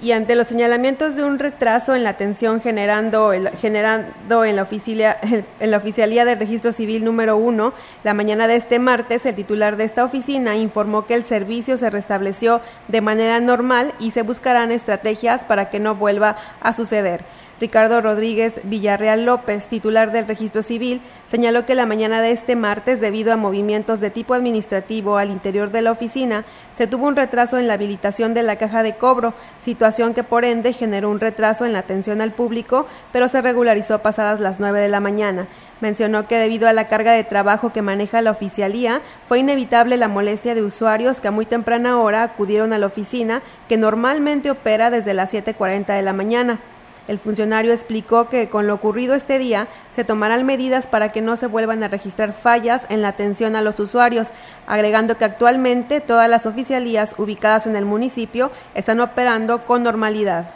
Y 0.00 0.12
ante 0.12 0.36
los 0.36 0.46
señalamientos 0.46 1.16
de 1.16 1.24
un 1.24 1.38
retraso 1.38 1.94
en 1.94 2.04
la 2.04 2.10
atención 2.10 2.62
generando, 2.62 3.32
generando 3.58 4.44
en, 4.44 4.56
la 4.56 4.62
oficialía, 4.62 5.18
en 5.60 5.70
la 5.70 5.76
Oficialía 5.78 6.24
de 6.24 6.34
Registro 6.34 6.72
Civil 6.72 7.04
número 7.04 7.38
1, 7.38 7.74
la 8.04 8.14
mañana 8.14 8.46
de 8.46 8.56
este 8.56 8.78
martes, 8.78 9.24
el 9.24 9.34
titular 9.34 9.78
de 9.78 9.84
esta 9.84 10.04
oficina 10.04 10.56
informó 10.56 11.06
que 11.06 11.14
el 11.14 11.24
servicio 11.24 11.78
se 11.78 11.88
restableció 11.88 12.60
de 12.88 13.00
manera 13.00 13.40
normal 13.40 13.94
y 13.98 14.10
se 14.10 14.22
buscarán 14.22 14.70
estrategias 14.70 15.44
para 15.46 15.70
que 15.70 15.78
no 15.78 15.94
vuelva 15.94 16.36
a 16.60 16.74
suceder. 16.74 17.24
Ricardo 17.58 18.02
Rodríguez 18.02 18.60
Villarreal 18.64 19.24
López, 19.24 19.66
titular 19.66 20.12
del 20.12 20.26
Registro 20.26 20.60
Civil, 20.60 21.00
señaló 21.30 21.64
que 21.64 21.74
la 21.74 21.86
mañana 21.86 22.20
de 22.20 22.32
este 22.32 22.54
martes, 22.54 23.00
debido 23.00 23.32
a 23.32 23.36
movimientos 23.36 24.00
de 24.00 24.10
tipo 24.10 24.34
administrativo 24.34 25.16
al 25.16 25.30
interior 25.30 25.70
de 25.70 25.80
la 25.80 25.92
oficina, 25.92 26.44
se 26.74 26.86
tuvo 26.86 27.06
un 27.06 27.16
retraso 27.16 27.56
en 27.56 27.66
la 27.66 27.74
habilitación 27.74 28.34
de 28.34 28.42
la 28.42 28.56
caja 28.56 28.82
de 28.82 28.96
cobro, 28.96 29.32
situación 29.58 30.12
que 30.12 30.22
por 30.22 30.44
ende 30.44 30.74
generó 30.74 31.08
un 31.08 31.18
retraso 31.18 31.64
en 31.64 31.72
la 31.72 31.78
atención 31.78 32.20
al 32.20 32.32
público, 32.32 32.86
pero 33.10 33.26
se 33.26 33.40
regularizó 33.40 34.00
pasadas 34.00 34.38
las 34.38 34.60
9 34.60 34.78
de 34.78 34.88
la 34.88 35.00
mañana. 35.00 35.46
Mencionó 35.80 36.28
que 36.28 36.38
debido 36.38 36.68
a 36.68 36.74
la 36.74 36.88
carga 36.88 37.12
de 37.12 37.24
trabajo 37.24 37.72
que 37.72 37.80
maneja 37.80 38.20
la 38.20 38.32
oficialía, 38.32 39.00
fue 39.26 39.38
inevitable 39.38 39.96
la 39.96 40.08
molestia 40.08 40.54
de 40.54 40.62
usuarios 40.62 41.22
que 41.22 41.28
a 41.28 41.30
muy 41.32 41.46
temprana 41.46 41.98
hora 41.98 42.22
acudieron 42.22 42.74
a 42.74 42.78
la 42.78 42.86
oficina, 42.86 43.40
que 43.66 43.78
normalmente 43.78 44.50
opera 44.50 44.90
desde 44.90 45.14
las 45.14 45.32
7.40 45.32 45.94
de 45.94 46.02
la 46.02 46.12
mañana. 46.12 46.60
El 47.08 47.18
funcionario 47.20 47.72
explicó 47.72 48.28
que 48.28 48.48
con 48.48 48.66
lo 48.66 48.74
ocurrido 48.74 49.14
este 49.14 49.38
día 49.38 49.68
se 49.90 50.04
tomarán 50.04 50.44
medidas 50.44 50.86
para 50.86 51.10
que 51.10 51.20
no 51.20 51.36
se 51.36 51.46
vuelvan 51.46 51.82
a 51.84 51.88
registrar 51.88 52.32
fallas 52.32 52.82
en 52.88 53.00
la 53.00 53.08
atención 53.08 53.54
a 53.54 53.62
los 53.62 53.78
usuarios, 53.78 54.28
agregando 54.66 55.16
que 55.16 55.24
actualmente 55.24 56.00
todas 56.00 56.28
las 56.28 56.46
oficialías 56.46 57.14
ubicadas 57.16 57.66
en 57.66 57.76
el 57.76 57.84
municipio 57.84 58.50
están 58.74 59.00
operando 59.00 59.64
con 59.66 59.84
normalidad. 59.84 60.50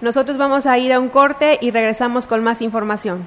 Nosotros 0.00 0.38
vamos 0.38 0.66
a 0.66 0.78
ir 0.78 0.92
a 0.92 1.00
un 1.00 1.08
corte 1.08 1.58
y 1.60 1.70
regresamos 1.70 2.26
con 2.26 2.44
más 2.44 2.62
información. 2.62 3.26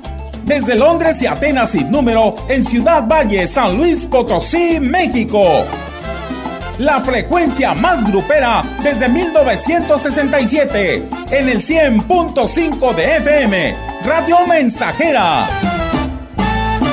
desde 0.51 0.75
Londres 0.75 1.21
y 1.21 1.27
Atenas 1.27 1.69
sin 1.69 1.89
número 1.89 2.35
en 2.49 2.65
Ciudad 2.65 3.07
Valle, 3.07 3.47
San 3.47 3.77
Luis 3.77 4.05
Potosí, 4.05 4.81
México. 4.81 5.65
La 6.77 6.99
frecuencia 6.99 7.73
más 7.73 8.03
grupera 8.11 8.61
desde 8.83 9.07
1967 9.07 11.07
en 11.31 11.47
el 11.47 11.65
100.5 11.65 12.95
de 12.95 13.15
FM, 13.15 13.75
Radio 14.03 14.45
Mensajera. 14.45 15.47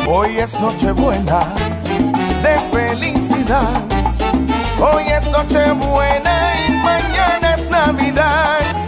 Hoy 0.06 0.38
es 0.38 0.54
Nochebuena 0.60 1.52
de 2.44 2.60
felicidad. 2.70 3.82
Hoy 4.80 5.02
es 5.08 5.28
Nochebuena 5.32 6.52
y 6.68 6.72
mañana 6.74 7.54
es 7.54 7.68
Navidad. 7.68 8.87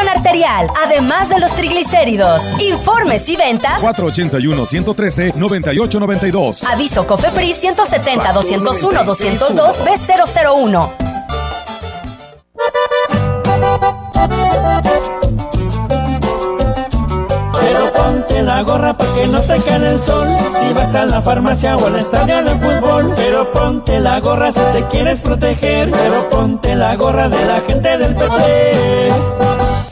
arterial, 0.00 0.66
además 0.84 1.28
de 1.28 1.38
los 1.38 1.52
triglicéridos. 1.52 2.50
Informes 2.60 3.28
y 3.28 3.36
ventas 3.36 3.80
481-113-9892. 3.82 6.64
Aviso 6.64 7.06
COFEPRIS 7.06 7.56
170 7.56 8.32
201 8.32 9.04
202 9.04 9.82
B001. 9.82 10.92
Pero 17.60 17.92
ponte 17.92 18.42
la 18.42 18.62
gorra 18.62 18.96
para 18.96 19.14
que 19.14 19.26
no 19.26 19.40
te 19.42 19.60
cae 19.62 19.88
el 19.88 19.98
sol. 19.98 20.26
Si 20.60 20.72
vas 20.72 20.94
a 20.94 21.04
la 21.04 21.20
farmacia 21.22 21.76
o 21.76 21.86
al 21.86 21.96
estadio 21.96 22.42
de 22.42 22.54
fútbol. 22.58 23.12
Pero 23.16 23.50
ponte 23.52 24.00
la 24.00 24.20
gorra 24.20 24.52
si 24.52 24.60
te 24.72 24.84
quieres 24.86 25.20
proteger. 25.20 25.90
Pero 25.90 26.28
ponte 26.30 26.74
la 26.74 26.96
gorra 26.96 27.28
de 27.28 27.44
la 27.44 27.60
gente 27.60 27.98
del 27.98 28.14
PT. 28.16 29.41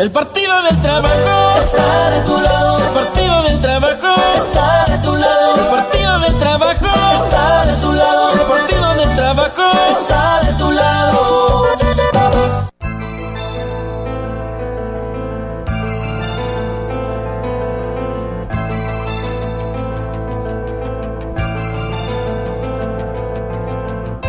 El 0.01 0.11
partido 0.11 0.63
del 0.63 0.81
trabajo 0.81 1.59
está 1.59 2.11
de 2.11 2.23
tu 2.23 2.41
lado. 2.41 2.79
El 2.79 2.95
partido 2.95 3.43
del 3.43 3.61
trabajo 3.61 4.15
está 4.35 4.85
de 4.87 4.99
tu 5.05 5.15
lado. 5.15 5.57
El 5.57 5.67
partido 5.67 6.21
del 6.21 6.39
trabajo 6.39 6.87
está 7.23 7.67
de 7.67 7.77
tu 7.83 7.93
lado. 7.93 8.33
El 8.33 8.41
partido 8.41 8.95
del 8.95 9.15
trabajo 9.15 9.63
está 9.91 10.41
de 10.41 10.53
tu 10.55 10.71
lado. 10.71 11.67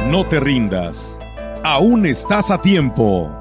No 0.09 0.27
te 0.27 0.41
rindas. 0.41 1.17
Aún 1.63 2.05
estás 2.05 2.51
a 2.51 2.61
tiempo 2.61 3.40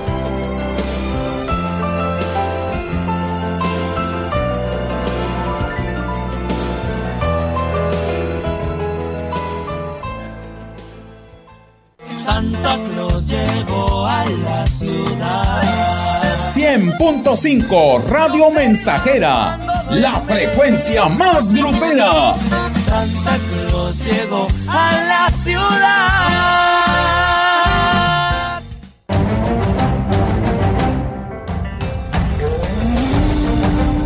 100.5 16.97 18.03
Radio 18.09 18.51
Mensajera, 18.51 19.57
la 19.89 20.19
frecuencia 20.21 21.05
más 21.07 21.53
grupera. 21.53 22.35
Santa 22.83 23.37
Claus 23.69 23.95
llegó 24.03 24.47
a 24.67 24.91
la 25.07 25.29
ciudad. 25.43 26.51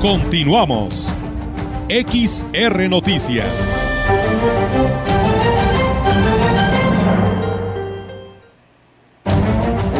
Continuamos. 0.01 1.15
XR 1.89 2.89
Noticias. 2.89 3.74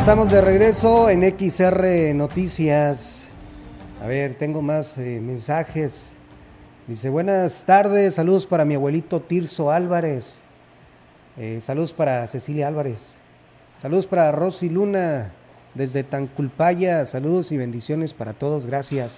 Estamos 0.06 0.30
de 0.30 0.40
regreso 0.40 1.10
en 1.10 1.24
XR 1.24 2.14
Noticias. 2.14 3.24
A 4.00 4.06
ver, 4.06 4.36
tengo 4.36 4.62
más 4.62 5.00
eh, 5.00 5.20
mensajes. 5.20 6.12
Dice, 6.88 7.10
buenas 7.10 7.64
tardes, 7.64 8.14
saludos 8.14 8.46
para 8.46 8.66
mi 8.66 8.76
abuelito 8.76 9.20
Tirso 9.20 9.72
Álvarez. 9.72 10.42
Eh, 11.38 11.58
saludos 11.60 11.92
para 11.92 12.28
Cecilia 12.28 12.68
Álvarez. 12.68 13.16
Saludos 13.82 14.06
para 14.06 14.32
Rosy 14.32 14.70
Luna 14.70 15.32
desde 15.74 16.04
Tanculpaya. 16.04 17.08
Saludos 17.08 17.52
y 17.52 17.58
bendiciones 17.58 18.14
para 18.14 18.34
todos, 18.34 18.68
gracias. 18.68 19.18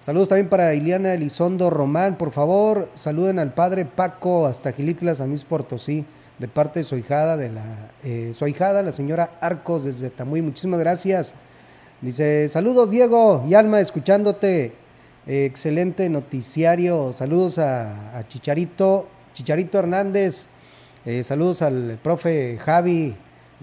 Saludos 0.00 0.28
también 0.28 0.48
para 0.48 0.72
Iliana 0.76 1.14
Elizondo 1.14 1.68
Román, 1.68 2.14
por 2.14 2.30
favor, 2.30 2.88
saluden 2.94 3.40
al 3.40 3.54
padre 3.54 3.86
Paco 3.86 4.46
hasta 4.46 4.72
Gilitla, 4.72 5.16
San 5.16 5.30
Luis 5.30 5.42
Potosí, 5.42 6.04
de 6.38 6.48
parte 6.48 6.80
de 6.80 6.84
su 6.84 6.96
hijada, 6.96 7.36
de 7.36 7.50
la, 7.50 7.90
eh, 8.02 8.32
su 8.34 8.44
ahijada, 8.44 8.82
la 8.82 8.92
señora 8.92 9.32
Arcos 9.40 9.84
desde 9.84 10.10
Tamuy. 10.10 10.42
Muchísimas 10.42 10.80
gracias. 10.80 11.34
Dice, 12.00 12.48
saludos 12.48 12.90
Diego 12.90 13.44
y 13.48 13.54
Alma, 13.54 13.80
escuchándote. 13.80 14.72
Eh, 15.26 15.46
excelente 15.46 16.08
noticiario. 16.10 17.12
Saludos 17.14 17.58
a, 17.58 18.24
Chicharito, 18.28 19.08
Chicharito 19.32 19.78
Hernández. 19.78 20.46
Eh, 21.06 21.24
saludos 21.24 21.62
al 21.62 21.98
profe 22.02 22.58
Javi 22.58 23.14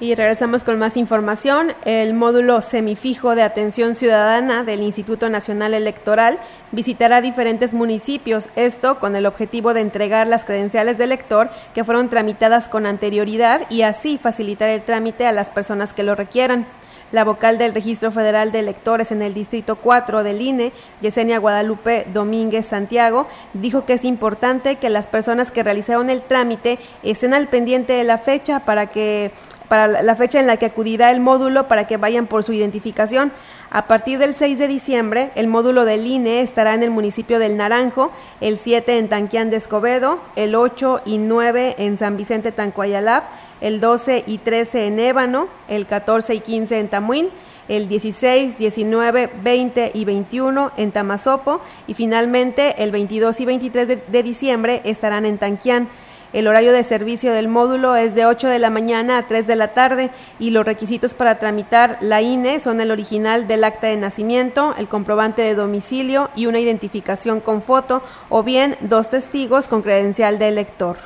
Y 0.00 0.16
regresamos 0.16 0.64
con 0.64 0.76
más 0.80 0.96
información. 0.96 1.72
El 1.84 2.14
módulo 2.14 2.60
semifijo 2.62 3.36
de 3.36 3.42
atención 3.42 3.94
ciudadana 3.94 4.64
del 4.64 4.82
Instituto 4.82 5.28
Nacional 5.28 5.72
Electoral 5.72 6.40
visitará 6.72 7.20
diferentes 7.20 7.74
municipios, 7.74 8.48
esto 8.56 8.98
con 8.98 9.14
el 9.14 9.24
objetivo 9.24 9.72
de 9.72 9.82
entregar 9.82 10.26
las 10.26 10.44
credenciales 10.44 10.98
de 10.98 11.04
elector 11.04 11.48
que 11.74 11.84
fueron 11.84 12.08
tramitadas 12.08 12.68
con 12.68 12.86
anterioridad 12.86 13.70
y 13.70 13.82
así 13.82 14.18
facilitar 14.18 14.68
el 14.68 14.82
trámite 14.82 15.26
a 15.26 15.32
las 15.32 15.48
personas 15.48 15.94
que 15.94 16.02
lo 16.02 16.16
requieran. 16.16 16.66
La 17.12 17.22
vocal 17.22 17.58
del 17.58 17.74
Registro 17.74 18.10
Federal 18.10 18.50
de 18.50 18.58
Electores 18.58 19.12
en 19.12 19.22
el 19.22 19.34
Distrito 19.34 19.76
4 19.76 20.24
del 20.24 20.40
INE, 20.40 20.72
Yesenia 21.00 21.38
Guadalupe 21.38 22.08
Domínguez 22.12 22.66
Santiago, 22.66 23.28
dijo 23.52 23.84
que 23.84 23.92
es 23.92 24.04
importante 24.04 24.76
que 24.76 24.90
las 24.90 25.06
personas 25.06 25.52
que 25.52 25.62
realizaron 25.62 26.10
el 26.10 26.22
trámite 26.22 26.80
estén 27.04 27.32
al 27.32 27.46
pendiente 27.46 27.92
de 27.92 28.02
la 28.02 28.18
fecha 28.18 28.64
para 28.64 28.88
que 28.88 29.30
para 29.68 30.02
la 30.02 30.14
fecha 30.14 30.40
en 30.40 30.46
la 30.46 30.56
que 30.56 30.66
acudirá 30.66 31.10
el 31.10 31.20
módulo 31.20 31.68
para 31.68 31.86
que 31.86 31.96
vayan 31.96 32.26
por 32.26 32.42
su 32.42 32.52
identificación. 32.52 33.32
A 33.70 33.88
partir 33.88 34.18
del 34.18 34.36
6 34.36 34.58
de 34.58 34.68
diciembre, 34.68 35.30
el 35.34 35.48
módulo 35.48 35.84
del 35.84 36.06
INE 36.06 36.42
estará 36.42 36.74
en 36.74 36.82
el 36.82 36.90
municipio 36.90 37.38
del 37.38 37.56
Naranjo, 37.56 38.12
el 38.40 38.58
7 38.58 38.98
en 38.98 39.08
Tanquián 39.08 39.50
de 39.50 39.56
Escobedo, 39.56 40.20
el 40.36 40.54
8 40.54 41.00
y 41.04 41.18
9 41.18 41.74
en 41.78 41.98
San 41.98 42.16
Vicente 42.16 42.52
Tancuayalap, 42.52 43.24
el 43.60 43.80
12 43.80 44.24
y 44.26 44.38
13 44.38 44.86
en 44.86 45.00
Ébano, 45.00 45.48
el 45.68 45.86
14 45.86 46.34
y 46.34 46.40
15 46.40 46.78
en 46.78 46.88
Tamuín, 46.88 47.30
el 47.66 47.88
16, 47.88 48.58
19, 48.58 49.30
20 49.42 49.90
y 49.94 50.04
21 50.04 50.72
en 50.76 50.92
Tamazopo 50.92 51.60
y 51.86 51.94
finalmente 51.94 52.82
el 52.82 52.92
22 52.92 53.40
y 53.40 53.44
23 53.44 53.88
de, 53.88 53.96
de 53.96 54.22
diciembre 54.22 54.82
estarán 54.84 55.26
en 55.26 55.38
Tanquián. 55.38 55.88
El 56.34 56.48
horario 56.48 56.72
de 56.72 56.82
servicio 56.82 57.32
del 57.32 57.46
módulo 57.46 57.94
es 57.94 58.16
de 58.16 58.26
8 58.26 58.48
de 58.48 58.58
la 58.58 58.68
mañana 58.68 59.18
a 59.18 59.28
3 59.28 59.46
de 59.46 59.54
la 59.54 59.68
tarde 59.68 60.10
y 60.40 60.50
los 60.50 60.66
requisitos 60.66 61.14
para 61.14 61.38
tramitar 61.38 61.96
la 62.00 62.22
INE 62.22 62.58
son 62.58 62.80
el 62.80 62.90
original 62.90 63.46
del 63.46 63.62
acta 63.62 63.86
de 63.86 63.96
nacimiento, 63.96 64.74
el 64.76 64.88
comprobante 64.88 65.42
de 65.42 65.54
domicilio 65.54 66.30
y 66.34 66.46
una 66.46 66.58
identificación 66.58 67.38
con 67.38 67.62
foto 67.62 68.02
o 68.30 68.42
bien 68.42 68.74
dos 68.80 69.10
testigos 69.10 69.68
con 69.68 69.82
credencial 69.82 70.40
de 70.40 70.48
elector. 70.48 70.96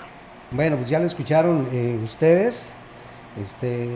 Bueno, 0.51 0.79
pues 0.79 0.89
ya 0.89 0.99
lo 0.99 1.05
escucharon 1.05 1.69
eh, 1.73 2.01
ustedes. 2.03 2.71
Este, 3.39 3.87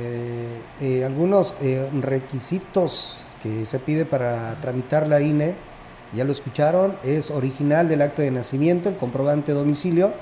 eh, 0.82 1.02
algunos 1.02 1.56
eh, 1.62 1.88
requisitos 1.98 3.24
que 3.42 3.64
se 3.64 3.78
pide 3.78 4.04
para 4.04 4.52
tramitar 4.60 5.08
la 5.08 5.22
INE, 5.22 5.54
ya 6.12 6.24
lo 6.24 6.32
escucharon, 6.32 6.94
es 7.02 7.30
original 7.30 7.88
del 7.88 8.02
acta 8.02 8.20
de 8.20 8.30
nacimiento, 8.30 8.90
el 8.90 8.98
comprobante 8.98 9.52
de 9.52 9.58
domicilio 9.58 10.12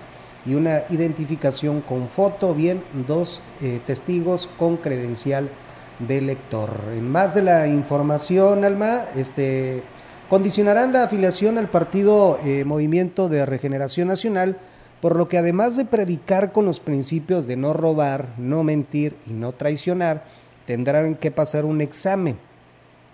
y 0.46 0.54
una 0.54 0.82
identificación 0.90 1.80
con 1.80 2.08
foto, 2.08 2.54
bien 2.54 2.82
dos 3.06 3.42
eh, 3.60 3.80
testigos 3.86 4.48
con 4.58 4.76
credencial 4.76 5.50
de 5.98 6.20
lector. 6.20 6.70
En 6.92 7.08
más 7.08 7.34
de 7.34 7.42
la 7.42 7.66
información, 7.68 8.64
Alma, 8.64 9.04
este, 9.16 9.82
condicionarán 10.28 10.92
la 10.92 11.04
afiliación 11.04 11.58
al 11.58 11.68
partido 11.68 12.38
eh, 12.44 12.64
Movimiento 12.64 13.28
de 13.28 13.44
Regeneración 13.44 14.08
Nacional, 14.08 14.56
por 15.00 15.16
lo 15.16 15.28
que 15.28 15.38
además 15.38 15.76
de 15.76 15.84
predicar 15.84 16.52
con 16.52 16.64
los 16.64 16.80
principios 16.80 17.46
de 17.46 17.56
no 17.56 17.72
robar, 17.72 18.28
no 18.38 18.64
mentir 18.64 19.16
y 19.26 19.32
no 19.32 19.52
traicionar, 19.52 20.24
tendrán 20.66 21.14
que 21.16 21.30
pasar 21.30 21.64
un 21.64 21.80
examen. 21.80 22.38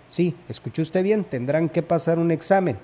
Sí, 0.07 0.35
escuchó 0.47 0.81
usted 0.81 1.03
bien, 1.03 1.23
tendrán 1.23 1.69
que 1.69 1.81
pasar 1.81 2.19
un 2.19 2.31
examen. 2.31 2.77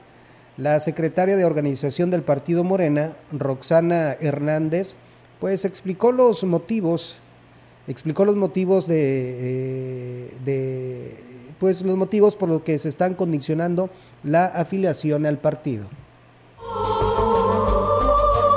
La 0.58 0.80
secretaria 0.80 1.36
de 1.36 1.46
organización 1.46 2.12
del 2.12 2.22
partido 2.22 2.64
Morena, 2.64 3.14
Roxana 3.32 4.16
Hernández, 4.20 4.96
pues 5.40 5.66
explicó 5.66 6.12
los 6.12 6.44
motivos, 6.44 7.18
explicó 7.88 8.24
los 8.24 8.36
motivos 8.36 8.88
de, 8.88 10.30
eh, 10.46 11.18
pues 11.60 11.82
los 11.82 11.98
motivos 11.98 12.36
por 12.36 12.50
los 12.50 12.62
que 12.62 12.78
se 12.78 12.90
están 12.90 13.16
condicionando 13.16 13.90
la 14.24 14.46
afiliación 14.46 15.26
al 15.26 15.40
partido 15.40 15.88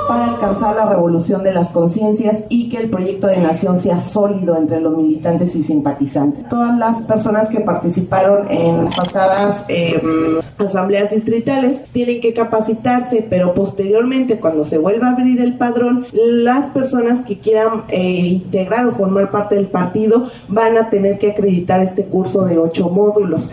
para 0.07 0.27
alcanzar 0.27 0.75
la 0.75 0.87
revolución 0.87 1.43
de 1.43 1.53
las 1.53 1.71
conciencias 1.71 2.45
y 2.49 2.69
que 2.69 2.77
el 2.77 2.89
proyecto 2.89 3.27
de 3.27 3.37
nación 3.37 3.79
sea 3.79 3.99
sólido 3.99 4.57
entre 4.57 4.81
los 4.81 4.95
militantes 4.95 5.55
y 5.55 5.63
simpatizantes. 5.63 6.47
Todas 6.49 6.77
las 6.77 7.01
personas 7.01 7.49
que 7.49 7.59
participaron 7.59 8.49
en 8.49 8.85
pasadas 8.85 9.65
eh, 9.67 10.01
asambleas 10.57 11.11
distritales 11.11 11.85
tienen 11.91 12.21
que 12.21 12.33
capacitarse, 12.33 13.25
pero 13.29 13.53
posteriormente 13.53 14.39
cuando 14.39 14.63
se 14.63 14.77
vuelva 14.77 15.07
a 15.07 15.11
abrir 15.11 15.41
el 15.41 15.57
padrón, 15.57 16.07
las 16.13 16.69
personas 16.69 17.25
que 17.25 17.39
quieran 17.39 17.83
eh, 17.89 17.99
integrar 17.99 18.85
o 18.87 18.91
formar 18.91 19.31
parte 19.31 19.55
del 19.55 19.67
partido 19.67 20.29
van 20.47 20.77
a 20.77 20.89
tener 20.89 21.17
que 21.19 21.31
acreditar 21.31 21.81
este 21.81 22.05
curso 22.05 22.45
de 22.45 22.57
ocho 22.57 22.89
módulos. 22.89 23.51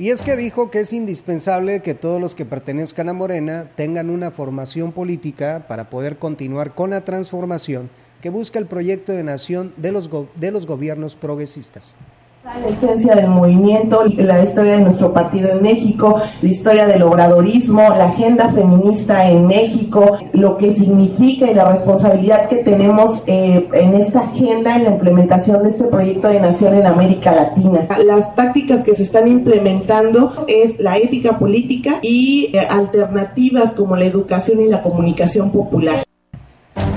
Y 0.00 0.08
es 0.08 0.22
que 0.22 0.34
dijo 0.34 0.70
que 0.70 0.80
es 0.80 0.94
indispensable 0.94 1.80
que 1.80 1.92
todos 1.92 2.18
los 2.22 2.34
que 2.34 2.46
pertenezcan 2.46 3.10
a 3.10 3.12
Morena 3.12 3.70
tengan 3.76 4.08
una 4.08 4.30
formación 4.30 4.92
política 4.92 5.66
para 5.68 5.90
poder 5.90 6.16
continuar 6.16 6.74
con 6.74 6.88
la 6.88 7.02
transformación 7.02 7.90
que 8.22 8.30
busca 8.30 8.58
el 8.58 8.64
proyecto 8.64 9.12
de 9.12 9.24
nación 9.24 9.74
de 9.76 9.92
los, 9.92 10.08
de 10.36 10.52
los 10.52 10.64
gobiernos 10.64 11.16
progresistas. 11.16 11.96
La 12.42 12.68
esencia 12.68 13.14
del 13.14 13.28
movimiento, 13.28 14.02
la 14.16 14.42
historia 14.42 14.72
de 14.72 14.80
nuestro 14.80 15.12
partido 15.12 15.50
en 15.50 15.62
México, 15.62 16.22
la 16.40 16.48
historia 16.48 16.86
del 16.86 17.02
obradorismo, 17.02 17.82
la 17.90 18.06
agenda 18.06 18.48
feminista 18.48 19.28
en 19.28 19.46
México, 19.46 20.16
lo 20.32 20.56
que 20.56 20.72
significa 20.72 21.50
y 21.50 21.54
la 21.54 21.70
responsabilidad 21.70 22.48
que 22.48 22.56
tenemos 22.56 23.24
eh, 23.26 23.68
en 23.74 23.92
esta 23.92 24.20
agenda, 24.20 24.76
en 24.76 24.84
la 24.84 24.90
implementación 24.90 25.62
de 25.62 25.68
este 25.68 25.84
proyecto 25.84 26.28
de 26.28 26.40
nación 26.40 26.74
en 26.76 26.86
América 26.86 27.32
Latina. 27.32 27.86
Las 28.06 28.34
tácticas 28.34 28.84
que 28.84 28.94
se 28.94 29.02
están 29.02 29.28
implementando 29.28 30.32
es 30.48 30.80
la 30.80 30.96
ética 30.96 31.38
política 31.38 31.98
y 32.00 32.52
eh, 32.54 32.60
alternativas 32.60 33.74
como 33.74 33.96
la 33.96 34.06
educación 34.06 34.62
y 34.62 34.68
la 34.68 34.82
comunicación 34.82 35.50
popular. 35.50 36.04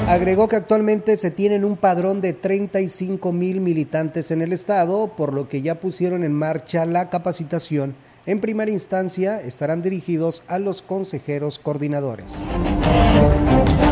Agregó 0.08 0.48
que 0.48 0.58
actualmente 0.58 1.16
se 1.18 1.32
tienen 1.32 1.64
un 1.64 1.78
padrón 1.78 2.20
de 2.22 2.34
35 2.34 3.32
mil 3.32 3.62
militantes 3.62 4.32
en 4.32 4.42
el 4.42 4.52
estado, 4.52 5.08
por 5.16 5.34
lo 5.34 5.48
que 5.48 5.62
ya 5.62 5.76
pusieron 5.76 6.24
en 6.24 6.34
marcha 6.34 6.86
la 6.86 7.10
capacitación. 7.10 7.96
En 8.26 8.40
primera 8.40 8.70
instancia 8.70 9.40
estarán 9.42 9.82
dirigidos 9.82 10.44
a 10.48 10.60
los 10.60 10.82
consejeros 10.82 11.58
coordinadores. 11.58 12.36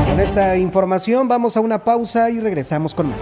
Con 0.08 0.20
esta 0.20 0.58
información 0.58 1.28
vamos 1.28 1.58
a 1.58 1.62
una 1.62 1.84
pausa 1.84 2.30
y 2.30 2.40
regresamos 2.40 2.94
con 2.94 3.08
más. 3.10 3.22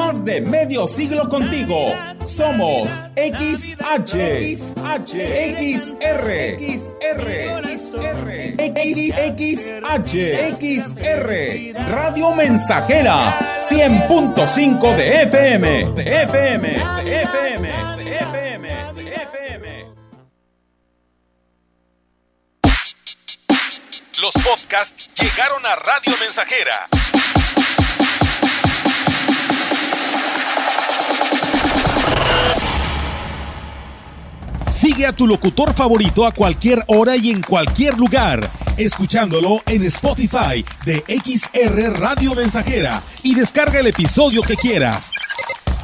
Más 0.00 0.24
de 0.24 0.40
medio 0.40 0.86
siglo 0.86 1.28
contigo. 1.28 1.92
Somos 2.24 2.90
XH, 3.16 4.16
XH, 4.56 5.12
XR, 5.60 6.48
XR, 6.56 8.00
XH, 9.36 10.14
XR, 10.56 11.30
Radio 11.90 12.34
Mensajera, 12.34 13.38
100.5 13.68 14.96
de 14.96 15.22
FM, 15.24 15.92
de 15.92 16.22
FM, 16.22 16.68
de 17.04 17.22
FM, 17.22 17.68
de 17.98 18.16
FM, 18.16 18.68
de 18.94 19.14
FM. 19.16 19.86
Los 24.22 24.32
podcasts 24.32 25.10
llegaron 25.14 25.66
a 25.66 25.76
Radio 25.76 26.14
Mensajera. 26.18 26.88
Sigue 34.90 35.06
a 35.06 35.12
tu 35.12 35.24
locutor 35.24 35.72
favorito 35.72 36.26
a 36.26 36.32
cualquier 36.32 36.82
hora 36.88 37.16
y 37.16 37.30
en 37.30 37.42
cualquier 37.42 37.96
lugar, 37.96 38.40
escuchándolo 38.76 39.62
en 39.66 39.84
Spotify 39.84 40.64
de 40.84 41.04
XR 41.06 41.92
Radio 42.00 42.34
Mensajera 42.34 43.00
y 43.22 43.36
descarga 43.36 43.78
el 43.78 43.86
episodio 43.86 44.42
que 44.42 44.56
quieras. 44.56 45.12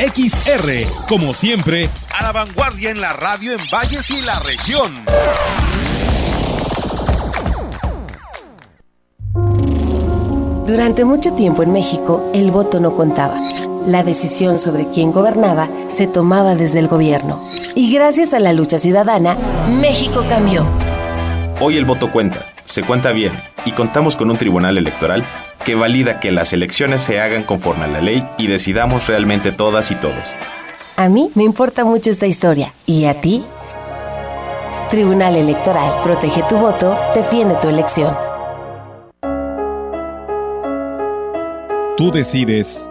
XR, 0.00 1.06
como 1.08 1.34
siempre, 1.34 1.88
a 2.18 2.24
la 2.24 2.32
vanguardia 2.32 2.90
en 2.90 3.00
la 3.00 3.12
radio 3.12 3.52
en 3.52 3.60
Valles 3.72 4.10
y 4.10 4.22
la 4.22 4.40
región. 4.40 4.92
Durante 10.66 11.04
mucho 11.04 11.32
tiempo 11.34 11.62
en 11.62 11.72
México, 11.72 12.32
el 12.34 12.50
voto 12.50 12.80
no 12.80 12.96
contaba. 12.96 13.38
La 13.86 14.02
decisión 14.02 14.58
sobre 14.58 14.88
quién 14.92 15.12
gobernaba 15.12 15.68
se 15.86 16.08
tomaba 16.08 16.56
desde 16.56 16.80
el 16.80 16.88
gobierno. 16.88 17.40
Y 17.76 17.94
gracias 17.94 18.34
a 18.34 18.40
la 18.40 18.52
lucha 18.52 18.80
ciudadana, 18.80 19.36
México 19.80 20.24
cambió. 20.28 20.66
Hoy 21.60 21.76
el 21.76 21.84
voto 21.84 22.10
cuenta, 22.10 22.46
se 22.64 22.82
cuenta 22.82 23.12
bien, 23.12 23.30
y 23.64 23.70
contamos 23.70 24.16
con 24.16 24.28
un 24.28 24.38
tribunal 24.38 24.76
electoral 24.76 25.24
que 25.64 25.76
valida 25.76 26.18
que 26.18 26.32
las 26.32 26.52
elecciones 26.52 27.00
se 27.00 27.20
hagan 27.20 27.44
conforme 27.44 27.84
a 27.84 27.88
la 27.88 28.00
ley 28.00 28.26
y 28.38 28.48
decidamos 28.48 29.06
realmente 29.06 29.52
todas 29.52 29.92
y 29.92 29.94
todos. 29.94 30.24
A 30.96 31.08
mí 31.08 31.30
me 31.36 31.44
importa 31.44 31.84
mucho 31.84 32.10
esta 32.10 32.26
historia. 32.26 32.72
¿Y 32.86 33.04
a 33.04 33.20
ti? 33.20 33.44
Tribunal 34.90 35.36
Electoral, 35.36 35.92
protege 36.02 36.42
tu 36.48 36.56
voto, 36.56 36.98
defiende 37.14 37.54
tu 37.62 37.68
elección. 37.68 38.16
Tú 41.96 42.10
decides 42.10 42.90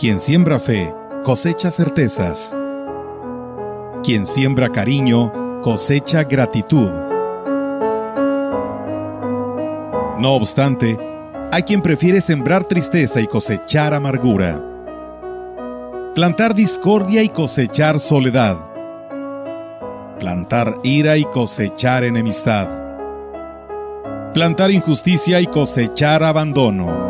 Quien 0.00 0.18
siembra 0.18 0.58
fe, 0.58 0.94
cosecha 1.24 1.70
certezas. 1.70 2.56
Quien 4.02 4.24
siembra 4.24 4.70
cariño, 4.70 5.60
cosecha 5.60 6.24
gratitud. 6.24 6.90
No 10.18 10.32
obstante, 10.32 10.96
hay 11.52 11.64
quien 11.64 11.82
prefiere 11.82 12.22
sembrar 12.22 12.64
tristeza 12.64 13.20
y 13.20 13.26
cosechar 13.26 13.92
amargura. 13.92 14.64
Plantar 16.14 16.54
discordia 16.54 17.22
y 17.22 17.28
cosechar 17.28 18.00
soledad. 18.00 18.56
Plantar 20.18 20.76
ira 20.82 21.18
y 21.18 21.24
cosechar 21.24 22.04
enemistad. 22.04 22.70
Plantar 24.32 24.70
injusticia 24.70 25.42
y 25.42 25.46
cosechar 25.46 26.22
abandono. 26.22 27.09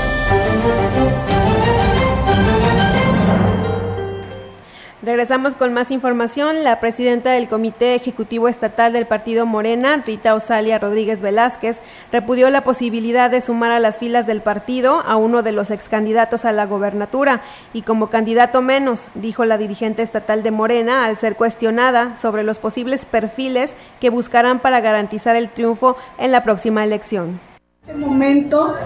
Regresamos 5.03 5.55
con 5.55 5.73
más 5.73 5.89
información. 5.89 6.63
La 6.63 6.79
presidenta 6.79 7.31
del 7.31 7.47
Comité 7.47 7.95
Ejecutivo 7.95 8.47
Estatal 8.47 8.93
del 8.93 9.07
Partido 9.07 9.47
Morena, 9.47 10.03
Rita 10.05 10.35
Osalia 10.35 10.77
Rodríguez 10.77 11.23
Velázquez, 11.23 11.79
repudió 12.11 12.51
la 12.51 12.63
posibilidad 12.63 13.31
de 13.31 13.41
sumar 13.41 13.71
a 13.71 13.79
las 13.79 13.97
filas 13.97 14.27
del 14.27 14.41
partido 14.41 15.01
a 15.01 15.15
uno 15.15 15.41
de 15.41 15.53
los 15.53 15.71
excandidatos 15.71 16.45
a 16.45 16.51
la 16.51 16.67
gobernatura 16.67 17.41
y 17.73 17.81
como 17.81 18.11
candidato 18.11 18.61
menos, 18.61 19.07
dijo 19.15 19.43
la 19.43 19.57
dirigente 19.57 20.03
estatal 20.03 20.43
de 20.43 20.51
Morena 20.51 21.05
al 21.05 21.17
ser 21.17 21.35
cuestionada 21.35 22.15
sobre 22.15 22.43
los 22.43 22.59
posibles 22.59 23.05
perfiles 23.05 23.75
que 23.99 24.11
buscarán 24.11 24.59
para 24.59 24.81
garantizar 24.81 25.35
el 25.35 25.49
triunfo 25.49 25.97
en 26.19 26.31
la 26.31 26.43
próxima 26.43 26.83
elección. 26.83 27.50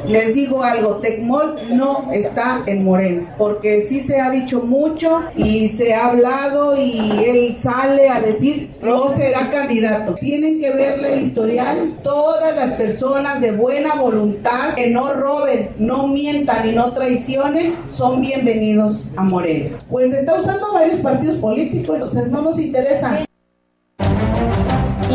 Les 0.07 0.33
digo 0.33 0.63
algo, 0.63 0.95
Tecmol 0.95 1.55
no 1.73 2.09
está 2.13 2.63
en 2.67 2.85
Morena, 2.85 3.33
porque 3.37 3.81
sí 3.81 3.99
se 3.99 4.21
ha 4.21 4.29
dicho 4.29 4.61
mucho 4.61 5.23
y 5.35 5.67
se 5.67 5.93
ha 5.93 6.07
hablado 6.07 6.77
y 6.77 6.99
él 7.25 7.57
sale 7.57 8.07
a 8.07 8.21
decir 8.21 8.69
no 8.81 9.13
será 9.13 9.49
candidato. 9.51 10.13
Tienen 10.15 10.61
que 10.61 10.71
verle 10.71 11.15
el 11.15 11.21
historial. 11.21 11.95
Todas 12.01 12.55
las 12.55 12.71
personas 12.71 13.41
de 13.41 13.51
buena 13.51 13.95
voluntad 13.95 14.73
que 14.73 14.89
no 14.89 15.13
roben, 15.13 15.69
no 15.79 16.07
mientan 16.07 16.69
y 16.69 16.71
no 16.71 16.93
traicionen 16.93 17.73
son 17.89 18.21
bienvenidos 18.21 19.05
a 19.17 19.23
Morena. 19.23 19.77
Pues 19.89 20.13
está 20.13 20.39
usando 20.39 20.71
varios 20.71 20.99
partidos 20.99 21.37
políticos, 21.39 21.95
entonces 21.95 22.31
no 22.31 22.41
nos 22.41 22.59
interesa. 22.59 23.24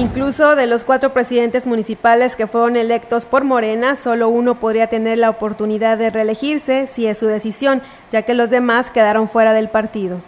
Incluso 0.01 0.57
de 0.57 0.67
los 0.67 0.83
cuatro 0.83 1.13
presidentes 1.13 1.67
municipales 1.67 2.35
que 2.35 2.47
fueron 2.47 2.79
electos 2.79 3.27
por 3.27 3.45
Morena, 3.45 3.97
solo 3.97 4.31
uno 4.31 4.59
podría 4.59 4.87
tener 4.87 5.19
la 5.19 5.29
oportunidad 5.29 5.99
de 5.99 6.09
reelegirse 6.09 6.89
si 6.91 7.07
es 7.07 7.19
su 7.19 7.27
decisión, 7.27 7.83
ya 8.11 8.23
que 8.23 8.33
los 8.33 8.49
demás 8.49 8.91
quedaron 8.91 9.29
fuera 9.29 9.53
del 9.53 9.69
partido. 9.69 10.23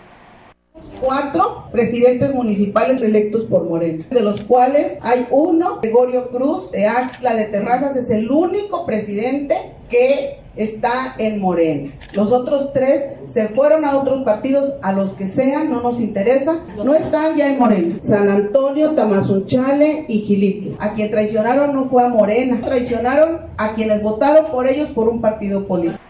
Cuatro 1.01 1.69
presidentes 1.73 2.35
municipales 2.35 3.01
electos 3.01 3.45
por 3.45 3.65
Morena, 3.65 4.05
de 4.11 4.21
los 4.21 4.43
cuales 4.43 4.99
hay 5.01 5.27
uno, 5.31 5.81
Gregorio 5.81 6.29
Cruz, 6.29 6.71
de 6.73 6.87
Axla 6.87 7.35
de 7.35 7.47
Terrazas, 7.47 7.97
es 7.97 8.11
el 8.11 8.31
único 8.31 8.85
presidente 8.85 9.57
que 9.89 10.42
está 10.57 11.15
en 11.19 11.41
Morena. 11.41 11.93
Los 12.15 12.33
otros 12.33 12.73
tres 12.73 13.03
se 13.27 13.49
fueron 13.49 13.85
a 13.85 13.97
otros 13.97 14.23
partidos, 14.25 14.75
a 14.83 14.93
los 14.93 15.15
que 15.15 15.27
sean, 15.27 15.71
no 15.71 15.81
nos 15.83 16.01
interesa, 16.01 16.61
no 16.83 16.95
están 16.95 17.37
ya 17.37 17.53
en 17.53 17.59
Morena. 17.59 17.97
San 18.01 18.31
Antonio, 18.31 18.91
Tamazunchale 18.91 20.07
y 20.09 20.21
Gilitla. 20.21 20.77
A 20.79 20.93
quien 20.93 21.11
traicionaron 21.11 21.75
no 21.75 21.87
fue 21.87 22.05
a 22.05 22.09
Morena, 22.09 22.61
traicionaron 22.61 23.43
a 23.57 23.73
quienes 23.73 24.03
votaron 24.03 24.47
por 24.47 24.69
ellos 24.69 24.89
por 24.91 25.09
un 25.09 25.21
partido 25.21 25.67
político. 25.67 26.02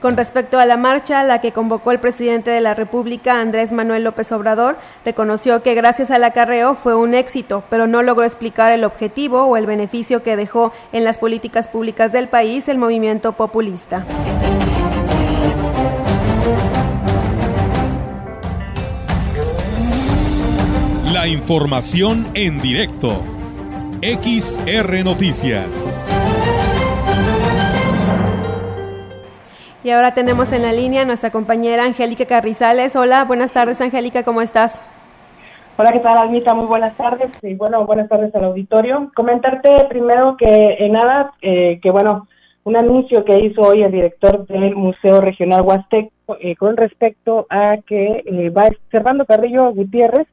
Con 0.00 0.16
respecto 0.16 0.60
a 0.60 0.66
la 0.66 0.76
marcha, 0.76 1.24
la 1.24 1.40
que 1.40 1.50
convocó 1.50 1.90
el 1.90 1.98
presidente 1.98 2.52
de 2.52 2.60
la 2.60 2.74
República, 2.74 3.40
Andrés 3.40 3.72
Manuel 3.72 4.04
López 4.04 4.30
Obrador, 4.30 4.78
reconoció 5.04 5.60
que 5.62 5.74
gracias 5.74 6.12
al 6.12 6.22
acarreo 6.22 6.76
fue 6.76 6.94
un 6.94 7.14
éxito, 7.14 7.64
pero 7.68 7.88
no 7.88 8.04
logró 8.04 8.24
explicar 8.24 8.72
el 8.72 8.84
objetivo 8.84 9.42
o 9.42 9.56
el 9.56 9.66
beneficio 9.66 10.22
que 10.22 10.36
dejó 10.36 10.72
en 10.92 11.02
las 11.02 11.18
políticas 11.18 11.66
públicas 11.66 12.12
del 12.12 12.28
país 12.28 12.68
el 12.68 12.78
movimiento 12.78 13.32
populista. 13.32 14.06
La 21.12 21.26
información 21.26 22.28
en 22.34 22.62
directo. 22.62 23.20
XR 24.00 25.02
Noticias. 25.02 26.27
Y 29.88 29.90
ahora 29.90 30.12
tenemos 30.12 30.52
en 30.52 30.60
la 30.60 30.70
línea 30.70 31.00
a 31.00 31.04
nuestra 31.06 31.30
compañera 31.30 31.86
Angélica 31.86 32.26
Carrizales. 32.26 32.94
Hola, 32.94 33.24
buenas 33.24 33.52
tardes 33.52 33.80
Angélica, 33.80 34.22
¿cómo 34.22 34.42
estás? 34.42 34.86
Hola, 35.78 35.92
¿qué 35.92 36.00
tal 36.00 36.18
Almita? 36.18 36.52
Muy 36.52 36.66
buenas 36.66 36.94
tardes 36.98 37.30
y 37.42 37.54
bueno, 37.54 37.86
buenas 37.86 38.06
tardes 38.06 38.34
al 38.34 38.44
auditorio. 38.44 39.10
Comentarte 39.14 39.86
primero 39.88 40.36
que 40.36 40.76
en 40.78 40.92
nada, 40.92 41.32
eh, 41.40 41.80
que 41.82 41.90
bueno, 41.90 42.28
un 42.64 42.76
anuncio 42.76 43.24
que 43.24 43.40
hizo 43.40 43.62
hoy 43.62 43.82
el 43.82 43.90
director 43.90 44.46
del 44.46 44.76
Museo 44.76 45.22
Regional 45.22 45.62
Huasteco 45.62 46.36
eh, 46.38 46.54
con 46.56 46.76
respecto 46.76 47.46
a 47.48 47.78
que 47.86 48.24
eh, 48.26 48.50
va 48.50 48.68
Servando 48.90 49.24
Carrillo 49.24 49.72
Gutiérrez 49.72 50.26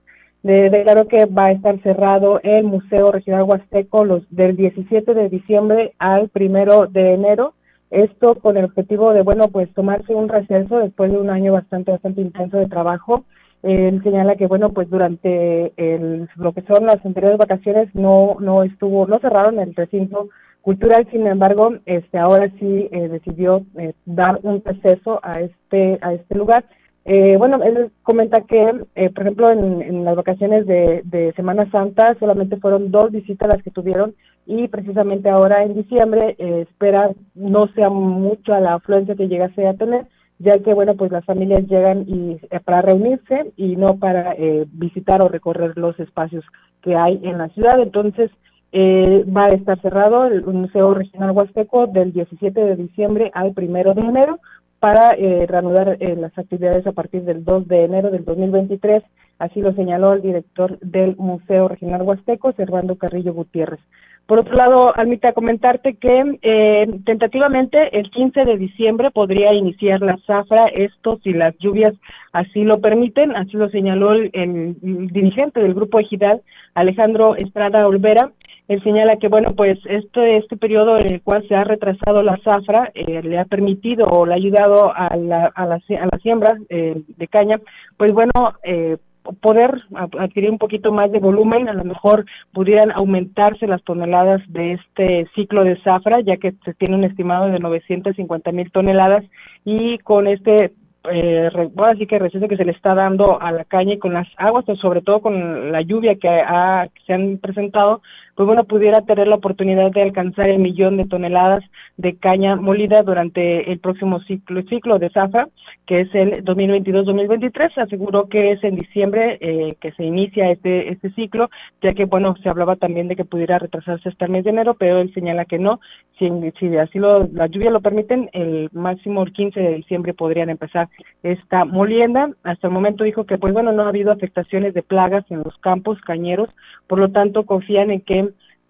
de, 0.43 0.69
declaró 0.69 1.07
que 1.07 1.27
va 1.27 1.45
a 1.45 1.51
estar 1.53 1.79
cerrado 1.81 2.41
el 2.43 2.65
Museo 2.65 3.09
Regional 3.09 3.43
Huasteco 3.43 4.03
los 4.03 4.23
del 4.31 4.57
17 4.57 5.13
de 5.13 5.29
diciembre 5.29 5.93
al 5.97 6.27
primero 6.27 6.87
de 6.87 7.13
enero 7.13 7.53
esto 7.91 8.35
con 8.35 8.57
el 8.57 8.65
objetivo 8.65 9.13
de, 9.13 9.21
bueno, 9.21 9.47
pues 9.49 9.73
tomarse 9.73 10.13
un 10.13 10.29
receso 10.29 10.79
después 10.79 11.11
de 11.11 11.17
un 11.17 11.29
año 11.29 11.53
bastante, 11.53 11.91
bastante 11.91 12.21
intenso 12.21 12.57
de 12.57 12.67
trabajo. 12.67 13.25
Él 13.63 14.01
señala 14.03 14.35
que, 14.35 14.47
bueno, 14.47 14.69
pues 14.69 14.89
durante 14.89 15.73
el, 15.77 16.29
lo 16.35 16.53
que 16.53 16.61
son 16.63 16.85
las 16.85 17.03
anteriores 17.05 17.37
vacaciones 17.37 17.93
no, 17.95 18.37
no 18.39 18.63
estuvo, 18.63 19.07
no 19.07 19.17
cerraron 19.19 19.59
el 19.59 19.73
recinto 19.75 20.29
cultural, 20.61 21.07
sin 21.11 21.27
embargo, 21.27 21.75
este, 21.85 22.17
ahora 22.17 22.49
sí 22.59 22.89
eh, 22.91 23.07
decidió 23.07 23.63
eh, 23.77 23.93
dar 24.05 24.39
un 24.43 24.63
receso 24.63 25.19
a 25.23 25.41
este, 25.41 25.99
a 26.01 26.13
este 26.13 26.35
lugar. 26.35 26.65
Eh, 27.07 27.35
bueno, 27.37 27.61
él 27.63 27.91
comenta 28.01 28.41
que, 28.41 28.73
eh, 28.95 29.11
por 29.11 29.21
ejemplo, 29.21 29.51
en, 29.51 29.83
en 29.83 30.03
las 30.03 30.15
vacaciones 30.15 30.65
de, 30.65 31.01
de, 31.03 31.33
Semana 31.33 31.69
Santa 31.69 32.15
solamente 32.19 32.57
fueron 32.57 32.89
dos 32.89 33.11
visitas 33.11 33.47
las 33.47 33.61
que 33.61 33.69
tuvieron 33.69 34.15
y 34.45 34.67
precisamente 34.67 35.29
ahora 35.29 35.63
en 35.63 35.73
diciembre 35.73 36.35
eh, 36.37 36.65
espera 36.69 37.11
no 37.33 37.67
sea 37.73 37.89
mucha 37.89 38.59
la 38.59 38.75
afluencia 38.75 39.15
que 39.15 39.27
llegase 39.27 39.67
a 39.67 39.73
tener, 39.73 40.05
ya 40.39 40.59
que 40.59 40.73
bueno 40.73 40.95
pues 40.95 41.11
las 41.11 41.25
familias 41.25 41.67
llegan 41.67 42.05
y 42.07 42.37
eh, 42.51 42.59
para 42.63 42.81
reunirse 42.81 43.53
y 43.57 43.75
no 43.75 43.97
para 43.97 44.33
eh, 44.33 44.65
visitar 44.71 45.21
o 45.21 45.29
recorrer 45.29 45.77
los 45.77 45.99
espacios 45.99 46.45
que 46.81 46.95
hay 46.95 47.19
en 47.23 47.37
la 47.37 47.49
ciudad. 47.49 47.79
Entonces 47.79 48.31
va 48.77 49.45
a 49.45 49.53
estar 49.53 49.79
cerrado 49.79 50.25
el 50.25 50.43
Museo 50.43 50.93
Regional 50.93 51.31
Huasteco 51.31 51.87
del 51.87 52.11
17 52.11 52.59
de 52.59 52.75
diciembre 52.75 53.31
al 53.33 53.53
primero 53.53 53.93
de 53.93 54.01
enero 54.01 54.39
para 54.81 55.11
reanudar 55.11 55.97
las 56.17 56.37
actividades 56.37 56.85
a 56.85 56.91
partir 56.91 57.23
del 57.23 57.45
2 57.45 57.69
de 57.69 57.85
enero 57.85 58.11
del 58.11 58.25
2023. 58.25 59.01
Así 59.39 59.61
lo 59.61 59.73
señaló 59.75 60.11
el 60.11 60.21
director 60.21 60.77
del 60.79 61.15
Museo 61.15 61.69
Regional 61.69 62.01
Huasteco, 62.01 62.51
Servando 62.51 62.97
Carrillo 62.97 63.33
Gutiérrez. 63.33 63.79
Por 64.27 64.39
otro 64.39 64.55
lado, 64.55 64.91
Almita, 64.95 65.33
comentarte 65.33 65.97
que 65.97 66.39
eh, 66.41 66.87
tentativamente 67.05 67.95
el 67.97 68.09
15 68.09 68.45
de 68.45 68.57
diciembre 68.57 69.11
podría 69.11 69.53
iniciar 69.53 70.01
la 70.01 70.17
zafra, 70.25 70.63
esto 70.73 71.19
si 71.23 71.31
las 71.31 71.55
lluvias 71.59 71.93
así 72.33 72.63
lo 72.63 72.81
permiten, 72.81 73.35
así 73.35 73.55
lo 73.55 73.69
señaló 73.69 74.13
el, 74.13 74.75
dirigente 75.11 75.59
del 75.59 75.75
Grupo 75.75 75.99
Ejidal, 75.99 76.41
Alejandro 76.73 77.35
Estrada 77.35 77.87
Olvera. 77.87 78.31
Él 78.67 78.81
señala 78.81 79.17
que, 79.17 79.27
bueno, 79.27 79.53
pues 79.55 79.77
este, 79.85 80.37
este 80.37 80.57
periodo 80.57 80.97
en 80.97 81.05
el 81.05 81.21
cual 81.21 81.47
se 81.47 81.53
ha 81.53 81.63
retrasado 81.63 82.23
la 82.23 82.37
zafra 82.37 82.89
eh, 82.95 83.21
le 83.21 83.37
ha 83.37 83.45
permitido 83.45 84.07
o 84.07 84.25
le 84.25 84.33
ha 84.33 84.37
ayudado 84.37 84.91
a 84.91 85.15
la, 85.17 85.51
a 85.53 85.67
la, 85.67 85.75
a 85.75 86.05
la 86.11 86.19
siembra 86.23 86.57
eh, 86.69 86.99
de 87.15 87.27
caña, 87.27 87.59
pues 87.95 88.11
bueno, 88.11 88.31
eh, 88.63 88.97
poder 89.41 89.83
adquirir 90.19 90.51
un 90.51 90.57
poquito 90.57 90.91
más 90.91 91.11
de 91.11 91.19
volumen, 91.19 91.69
a 91.69 91.73
lo 91.73 91.83
mejor 91.83 92.25
pudieran 92.53 92.91
aumentarse 92.91 93.67
las 93.67 93.83
toneladas 93.83 94.41
de 94.47 94.73
este 94.73 95.27
ciclo 95.35 95.63
de 95.63 95.77
zafra, 95.81 96.21
ya 96.21 96.37
que 96.37 96.53
se 96.63 96.73
tiene 96.73 96.95
un 96.95 97.03
estimado 97.03 97.47
de 97.47 97.59
950 97.59 98.51
mil 98.51 98.71
toneladas 98.71 99.23
y 99.63 99.97
con 99.99 100.27
este 100.27 100.73
eh, 101.11 101.49
así 101.91 102.07
que 102.07 102.19
receso 102.19 102.47
que 102.47 102.57
se 102.57 102.65
le 102.65 102.71
está 102.71 102.95
dando 102.95 103.41
a 103.41 103.51
la 103.51 103.63
caña 103.65 103.93
y 103.93 103.99
con 103.99 104.13
las 104.13 104.27
aguas, 104.37 104.65
sobre 104.81 105.01
todo 105.01 105.21
con 105.21 105.71
la 105.71 105.81
lluvia 105.81 106.15
que, 106.15 106.27
ha, 106.27 106.87
que 106.93 107.01
se 107.05 107.13
han 107.13 107.37
presentado, 107.37 108.01
pues 108.35 108.47
bueno, 108.47 108.65
pudiera 108.65 109.01
tener 109.01 109.27
la 109.27 109.37
oportunidad 109.37 109.91
de 109.91 110.01
alcanzar 110.01 110.49
el 110.49 110.59
millón 110.59 110.97
de 110.97 111.05
toneladas 111.05 111.63
de 111.95 112.17
caña 112.17 112.57
molida 112.57 113.01
durante 113.01 113.71
el 113.71 113.79
próximo 113.79 114.19
ciclo, 114.21 114.61
ciclo 114.63 114.99
de 114.99 115.09
zafra, 115.09 115.47
que 115.87 116.01
es 116.01 116.13
el 116.13 116.43
2022-2023. 116.43 117.77
Aseguró 117.77 118.27
que 118.27 118.51
es 118.51 118.63
en 118.65 118.75
diciembre 118.75 119.37
eh, 119.39 119.75
que 119.79 119.93
se 119.93 120.03
inicia 120.03 120.51
este, 120.51 120.89
este 120.91 121.11
ciclo, 121.11 121.49
ya 121.81 121.93
que, 121.93 122.05
bueno, 122.05 122.35
se 122.43 122.49
hablaba 122.49 122.75
también 122.75 123.07
de 123.07 123.15
que 123.15 123.23
pudiera 123.23 123.57
retrasarse 123.57 124.09
hasta 124.09 124.25
el 124.25 124.31
mes 124.31 124.43
de 124.43 124.49
enero, 124.49 124.73
pero 124.73 124.99
él 124.99 125.13
señala 125.13 125.45
que 125.45 125.57
no. 125.57 125.79
Si, 126.19 126.29
si 126.59 126.75
así 126.75 126.99
lo, 126.99 127.29
la 127.31 127.47
lluvia 127.47 127.71
lo 127.71 127.79
permiten, 127.79 128.29
el 128.33 128.69
máximo 128.73 129.23
el 129.23 129.31
15 129.31 129.59
de 129.59 129.75
diciembre 129.75 130.13
podrían 130.13 130.49
empezar 130.49 130.89
esta 131.23 131.63
molienda. 131.63 132.31
Hasta 132.43 132.67
el 132.67 132.73
momento 132.73 133.05
dijo 133.05 133.25
que, 133.25 133.37
pues 133.37 133.53
bueno, 133.53 133.71
no 133.71 133.83
ha 133.83 133.89
habido 133.89 134.11
afectaciones 134.11 134.73
de 134.73 134.83
plagas 134.83 135.23
en 135.29 135.43
los 135.43 135.57
campos 135.59 136.01
cañeros, 136.01 136.49
por 136.87 136.99
lo 136.99 137.11
tanto 137.11 137.45
confían 137.45 137.91
en 137.91 138.01
que 138.01 138.24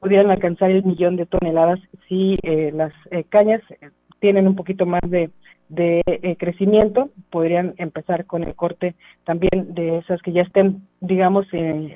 pudieran 0.05 0.29
alcanzar 0.29 0.69
el 0.69 0.83
millón 0.83 1.15
de 1.15 1.25
toneladas 1.25 1.79
si 2.07 2.37
eh, 2.43 2.71
las 2.71 2.93
eh, 3.09 3.23
cañas 3.27 3.59
eh, 3.71 3.89
tienen 4.19 4.47
un 4.47 4.55
poquito 4.55 4.85
más 4.85 5.01
de, 5.09 5.31
de 5.67 6.37
crecimiento, 6.39 7.09
podrían 7.31 7.73
empezar 7.77 8.27
con 8.27 8.43
el 8.43 8.53
corte 8.53 8.93
también 9.23 9.73
de 9.73 9.97
esas 9.97 10.21
que 10.21 10.31
ya 10.31 10.43
estén, 10.43 10.83
digamos, 11.01 11.47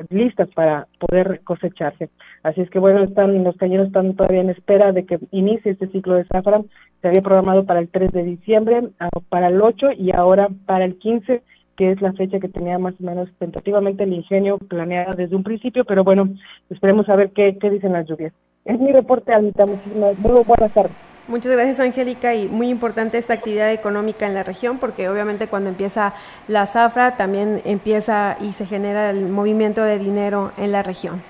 listas 0.10 0.50
para 0.56 0.88
poder 0.98 1.42
cosecharse. 1.44 2.10
Así 2.42 2.62
es 2.62 2.70
que 2.72 2.80
bueno, 2.80 3.04
están 3.04 3.44
los 3.44 3.56
cañeros 3.58 3.88
están 3.88 4.16
todavía 4.16 4.42
en 4.42 4.50
espera 4.50 4.92
de 4.92 5.06
que 5.06 5.20
inicie 5.30 5.74
este 5.74 5.88
ciclo 5.90 6.16
de 6.16 6.26
zafra. 6.26 6.64
Se 7.02 7.10
había 7.10 7.22
programado 7.22 7.66
para 7.66 7.80
el 7.80 7.90
3 7.90 8.12
de 8.12 8.24
diciembre, 8.24 8.90
ah, 9.00 9.10
para 9.30 9.50
el 9.50 9.62
8 9.62 9.92
y 10.00 10.16
ahora 10.16 10.50
para 10.66 10.86
el 10.86 10.98
15 10.98 11.44
que 11.80 11.92
es 11.92 12.02
la 12.02 12.12
fecha 12.12 12.42
que 12.42 12.50
tenía 12.50 12.78
más 12.78 12.94
o 13.00 13.06
menos 13.06 13.30
tentativamente 13.40 14.04
el 14.04 14.12
ingenio 14.12 14.58
planeada 14.58 15.16
desde 15.16 15.38
un 15.38 15.44
principio, 15.44 15.86
pero 15.86 16.04
bueno, 16.04 16.28
esperemos 16.70 17.08
a 17.08 17.16
ver 17.16 17.32
qué, 17.32 17.58
qué 17.58 17.70
dicen 17.70 17.94
las 17.94 18.06
lluvias. 18.06 18.34
Es 18.66 18.78
mi 18.78 18.92
reporte, 18.92 19.32
Alita. 19.32 19.66
Muchísimas 19.66 20.20
muy 20.20 20.44
buenas 20.44 20.74
tardes. 20.74 20.92
Muchas 21.30 21.54
gracias, 21.54 21.80
Angélica, 21.80 22.36
y 22.36 22.50
muy 22.50 22.68
importante 22.68 23.18
esta 23.18 23.34
actividad 23.36 23.72
económica 23.72 24.28
en 24.28 24.34
la 24.34 24.44
región, 24.44 24.78
porque 24.78 25.08
obviamente 25.08 25.48
cuando 25.48 25.70
empieza 25.70 26.14
la 26.50 26.66
zafra 26.66 27.16
también 27.16 27.62
empieza 27.64 28.36
y 28.42 28.52
se 28.52 28.66
genera 28.66 29.12
el 29.12 29.30
movimiento 29.30 29.82
de 29.82 30.00
dinero 30.00 30.52
en 30.58 30.74
la 30.74 30.84
región. 30.84 31.22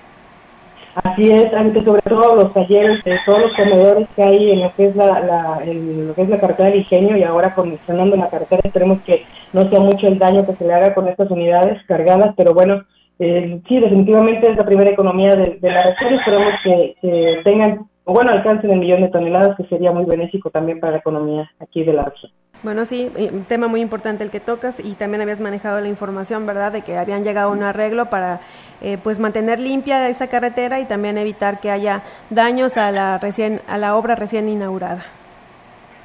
Así 0.94 1.30
es, 1.30 1.54
antes 1.54 1.84
sobre 1.84 2.02
todo 2.02 2.34
los 2.34 2.52
talleres, 2.52 3.02
de 3.04 3.16
todos 3.24 3.42
los 3.42 3.54
comedores 3.54 4.08
que 4.16 4.22
hay 4.24 4.50
en 4.50 4.60
lo 4.60 4.74
que 4.74 4.86
es 4.86 4.96
la, 4.96 5.20
la 5.20 5.64
lo 5.64 6.14
que 6.14 6.22
es 6.22 6.28
la 6.28 6.40
carretera 6.40 6.68
del 6.68 6.80
ingenio 6.80 7.16
y 7.16 7.22
ahora 7.22 7.54
condicionando 7.54 8.16
la 8.16 8.28
carretera 8.28 8.62
esperemos 8.64 9.00
que 9.02 9.24
no 9.52 9.70
sea 9.70 9.78
mucho 9.78 10.08
el 10.08 10.18
daño 10.18 10.44
que 10.44 10.56
se 10.56 10.66
le 10.66 10.74
haga 10.74 10.92
con 10.92 11.06
estas 11.06 11.30
unidades 11.30 11.80
cargadas, 11.86 12.34
pero 12.36 12.54
bueno, 12.54 12.82
eh, 13.20 13.60
sí, 13.68 13.78
definitivamente 13.78 14.50
es 14.50 14.56
la 14.56 14.66
primera 14.66 14.90
economía 14.90 15.36
de, 15.36 15.58
la 15.62 15.82
región, 15.84 16.14
esperemos 16.14 16.54
que, 16.64 16.96
que 17.00 17.40
tengan, 17.44 17.86
bueno, 18.04 18.32
alcancen 18.32 18.70
el 18.70 18.80
millón 18.80 19.02
de 19.02 19.08
toneladas, 19.10 19.56
que 19.56 19.64
sería 19.64 19.92
muy 19.92 20.06
benéfico 20.06 20.50
también 20.50 20.80
para 20.80 20.92
la 20.92 20.98
economía 20.98 21.50
aquí 21.60 21.84
de 21.84 21.92
la 21.92 22.04
región. 22.06 22.32
Bueno, 22.62 22.84
sí, 22.84 23.10
un 23.32 23.44
tema 23.44 23.68
muy 23.68 23.80
importante 23.80 24.22
el 24.22 24.30
que 24.30 24.38
tocas 24.38 24.80
y 24.80 24.92
también 24.92 25.22
habías 25.22 25.40
manejado 25.40 25.80
la 25.80 25.88
información, 25.88 26.44
¿verdad?, 26.44 26.72
de 26.72 26.82
que 26.82 26.98
habían 26.98 27.24
llegado 27.24 27.48
a 27.48 27.52
un 27.52 27.62
arreglo 27.62 28.10
para 28.10 28.40
eh, 28.82 28.98
pues 29.02 29.18
mantener 29.18 29.58
limpia 29.58 30.06
esa 30.10 30.26
carretera 30.26 30.78
y 30.78 30.84
también 30.84 31.16
evitar 31.16 31.60
que 31.60 31.70
haya 31.70 32.02
daños 32.28 32.76
a 32.76 32.90
la 32.90 33.16
recién 33.16 33.62
a 33.66 33.78
la 33.78 33.96
obra 33.96 34.14
recién 34.14 34.46
inaugurada. 34.48 35.04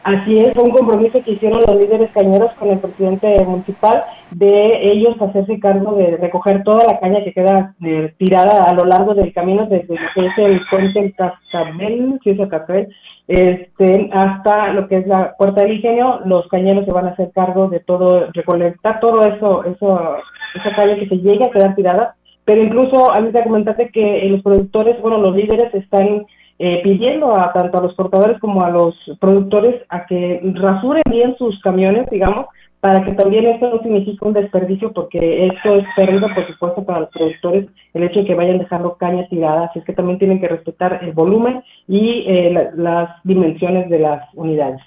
Así 0.06 0.38
es, 0.38 0.54
fue 0.54 0.66
un 0.66 0.70
compromiso 0.70 1.20
que 1.24 1.32
hicieron 1.32 1.62
los 1.66 1.78
líderes 1.78 2.12
cañeros 2.12 2.54
con 2.60 2.70
el 2.70 2.78
presidente 2.78 3.44
municipal 3.44 4.04
de 4.30 4.92
ellos 4.92 5.20
hacerse 5.20 5.60
cargo 5.60 5.96
de 5.96 6.18
recoger 6.18 6.62
toda 6.64 6.86
la 6.86 7.00
caña 7.00 7.24
que 7.24 7.34
queda 7.34 7.74
eh, 7.84 8.14
tirada 8.20 8.66
a 8.66 8.74
lo 8.76 8.86
largo 8.86 9.16
del 9.16 9.34
camino 9.34 9.66
desde 9.66 9.96
lo 9.96 10.08
que 10.14 10.28
es 10.28 10.38
el 10.38 10.62
puente 10.70 11.12
Cascabel, 11.18 12.20
si 12.24 12.30
es 12.30 12.40
el 12.40 12.88
este, 13.28 14.10
hasta 14.14 14.74
lo 14.74 14.88
que 14.88 14.98
es 14.98 15.08
la 15.08 15.36
puerta 15.38 15.64
del 15.64 15.78
ingenio, 15.78 16.22
los 16.26 16.48
cañeros 16.50 16.86
se 16.86 16.92
van 16.92 17.08
a 17.08 17.12
hacer 17.14 17.32
cargo 17.34 17.68
de 17.70 17.80
todo, 17.80 18.28
recolectar 18.32 19.00
todo 19.00 19.26
eso, 19.26 19.64
eso, 19.64 20.18
esa 20.54 20.76
caña 20.76 21.00
que 21.00 21.10
se 21.10 21.18
llegue 21.18 21.46
a 21.46 21.50
quedar 21.50 21.74
tirada, 21.74 22.16
pero 22.46 22.62
incluso 22.62 23.12
a 23.12 23.20
mí 23.22 23.32
te 23.32 23.44
comentaste 23.44 23.90
que 23.90 24.28
los 24.30 24.44
productores, 24.44 25.02
bueno, 25.02 25.18
los 25.18 25.36
líderes 25.36 25.74
están 25.74 26.28
eh, 26.60 26.82
pidiendo 26.84 27.36
a 27.36 27.52
tanto 27.54 27.78
a 27.78 27.82
los 27.82 27.94
portadores 27.96 28.40
como 28.40 28.64
a 28.64 28.70
los 28.70 28.96
productores 29.20 29.82
a 29.90 30.06
que 30.06 30.40
rasuren 30.56 31.04
bien 31.10 31.36
sus 31.38 31.60
camiones, 31.62 32.10
digamos, 32.10 32.48
para 32.80 33.04
que 33.04 33.14
también 33.14 33.48
esto 33.48 33.70
no 33.70 33.80
signifique 33.82 34.24
un 34.24 34.34
desperdicio, 34.34 34.92
porque 34.94 35.48
esto 35.48 35.76
es 35.76 35.86
pérdida, 35.96 36.28
por 36.36 36.46
supuesto, 36.46 36.84
para 36.84 37.00
los 37.02 37.10
productores, 37.10 37.66
el 37.96 38.04
hecho 38.04 38.20
de 38.20 38.26
que 38.26 38.36
vayan 38.36 38.60
dejando 38.60 38.96
cañas 38.96 39.28
tiradas, 39.30 39.76
es 39.76 39.84
que 39.84 39.94
también 39.94 40.20
tienen 40.20 40.40
que 40.40 40.48
respetar 40.48 41.00
el 41.02 41.12
volumen 41.14 41.64
y 41.88 42.26
eh, 42.28 42.52
la- 42.54 42.72
las 42.76 43.10
dimensiones 43.24 43.90
de 43.90 44.00
las 44.00 44.22
unidades. 44.36 44.82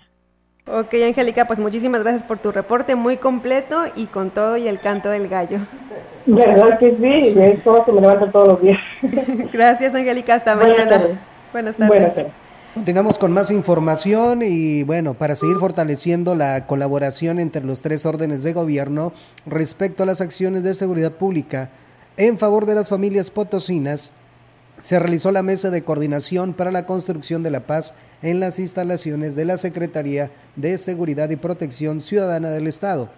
Ok, 0.70 0.94
Angélica, 1.06 1.46
pues 1.46 1.58
muchísimas 1.58 2.02
gracias 2.02 2.22
por 2.22 2.38
tu 2.38 2.52
reporte 2.52 2.94
muy 2.94 3.16
completo 3.16 3.84
y 3.96 4.06
con 4.06 4.30
todo 4.30 4.56
y 4.58 4.68
el 4.68 4.80
canto 4.80 5.08
del 5.08 5.26
gallo. 5.26 5.58
¿Verdad 6.26 6.78
que 6.78 6.94
sí? 6.94 7.38
Es 7.40 7.62
como 7.62 7.84
que 7.84 7.92
me 7.92 8.02
levanto 8.02 8.26
todos 8.26 8.48
los 8.48 8.62
días. 8.62 8.78
Gracias, 9.52 9.94
Angélica, 9.94 10.34
hasta 10.34 10.54
mañana. 10.54 11.02
Tardes. 11.52 11.52
Buenas 11.52 11.76
tardes. 11.76 11.88
Buenas 11.88 12.14
tardes. 12.14 12.32
Continuamos 12.74 13.18
con 13.18 13.32
más 13.32 13.50
información 13.50 14.42
y 14.42 14.84
bueno, 14.84 15.14
para 15.14 15.34
seguir 15.34 15.56
fortaleciendo 15.58 16.34
la 16.34 16.66
colaboración 16.66 17.40
entre 17.40 17.64
los 17.64 17.80
tres 17.80 18.06
órdenes 18.06 18.42
de 18.42 18.52
gobierno 18.52 19.12
respecto 19.46 20.02
a 20.02 20.06
las 20.06 20.20
acciones 20.20 20.62
de 20.62 20.74
seguridad 20.74 21.12
pública 21.12 21.70
en 22.16 22.36
favor 22.36 22.66
de 22.66 22.74
las 22.74 22.88
familias 22.88 23.30
potosinas, 23.30 24.10
se 24.82 24.98
realizó 24.98 25.30
la 25.32 25.42
mesa 25.42 25.70
de 25.70 25.82
coordinación 25.82 26.52
para 26.52 26.70
la 26.70 26.84
construcción 26.84 27.42
de 27.42 27.50
la 27.50 27.60
paz 27.60 27.94
en 28.22 28.40
las 28.40 28.58
instalaciones 28.58 29.34
de 29.34 29.44
la 29.44 29.56
Secretaría 29.56 30.30
de 30.56 30.78
Seguridad 30.78 31.30
y 31.30 31.36
Protección 31.36 32.00
Ciudadana 32.00 32.50
del 32.50 32.66
Estado, 32.66 33.08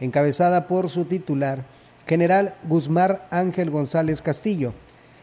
encabezada 0.00 0.66
por 0.66 0.88
su 0.88 1.06
titular, 1.06 1.64
general 2.06 2.54
Guzmán 2.68 3.18
Ángel 3.30 3.70
González 3.70 4.22
Castillo. 4.22 4.72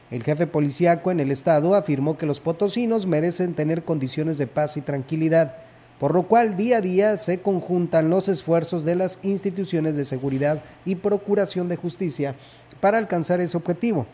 El 0.10 0.24
jefe 0.24 0.48
policíaco 0.48 1.12
en 1.12 1.20
el 1.20 1.32
estado 1.32 1.76
afirmó 1.76 2.18
que 2.18 2.26
los 2.26 2.40
potosinos 2.40 3.06
merecen 3.06 3.56
tener 3.56 3.84
condiciones 3.84 4.38
de 4.38 4.48
paz 4.48 4.78
y 4.78 4.82
tranquilidad, 4.82 5.56
por 6.00 6.14
lo 6.14 6.24
cual 6.24 6.56
día 6.56 6.78
a 6.78 6.82
día 6.82 7.18
se 7.18 7.42
conjuntan 7.42 8.10
los 8.10 8.30
esfuerzos 8.30 8.86
de 8.86 8.96
las 8.96 9.20
instituciones 9.22 9.98
de 9.98 10.06
seguridad 10.06 10.62
y 10.86 10.96
procuración 10.96 11.68
de 11.68 11.76
justicia 11.76 12.36
para 12.80 13.00
alcanzar 13.00 13.42
ese 13.42 13.58
objetivo. 13.58 14.06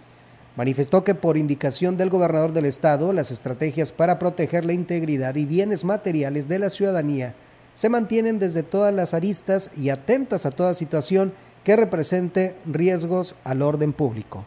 Manifestó 0.56 1.04
que 1.04 1.14
por 1.14 1.38
indicación 1.38 1.96
del 1.96 2.10
gobernador 2.10 2.54
del 2.54 2.66
estado, 2.66 3.14
las 3.14 3.30
estrategias 3.30 3.92
para 3.92 4.18
proteger 4.18 4.66
la 4.66 4.74
integridad 4.74 5.36
y 5.36 5.46
bienes 5.46 5.84
materiales 5.84 6.48
de 6.48 6.58
la 6.58 6.72
ciudadanía 6.72 7.36
se 7.76 7.90
mantienen 7.90 8.40
desde 8.40 8.64
todas 8.64 8.94
las 8.94 9.14
aristas 9.14 9.70
y 9.78 9.90
atentas 9.90 10.46
a 10.46 10.52
toda 10.52 10.74
situación 10.74 11.34
que 11.64 11.76
represente 11.76 12.56
riesgos 12.66 13.36
al 13.44 13.62
orden 13.62 13.94
público. 13.94 14.44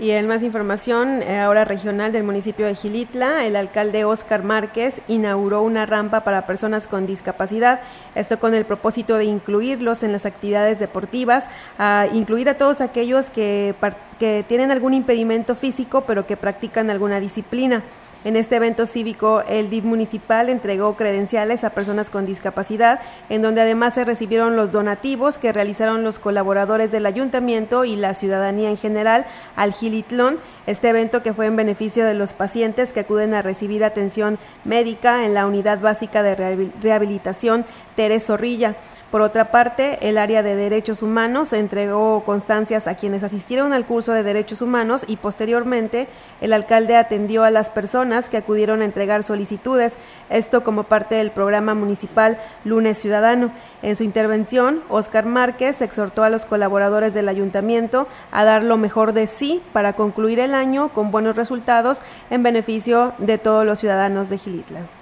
Y 0.00 0.12
en 0.12 0.26
más 0.26 0.42
información, 0.42 1.20
eh, 1.20 1.40
ahora 1.40 1.66
regional 1.66 2.10
del 2.10 2.22
municipio 2.22 2.64
de 2.64 2.74
Gilitla, 2.74 3.44
el 3.44 3.54
alcalde 3.54 4.06
Óscar 4.06 4.42
Márquez 4.42 5.02
inauguró 5.08 5.60
una 5.60 5.84
rampa 5.84 6.24
para 6.24 6.46
personas 6.46 6.86
con 6.86 7.06
discapacidad, 7.06 7.80
esto 8.14 8.40
con 8.40 8.54
el 8.54 8.64
propósito 8.64 9.18
de 9.18 9.26
incluirlos 9.26 10.02
en 10.02 10.12
las 10.12 10.24
actividades 10.24 10.78
deportivas, 10.78 11.44
a 11.78 12.06
incluir 12.14 12.48
a 12.48 12.54
todos 12.56 12.80
aquellos 12.80 13.28
que, 13.28 13.74
que 14.18 14.42
tienen 14.48 14.70
algún 14.70 14.94
impedimento 14.94 15.54
físico 15.54 16.04
pero 16.06 16.26
que 16.26 16.38
practican 16.38 16.88
alguna 16.88 17.20
disciplina. 17.20 17.82
En 18.22 18.36
este 18.36 18.56
evento 18.56 18.84
cívico, 18.84 19.42
el 19.48 19.70
DIF 19.70 19.84
municipal 19.84 20.50
entregó 20.50 20.94
credenciales 20.94 21.64
a 21.64 21.70
personas 21.70 22.10
con 22.10 22.26
discapacidad, 22.26 23.00
en 23.30 23.40
donde 23.40 23.62
además 23.62 23.94
se 23.94 24.04
recibieron 24.04 24.56
los 24.56 24.72
donativos 24.72 25.38
que 25.38 25.54
realizaron 25.54 26.04
los 26.04 26.18
colaboradores 26.18 26.90
del 26.92 27.06
ayuntamiento 27.06 27.86
y 27.86 27.96
la 27.96 28.12
ciudadanía 28.12 28.68
en 28.68 28.76
general 28.76 29.24
al 29.56 29.72
Gilitlón, 29.72 30.38
este 30.66 30.90
evento 30.90 31.22
que 31.22 31.32
fue 31.32 31.46
en 31.46 31.56
beneficio 31.56 32.04
de 32.04 32.12
los 32.12 32.34
pacientes 32.34 32.92
que 32.92 33.00
acuden 33.00 33.32
a 33.32 33.40
recibir 33.40 33.84
atención 33.84 34.38
médica 34.64 35.24
en 35.24 35.32
la 35.32 35.46
unidad 35.46 35.80
básica 35.80 36.22
de 36.22 36.36
rehabil- 36.36 36.72
rehabilitación 36.82 37.64
Teres 37.96 38.26
Zorrilla. 38.26 38.76
Por 39.10 39.22
otra 39.22 39.50
parte, 39.50 39.98
el 40.08 40.18
área 40.18 40.44
de 40.44 40.54
derechos 40.54 41.02
humanos 41.02 41.52
entregó 41.52 42.22
constancias 42.22 42.86
a 42.86 42.94
quienes 42.94 43.24
asistieron 43.24 43.72
al 43.72 43.84
curso 43.84 44.12
de 44.12 44.22
derechos 44.22 44.62
humanos 44.62 45.02
y 45.04 45.16
posteriormente 45.16 46.06
el 46.40 46.52
alcalde 46.52 46.96
atendió 46.96 47.42
a 47.42 47.50
las 47.50 47.70
personas 47.70 48.28
que 48.28 48.36
acudieron 48.36 48.82
a 48.82 48.84
entregar 48.84 49.24
solicitudes, 49.24 49.98
esto 50.28 50.62
como 50.62 50.84
parte 50.84 51.16
del 51.16 51.32
programa 51.32 51.74
municipal 51.74 52.38
Lunes 52.64 52.98
Ciudadano. 52.98 53.50
En 53.82 53.96
su 53.96 54.04
intervención, 54.04 54.84
Óscar 54.88 55.26
Márquez 55.26 55.82
exhortó 55.82 56.22
a 56.22 56.30
los 56.30 56.46
colaboradores 56.46 57.12
del 57.12 57.28
ayuntamiento 57.28 58.06
a 58.30 58.44
dar 58.44 58.62
lo 58.62 58.76
mejor 58.76 59.12
de 59.12 59.26
sí 59.26 59.60
para 59.72 59.94
concluir 59.94 60.38
el 60.38 60.54
año 60.54 60.90
con 60.90 61.10
buenos 61.10 61.34
resultados 61.34 62.00
en 62.30 62.44
beneficio 62.44 63.12
de 63.18 63.38
todos 63.38 63.66
los 63.66 63.80
ciudadanos 63.80 64.30
de 64.30 64.38
Gilitla. 64.38 64.99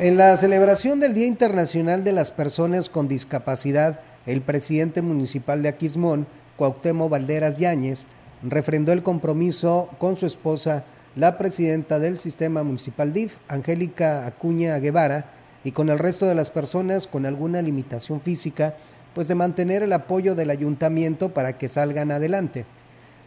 En 0.00 0.16
la 0.16 0.36
celebración 0.36 1.00
del 1.00 1.12
Día 1.12 1.26
Internacional 1.26 2.04
de 2.04 2.12
las 2.12 2.30
Personas 2.30 2.88
con 2.88 3.08
Discapacidad, 3.08 3.98
el 4.26 4.42
presidente 4.42 5.02
municipal 5.02 5.60
de 5.60 5.70
Aquismón, 5.70 6.28
Cuauhtémoc 6.56 7.10
Valderas 7.10 7.56
Yáñez, 7.56 8.06
refrendó 8.44 8.92
el 8.92 9.02
compromiso 9.02 9.90
con 9.98 10.16
su 10.16 10.24
esposa, 10.24 10.84
la 11.16 11.36
presidenta 11.36 11.98
del 11.98 12.20
sistema 12.20 12.62
municipal 12.62 13.12
DIF, 13.12 13.38
Angélica 13.48 14.24
Acuña 14.24 14.78
Guevara, 14.78 15.32
y 15.64 15.72
con 15.72 15.88
el 15.88 15.98
resto 15.98 16.26
de 16.26 16.36
las 16.36 16.52
personas 16.52 17.08
con 17.08 17.26
alguna 17.26 17.60
limitación 17.60 18.20
física, 18.20 18.76
pues 19.16 19.26
de 19.26 19.34
mantener 19.34 19.82
el 19.82 19.92
apoyo 19.92 20.36
del 20.36 20.50
ayuntamiento 20.50 21.30
para 21.30 21.58
que 21.58 21.68
salgan 21.68 22.12
adelante. 22.12 22.66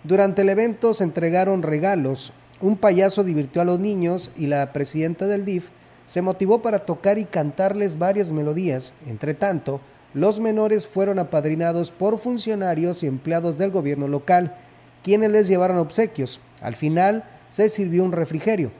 Durante 0.05 0.43
el 0.43 0.47
evento 0.47 0.93
se 0.93 1.03
entregaron 1.03 1.63
regalos, 1.63 2.31
un 2.61 2.77
payaso 2.77 3.25
divirtió 3.25 3.61
a 3.61 3.65
los 3.65 3.81
niños 3.81 4.31
y 4.37 4.47
la 4.47 4.71
presidenta 4.71 5.27
del 5.27 5.43
DIF 5.43 5.65
se 6.11 6.21
motivó 6.21 6.61
para 6.61 6.79
tocar 6.79 7.17
y 7.19 7.23
cantarles 7.23 7.97
varias 7.97 8.33
melodías. 8.33 8.93
Entre 9.07 9.33
tanto, 9.33 9.79
los 10.13 10.41
menores 10.41 10.85
fueron 10.85 11.19
apadrinados 11.19 11.89
por 11.89 12.19
funcionarios 12.19 13.01
y 13.01 13.07
empleados 13.07 13.57
del 13.57 13.71
gobierno 13.71 14.09
local, 14.09 14.53
quienes 15.05 15.31
les 15.31 15.47
llevaron 15.47 15.77
obsequios. 15.77 16.41
Al 16.59 16.75
final 16.75 17.23
se 17.49 17.69
sirvió 17.69 18.03
un 18.03 18.11
refrigerio. 18.11 18.73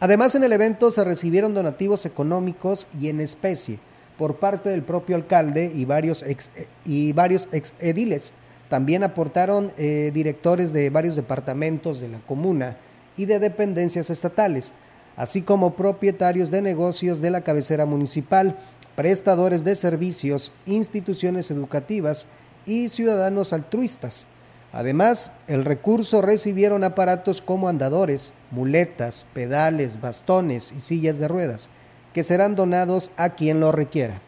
Además, 0.00 0.34
en 0.34 0.42
el 0.42 0.52
evento 0.52 0.90
se 0.90 1.04
recibieron 1.04 1.54
donativos 1.54 2.06
económicos 2.06 2.88
y 3.00 3.08
en 3.08 3.20
especie 3.20 3.78
por 4.18 4.40
parte 4.40 4.68
del 4.68 4.82
propio 4.82 5.14
alcalde 5.14 5.70
y 5.72 5.84
varios 5.84 6.24
ex, 6.24 6.50
y 6.84 7.12
varios 7.12 7.46
ex 7.52 7.72
ediles. 7.78 8.32
También 8.68 9.04
aportaron 9.04 9.70
eh, 9.78 10.10
directores 10.12 10.72
de 10.72 10.90
varios 10.90 11.14
departamentos 11.14 12.00
de 12.00 12.08
la 12.08 12.18
comuna 12.18 12.78
y 13.16 13.26
de 13.26 13.38
dependencias 13.38 14.10
estatales, 14.10 14.74
así 15.16 15.42
como 15.42 15.74
propietarios 15.74 16.50
de 16.50 16.62
negocios 16.62 17.20
de 17.20 17.30
la 17.30 17.42
cabecera 17.42 17.86
municipal, 17.86 18.58
prestadores 18.96 19.64
de 19.64 19.76
servicios, 19.76 20.52
instituciones 20.66 21.50
educativas 21.50 22.26
y 22.66 22.88
ciudadanos 22.88 23.52
altruistas. 23.52 24.26
Además, 24.72 25.32
el 25.48 25.64
recurso 25.64 26.22
recibieron 26.22 26.82
aparatos 26.82 27.42
como 27.42 27.68
andadores, 27.68 28.32
muletas, 28.50 29.26
pedales, 29.34 30.00
bastones 30.00 30.72
y 30.72 30.80
sillas 30.80 31.18
de 31.18 31.28
ruedas, 31.28 31.68
que 32.14 32.24
serán 32.24 32.54
donados 32.54 33.10
a 33.16 33.30
quien 33.30 33.60
lo 33.60 33.70
requiera. 33.70 34.20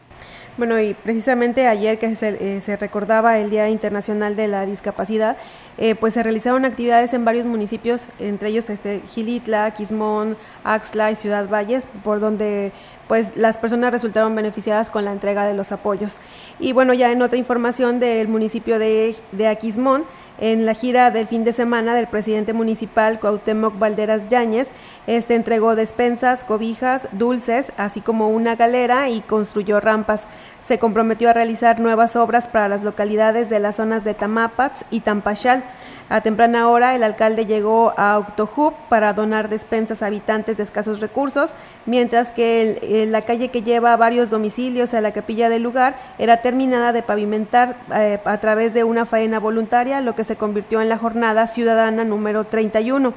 Bueno, 0.57 0.79
y 0.79 0.93
precisamente 0.93 1.67
ayer 1.67 1.99
que 1.99 2.15
se, 2.15 2.55
eh, 2.55 2.61
se 2.61 2.77
recordaba 2.77 3.37
el 3.39 3.49
Día 3.49 3.67
Internacional 3.67 4.37
de 4.37 4.47
la 4.47 4.65
Discapacidad, 4.65 5.35
eh, 5.77 5.95
pues 5.95 6.13
se 6.13 6.23
realizaron 6.23 6.63
actividades 6.63 7.13
en 7.13 7.25
varios 7.25 7.45
municipios, 7.45 8.03
entre 8.19 8.49
ellos 8.49 8.69
este, 8.69 9.01
Gilitla, 9.09 9.71
Quismón, 9.71 10.37
Axla 10.63 11.11
y 11.11 11.17
Ciudad 11.17 11.49
Valles, 11.49 11.89
por 12.05 12.21
donde 12.21 12.71
pues 13.09 13.35
las 13.35 13.57
personas 13.57 13.91
resultaron 13.91 14.33
beneficiadas 14.33 14.89
con 14.89 15.03
la 15.03 15.11
entrega 15.11 15.45
de 15.45 15.53
los 15.53 15.73
apoyos. 15.73 16.15
Y 16.57 16.71
bueno, 16.71 16.93
ya 16.93 17.11
en 17.11 17.21
otra 17.21 17.37
información 17.37 17.99
del 17.99 18.29
municipio 18.29 18.79
de, 18.79 19.13
de 19.33 19.47
Aquismón, 19.47 20.05
en 20.37 20.65
la 20.65 20.73
gira 20.73 21.11
del 21.11 21.27
fin 21.27 21.43
de 21.43 21.53
semana 21.53 21.95
del 21.95 22.07
presidente 22.07 22.53
municipal 22.53 23.19
Cuauhtémoc 23.19 23.79
Valderas 23.79 24.27
Yáñez, 24.29 24.67
este 25.07 25.35
entregó 25.35 25.75
despensas, 25.75 26.43
cobijas, 26.43 27.07
dulces, 27.11 27.71
así 27.77 28.01
como 28.01 28.29
una 28.29 28.55
galera 28.55 29.09
y 29.09 29.21
construyó 29.21 29.79
rampas. 29.79 30.23
Se 30.61 30.79
comprometió 30.79 31.29
a 31.29 31.33
realizar 31.33 31.79
nuevas 31.79 32.15
obras 32.15 32.47
para 32.47 32.67
las 32.67 32.81
localidades 32.81 33.49
de 33.49 33.59
las 33.59 33.75
zonas 33.75 34.03
de 34.03 34.15
Tamapats 34.15 34.85
y 34.89 35.01
Tampachal. 35.01 35.63
A 36.07 36.21
temprana 36.21 36.69
hora, 36.69 36.93
el 36.93 37.03
alcalde 37.03 37.47
llegó 37.47 37.91
a 37.97 38.19
Octojup 38.19 38.75
para 38.89 39.13
donar 39.13 39.49
despensas 39.49 40.03
a 40.03 40.05
habitantes 40.05 40.55
de 40.55 40.61
escasos 40.61 40.99
recursos, 40.99 41.55
mientras 41.87 42.31
que 42.31 42.77
el, 43.01 43.11
la 43.11 43.23
calle 43.23 43.47
que 43.47 43.63
lleva 43.63 43.97
varios 43.97 44.29
domicilios 44.29 44.93
a 44.93 45.01
la 45.01 45.13
capilla 45.13 45.49
del 45.49 45.63
lugar 45.63 45.95
era 46.19 46.43
terminada 46.43 46.93
de 46.93 47.01
pavimentar 47.01 47.77
eh, 47.95 48.19
a 48.23 48.37
través 48.37 48.75
de 48.75 48.83
una 48.83 49.07
faena 49.07 49.39
voluntaria, 49.39 49.99
lo 50.01 50.13
que 50.13 50.23
se 50.23 50.35
convirtió 50.35 50.79
en 50.79 50.89
la 50.89 50.99
jornada 50.99 51.47
ciudadana 51.47 52.03
número 52.03 52.43
31. 52.43 53.11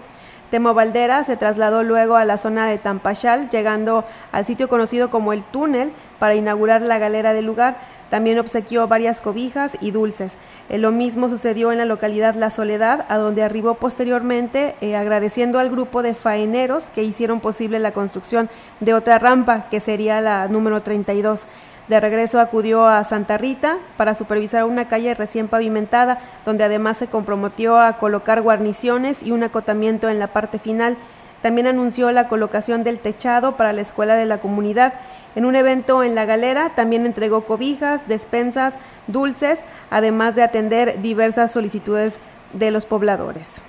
Temo 0.50 0.72
Valdera 0.72 1.24
se 1.24 1.36
trasladó 1.36 1.82
luego 1.82 2.16
a 2.16 2.24
la 2.24 2.38
zona 2.38 2.66
de 2.68 2.78
Tampachal, 2.78 3.50
llegando 3.50 4.06
al 4.32 4.46
sitio 4.46 4.66
conocido 4.66 5.10
como 5.10 5.34
el 5.34 5.42
túnel, 5.42 5.92
para 6.18 6.34
inaugurar 6.34 6.82
la 6.82 6.98
galera 6.98 7.32
del 7.32 7.46
lugar. 7.46 7.76
También 8.10 8.38
obsequió 8.38 8.88
varias 8.88 9.20
cobijas 9.20 9.76
y 9.80 9.90
dulces. 9.90 10.38
Eh, 10.68 10.78
lo 10.78 10.92
mismo 10.92 11.28
sucedió 11.28 11.72
en 11.72 11.78
la 11.78 11.84
localidad 11.84 12.34
La 12.34 12.50
Soledad, 12.50 13.04
a 13.08 13.18
donde 13.18 13.42
arribó 13.42 13.74
posteriormente 13.74 14.76
eh, 14.80 14.96
agradeciendo 14.96 15.58
al 15.58 15.70
grupo 15.70 16.02
de 16.02 16.14
faeneros 16.14 16.90
que 16.90 17.04
hicieron 17.04 17.40
posible 17.40 17.78
la 17.78 17.92
construcción 17.92 18.48
de 18.80 18.94
otra 18.94 19.18
rampa, 19.18 19.68
que 19.70 19.80
sería 19.80 20.20
la 20.20 20.48
número 20.48 20.82
32. 20.82 21.46
De 21.88 22.00
regreso 22.00 22.38
acudió 22.38 22.86
a 22.86 23.02
Santa 23.02 23.38
Rita 23.38 23.78
para 23.96 24.12
supervisar 24.12 24.64
una 24.64 24.88
calle 24.88 25.14
recién 25.14 25.48
pavimentada, 25.48 26.18
donde 26.44 26.64
además 26.64 26.98
se 26.98 27.06
comprometió 27.06 27.78
a 27.78 27.94
colocar 27.94 28.42
guarniciones 28.42 29.22
y 29.22 29.30
un 29.30 29.42
acotamiento 29.42 30.10
en 30.10 30.18
la 30.18 30.28
parte 30.28 30.58
final. 30.58 30.98
También 31.40 31.66
anunció 31.66 32.10
la 32.12 32.28
colocación 32.28 32.84
del 32.84 32.98
techado 32.98 33.56
para 33.56 33.72
la 33.72 33.80
escuela 33.80 34.16
de 34.16 34.26
la 34.26 34.38
comunidad. 34.38 34.94
En 35.38 35.44
un 35.44 35.54
evento 35.54 36.02
en 36.02 36.16
la 36.16 36.24
galera 36.24 36.72
también 36.74 37.06
entregó 37.06 37.46
cobijas, 37.46 38.00
despensas, 38.08 38.74
dulces, 39.06 39.60
además 39.88 40.34
de 40.34 40.42
atender 40.42 41.00
diversas 41.00 41.52
solicitudes 41.52 42.18
de 42.54 42.72
los 42.72 42.86
pobladores. 42.86 43.62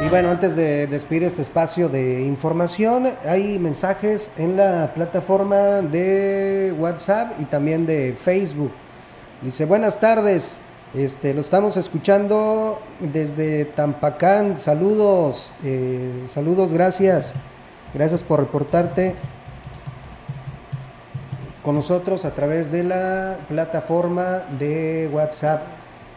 Y 0.00 0.08
bueno, 0.10 0.30
antes 0.30 0.54
de 0.54 0.86
despedir 0.86 1.24
este 1.24 1.42
espacio 1.42 1.88
de 1.88 2.22
información, 2.22 3.08
hay 3.28 3.58
mensajes 3.58 4.30
en 4.38 4.56
la 4.56 4.94
plataforma 4.94 5.82
de 5.82 6.72
WhatsApp 6.78 7.32
y 7.40 7.46
también 7.46 7.84
de 7.84 8.14
Facebook. 8.14 8.70
Dice, 9.42 9.64
buenas 9.64 9.98
tardes, 9.98 10.58
este, 10.94 11.34
lo 11.34 11.40
estamos 11.40 11.76
escuchando 11.76 12.78
desde 13.00 13.64
Tampacán, 13.64 14.60
saludos, 14.60 15.52
eh, 15.64 16.22
saludos, 16.28 16.72
gracias, 16.72 17.34
gracias 17.96 18.22
por 18.22 18.40
reportarte 18.40 19.14
con 21.62 21.74
nosotros 21.74 22.26
a 22.26 22.34
través 22.34 22.70
de 22.70 22.84
la 22.84 23.38
plataforma 23.48 24.42
de 24.58 25.08
WhatsApp. 25.10 25.62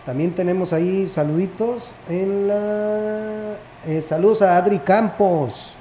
También 0.05 0.35
tenemos 0.35 0.73
ahí 0.73 1.07
saluditos 1.07 1.93
en 2.09 2.49
la... 2.49 3.55
eh, 3.85 4.01
saludos 4.01 4.41
a 4.41 4.57
Adri 4.57 4.79
Campos. 4.79 5.75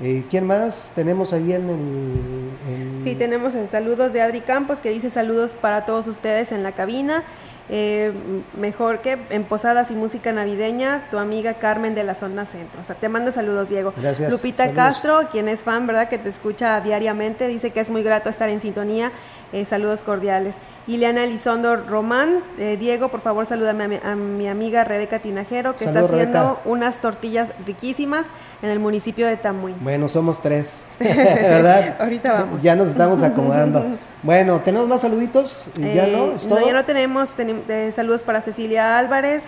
Eh, 0.00 0.24
¿Quién 0.30 0.46
más 0.46 0.90
tenemos 0.94 1.34
ahí 1.34 1.52
en 1.52 1.68
el... 1.68 3.00
Sí, 3.04 3.14
tenemos 3.14 3.52
saludos 3.68 4.14
de 4.14 4.22
Adri 4.22 4.40
Campos 4.40 4.80
que 4.80 4.88
dice 4.88 5.10
saludos 5.10 5.56
para 5.60 5.84
todos 5.84 6.06
ustedes 6.06 6.52
en 6.52 6.62
la 6.62 6.72
cabina. 6.72 7.22
Eh, 7.68 8.12
mejor 8.58 8.98
que 8.98 9.18
en 9.30 9.44
Posadas 9.44 9.90
y 9.90 9.94
Música 9.94 10.32
Navideña, 10.32 11.04
tu 11.10 11.18
amiga 11.18 11.54
Carmen 11.54 11.94
de 11.94 12.04
la 12.04 12.14
zona 12.14 12.44
centro. 12.44 12.80
O 12.80 12.84
sea, 12.84 12.96
te 12.96 13.08
manda 13.08 13.32
saludos, 13.32 13.68
Diego. 13.68 13.94
Gracias, 13.96 14.30
Lupita 14.30 14.64
saludos. 14.64 14.84
Castro, 14.84 15.28
quien 15.30 15.48
es 15.48 15.60
fan, 15.60 15.86
¿verdad? 15.86 16.08
Que 16.08 16.18
te 16.18 16.28
escucha 16.28 16.80
diariamente, 16.80 17.48
dice 17.48 17.70
que 17.70 17.80
es 17.80 17.88
muy 17.90 18.02
grato 18.02 18.28
estar 18.28 18.48
en 18.48 18.60
sintonía. 18.60 19.12
Eh, 19.52 19.64
saludos 19.64 20.00
cordiales. 20.02 20.56
Ileana 20.86 21.24
Elizondo 21.24 21.76
Román, 21.76 22.40
eh, 22.58 22.76
Diego, 22.80 23.08
por 23.08 23.20
favor, 23.20 23.46
salúdame 23.46 23.84
a 23.84 23.88
mi, 23.88 23.96
a 24.02 24.16
mi 24.16 24.48
amiga 24.48 24.82
Rebeca 24.82 25.20
Tinajero, 25.20 25.76
que 25.76 25.84
está 25.84 26.00
haciendo 26.00 26.16
Rebeca. 26.16 26.56
unas 26.64 26.98
tortillas 26.98 27.50
riquísimas 27.66 28.26
en 28.62 28.70
el 28.70 28.78
municipio 28.80 29.26
de 29.26 29.36
Tamuy. 29.36 29.74
Bueno, 29.80 30.08
somos 30.08 30.40
tres, 30.42 30.76
¿verdad? 30.98 31.96
Ahorita 32.00 32.32
vamos. 32.32 32.62
Ya 32.62 32.74
nos 32.74 32.88
estamos 32.88 33.22
acomodando. 33.22 33.84
Bueno, 34.22 34.60
¿tenemos 34.60 34.86
más 34.88 35.00
saluditos? 35.00 35.68
¿Ya 35.76 36.06
Eh, 36.06 36.12
no? 36.16 36.32
¿Es 36.36 36.46
todo? 36.46 36.64
ya 36.64 36.72
no 36.72 36.84
tenemos. 36.84 37.28
eh, 37.38 37.90
saludos 37.94 38.22
para 38.22 38.40
Cecilia 38.40 38.98
Álvarez, 38.98 39.44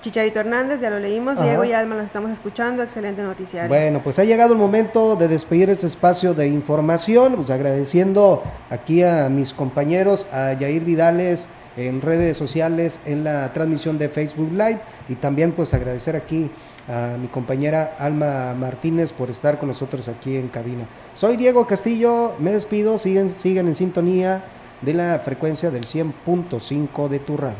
Chicharito 0.00 0.38
Hernández, 0.38 0.80
ya 0.80 0.90
lo 0.90 1.00
leímos. 1.00 1.36
Ajá. 1.38 1.44
Diego 1.46 1.64
y 1.64 1.72
Alma 1.72 1.96
los 1.96 2.04
estamos 2.04 2.30
escuchando. 2.30 2.82
Excelente 2.82 3.22
noticiario. 3.22 3.68
Bueno, 3.68 4.00
pues 4.04 4.18
ha 4.18 4.24
llegado 4.24 4.52
el 4.52 4.58
momento 4.58 5.16
de 5.16 5.26
despedir 5.28 5.70
este 5.70 5.86
espacio 5.86 6.34
de 6.34 6.46
información, 6.46 7.34
pues 7.36 7.50
agradeciendo 7.50 8.42
aquí 8.70 9.02
a 9.02 9.28
mis 9.28 9.52
compañeros, 9.52 10.26
a 10.32 10.52
Yair 10.52 10.84
Vidales 10.84 11.48
en 11.76 12.00
redes 12.02 12.36
sociales, 12.36 13.00
en 13.06 13.24
la 13.24 13.52
transmisión 13.52 13.98
de 13.98 14.08
Facebook 14.08 14.52
Live 14.52 14.78
y 15.08 15.16
también 15.16 15.50
pues 15.50 15.74
agradecer 15.74 16.14
aquí 16.14 16.48
a 16.88 17.16
mi 17.18 17.28
compañera 17.28 17.96
Alma 17.98 18.54
Martínez 18.54 19.12
por 19.12 19.30
estar 19.30 19.58
con 19.58 19.68
nosotros 19.68 20.08
aquí 20.08 20.36
en 20.36 20.48
cabina. 20.48 20.84
Soy 21.14 21.36
Diego 21.36 21.66
Castillo, 21.66 22.34
me 22.38 22.52
despido, 22.52 22.98
siguen, 22.98 23.30
siguen 23.30 23.68
en 23.68 23.74
sintonía 23.74 24.44
de 24.82 24.94
la 24.94 25.18
frecuencia 25.18 25.70
del 25.70 25.84
100.5 25.84 27.08
de 27.08 27.18
tu 27.18 27.36
radio. 27.36 27.56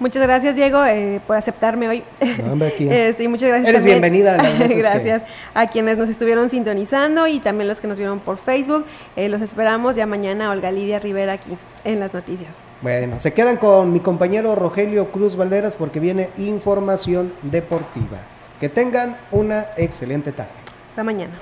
Muchas 0.00 0.22
gracias, 0.24 0.56
Diego, 0.56 0.84
eh, 0.84 1.20
por 1.24 1.36
aceptarme 1.36 1.88
hoy. 1.88 2.02
No, 2.44 2.52
hombre, 2.54 2.68
aquí. 2.68 2.88
Este, 2.90 3.24
y 3.24 3.28
muchas 3.28 3.48
gracias. 3.50 3.68
Eres 3.68 3.82
también- 3.82 4.00
bienvenida 4.00 4.36
las 4.36 4.68
que- 4.68 4.74
gracias 4.78 5.22
a 5.54 5.66
quienes 5.68 5.96
nos 5.98 6.08
estuvieron 6.08 6.50
sintonizando 6.50 7.28
y 7.28 7.38
también 7.38 7.68
los 7.68 7.80
que 7.80 7.86
nos 7.86 7.98
vieron 7.98 8.18
por 8.18 8.38
Facebook. 8.38 8.86
Eh, 9.14 9.28
los 9.28 9.40
esperamos 9.40 9.94
ya 9.94 10.06
mañana, 10.06 10.50
Olga 10.50 10.72
Lidia 10.72 10.98
Rivera, 10.98 11.34
aquí 11.34 11.56
en 11.84 12.00
las 12.00 12.12
noticias. 12.12 12.50
Bueno, 12.82 13.20
se 13.20 13.32
quedan 13.32 13.56
con 13.56 13.92
mi 13.92 14.00
compañero 14.00 14.54
Rogelio 14.56 15.12
Cruz 15.12 15.36
Valderas 15.36 15.76
porque 15.76 16.00
viene 16.00 16.30
información 16.38 17.32
deportiva. 17.42 18.18
Que 18.60 18.68
tengan 18.68 19.16
una 19.30 19.66
excelente 19.76 20.32
tarde. 20.32 20.50
Hasta 20.90 21.02
mañana. 21.02 21.34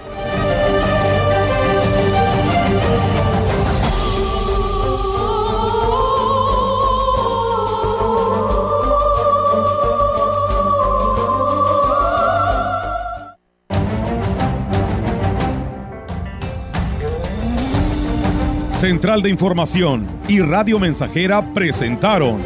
Central 18.83 19.23
de 19.23 19.31
Información 19.31 20.09
y 20.27 20.41
Radio 20.41 20.81
Mensajera 20.81 21.41
presentaron 21.55 22.41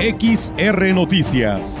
XR 0.00 0.92
Noticias. 0.92 1.80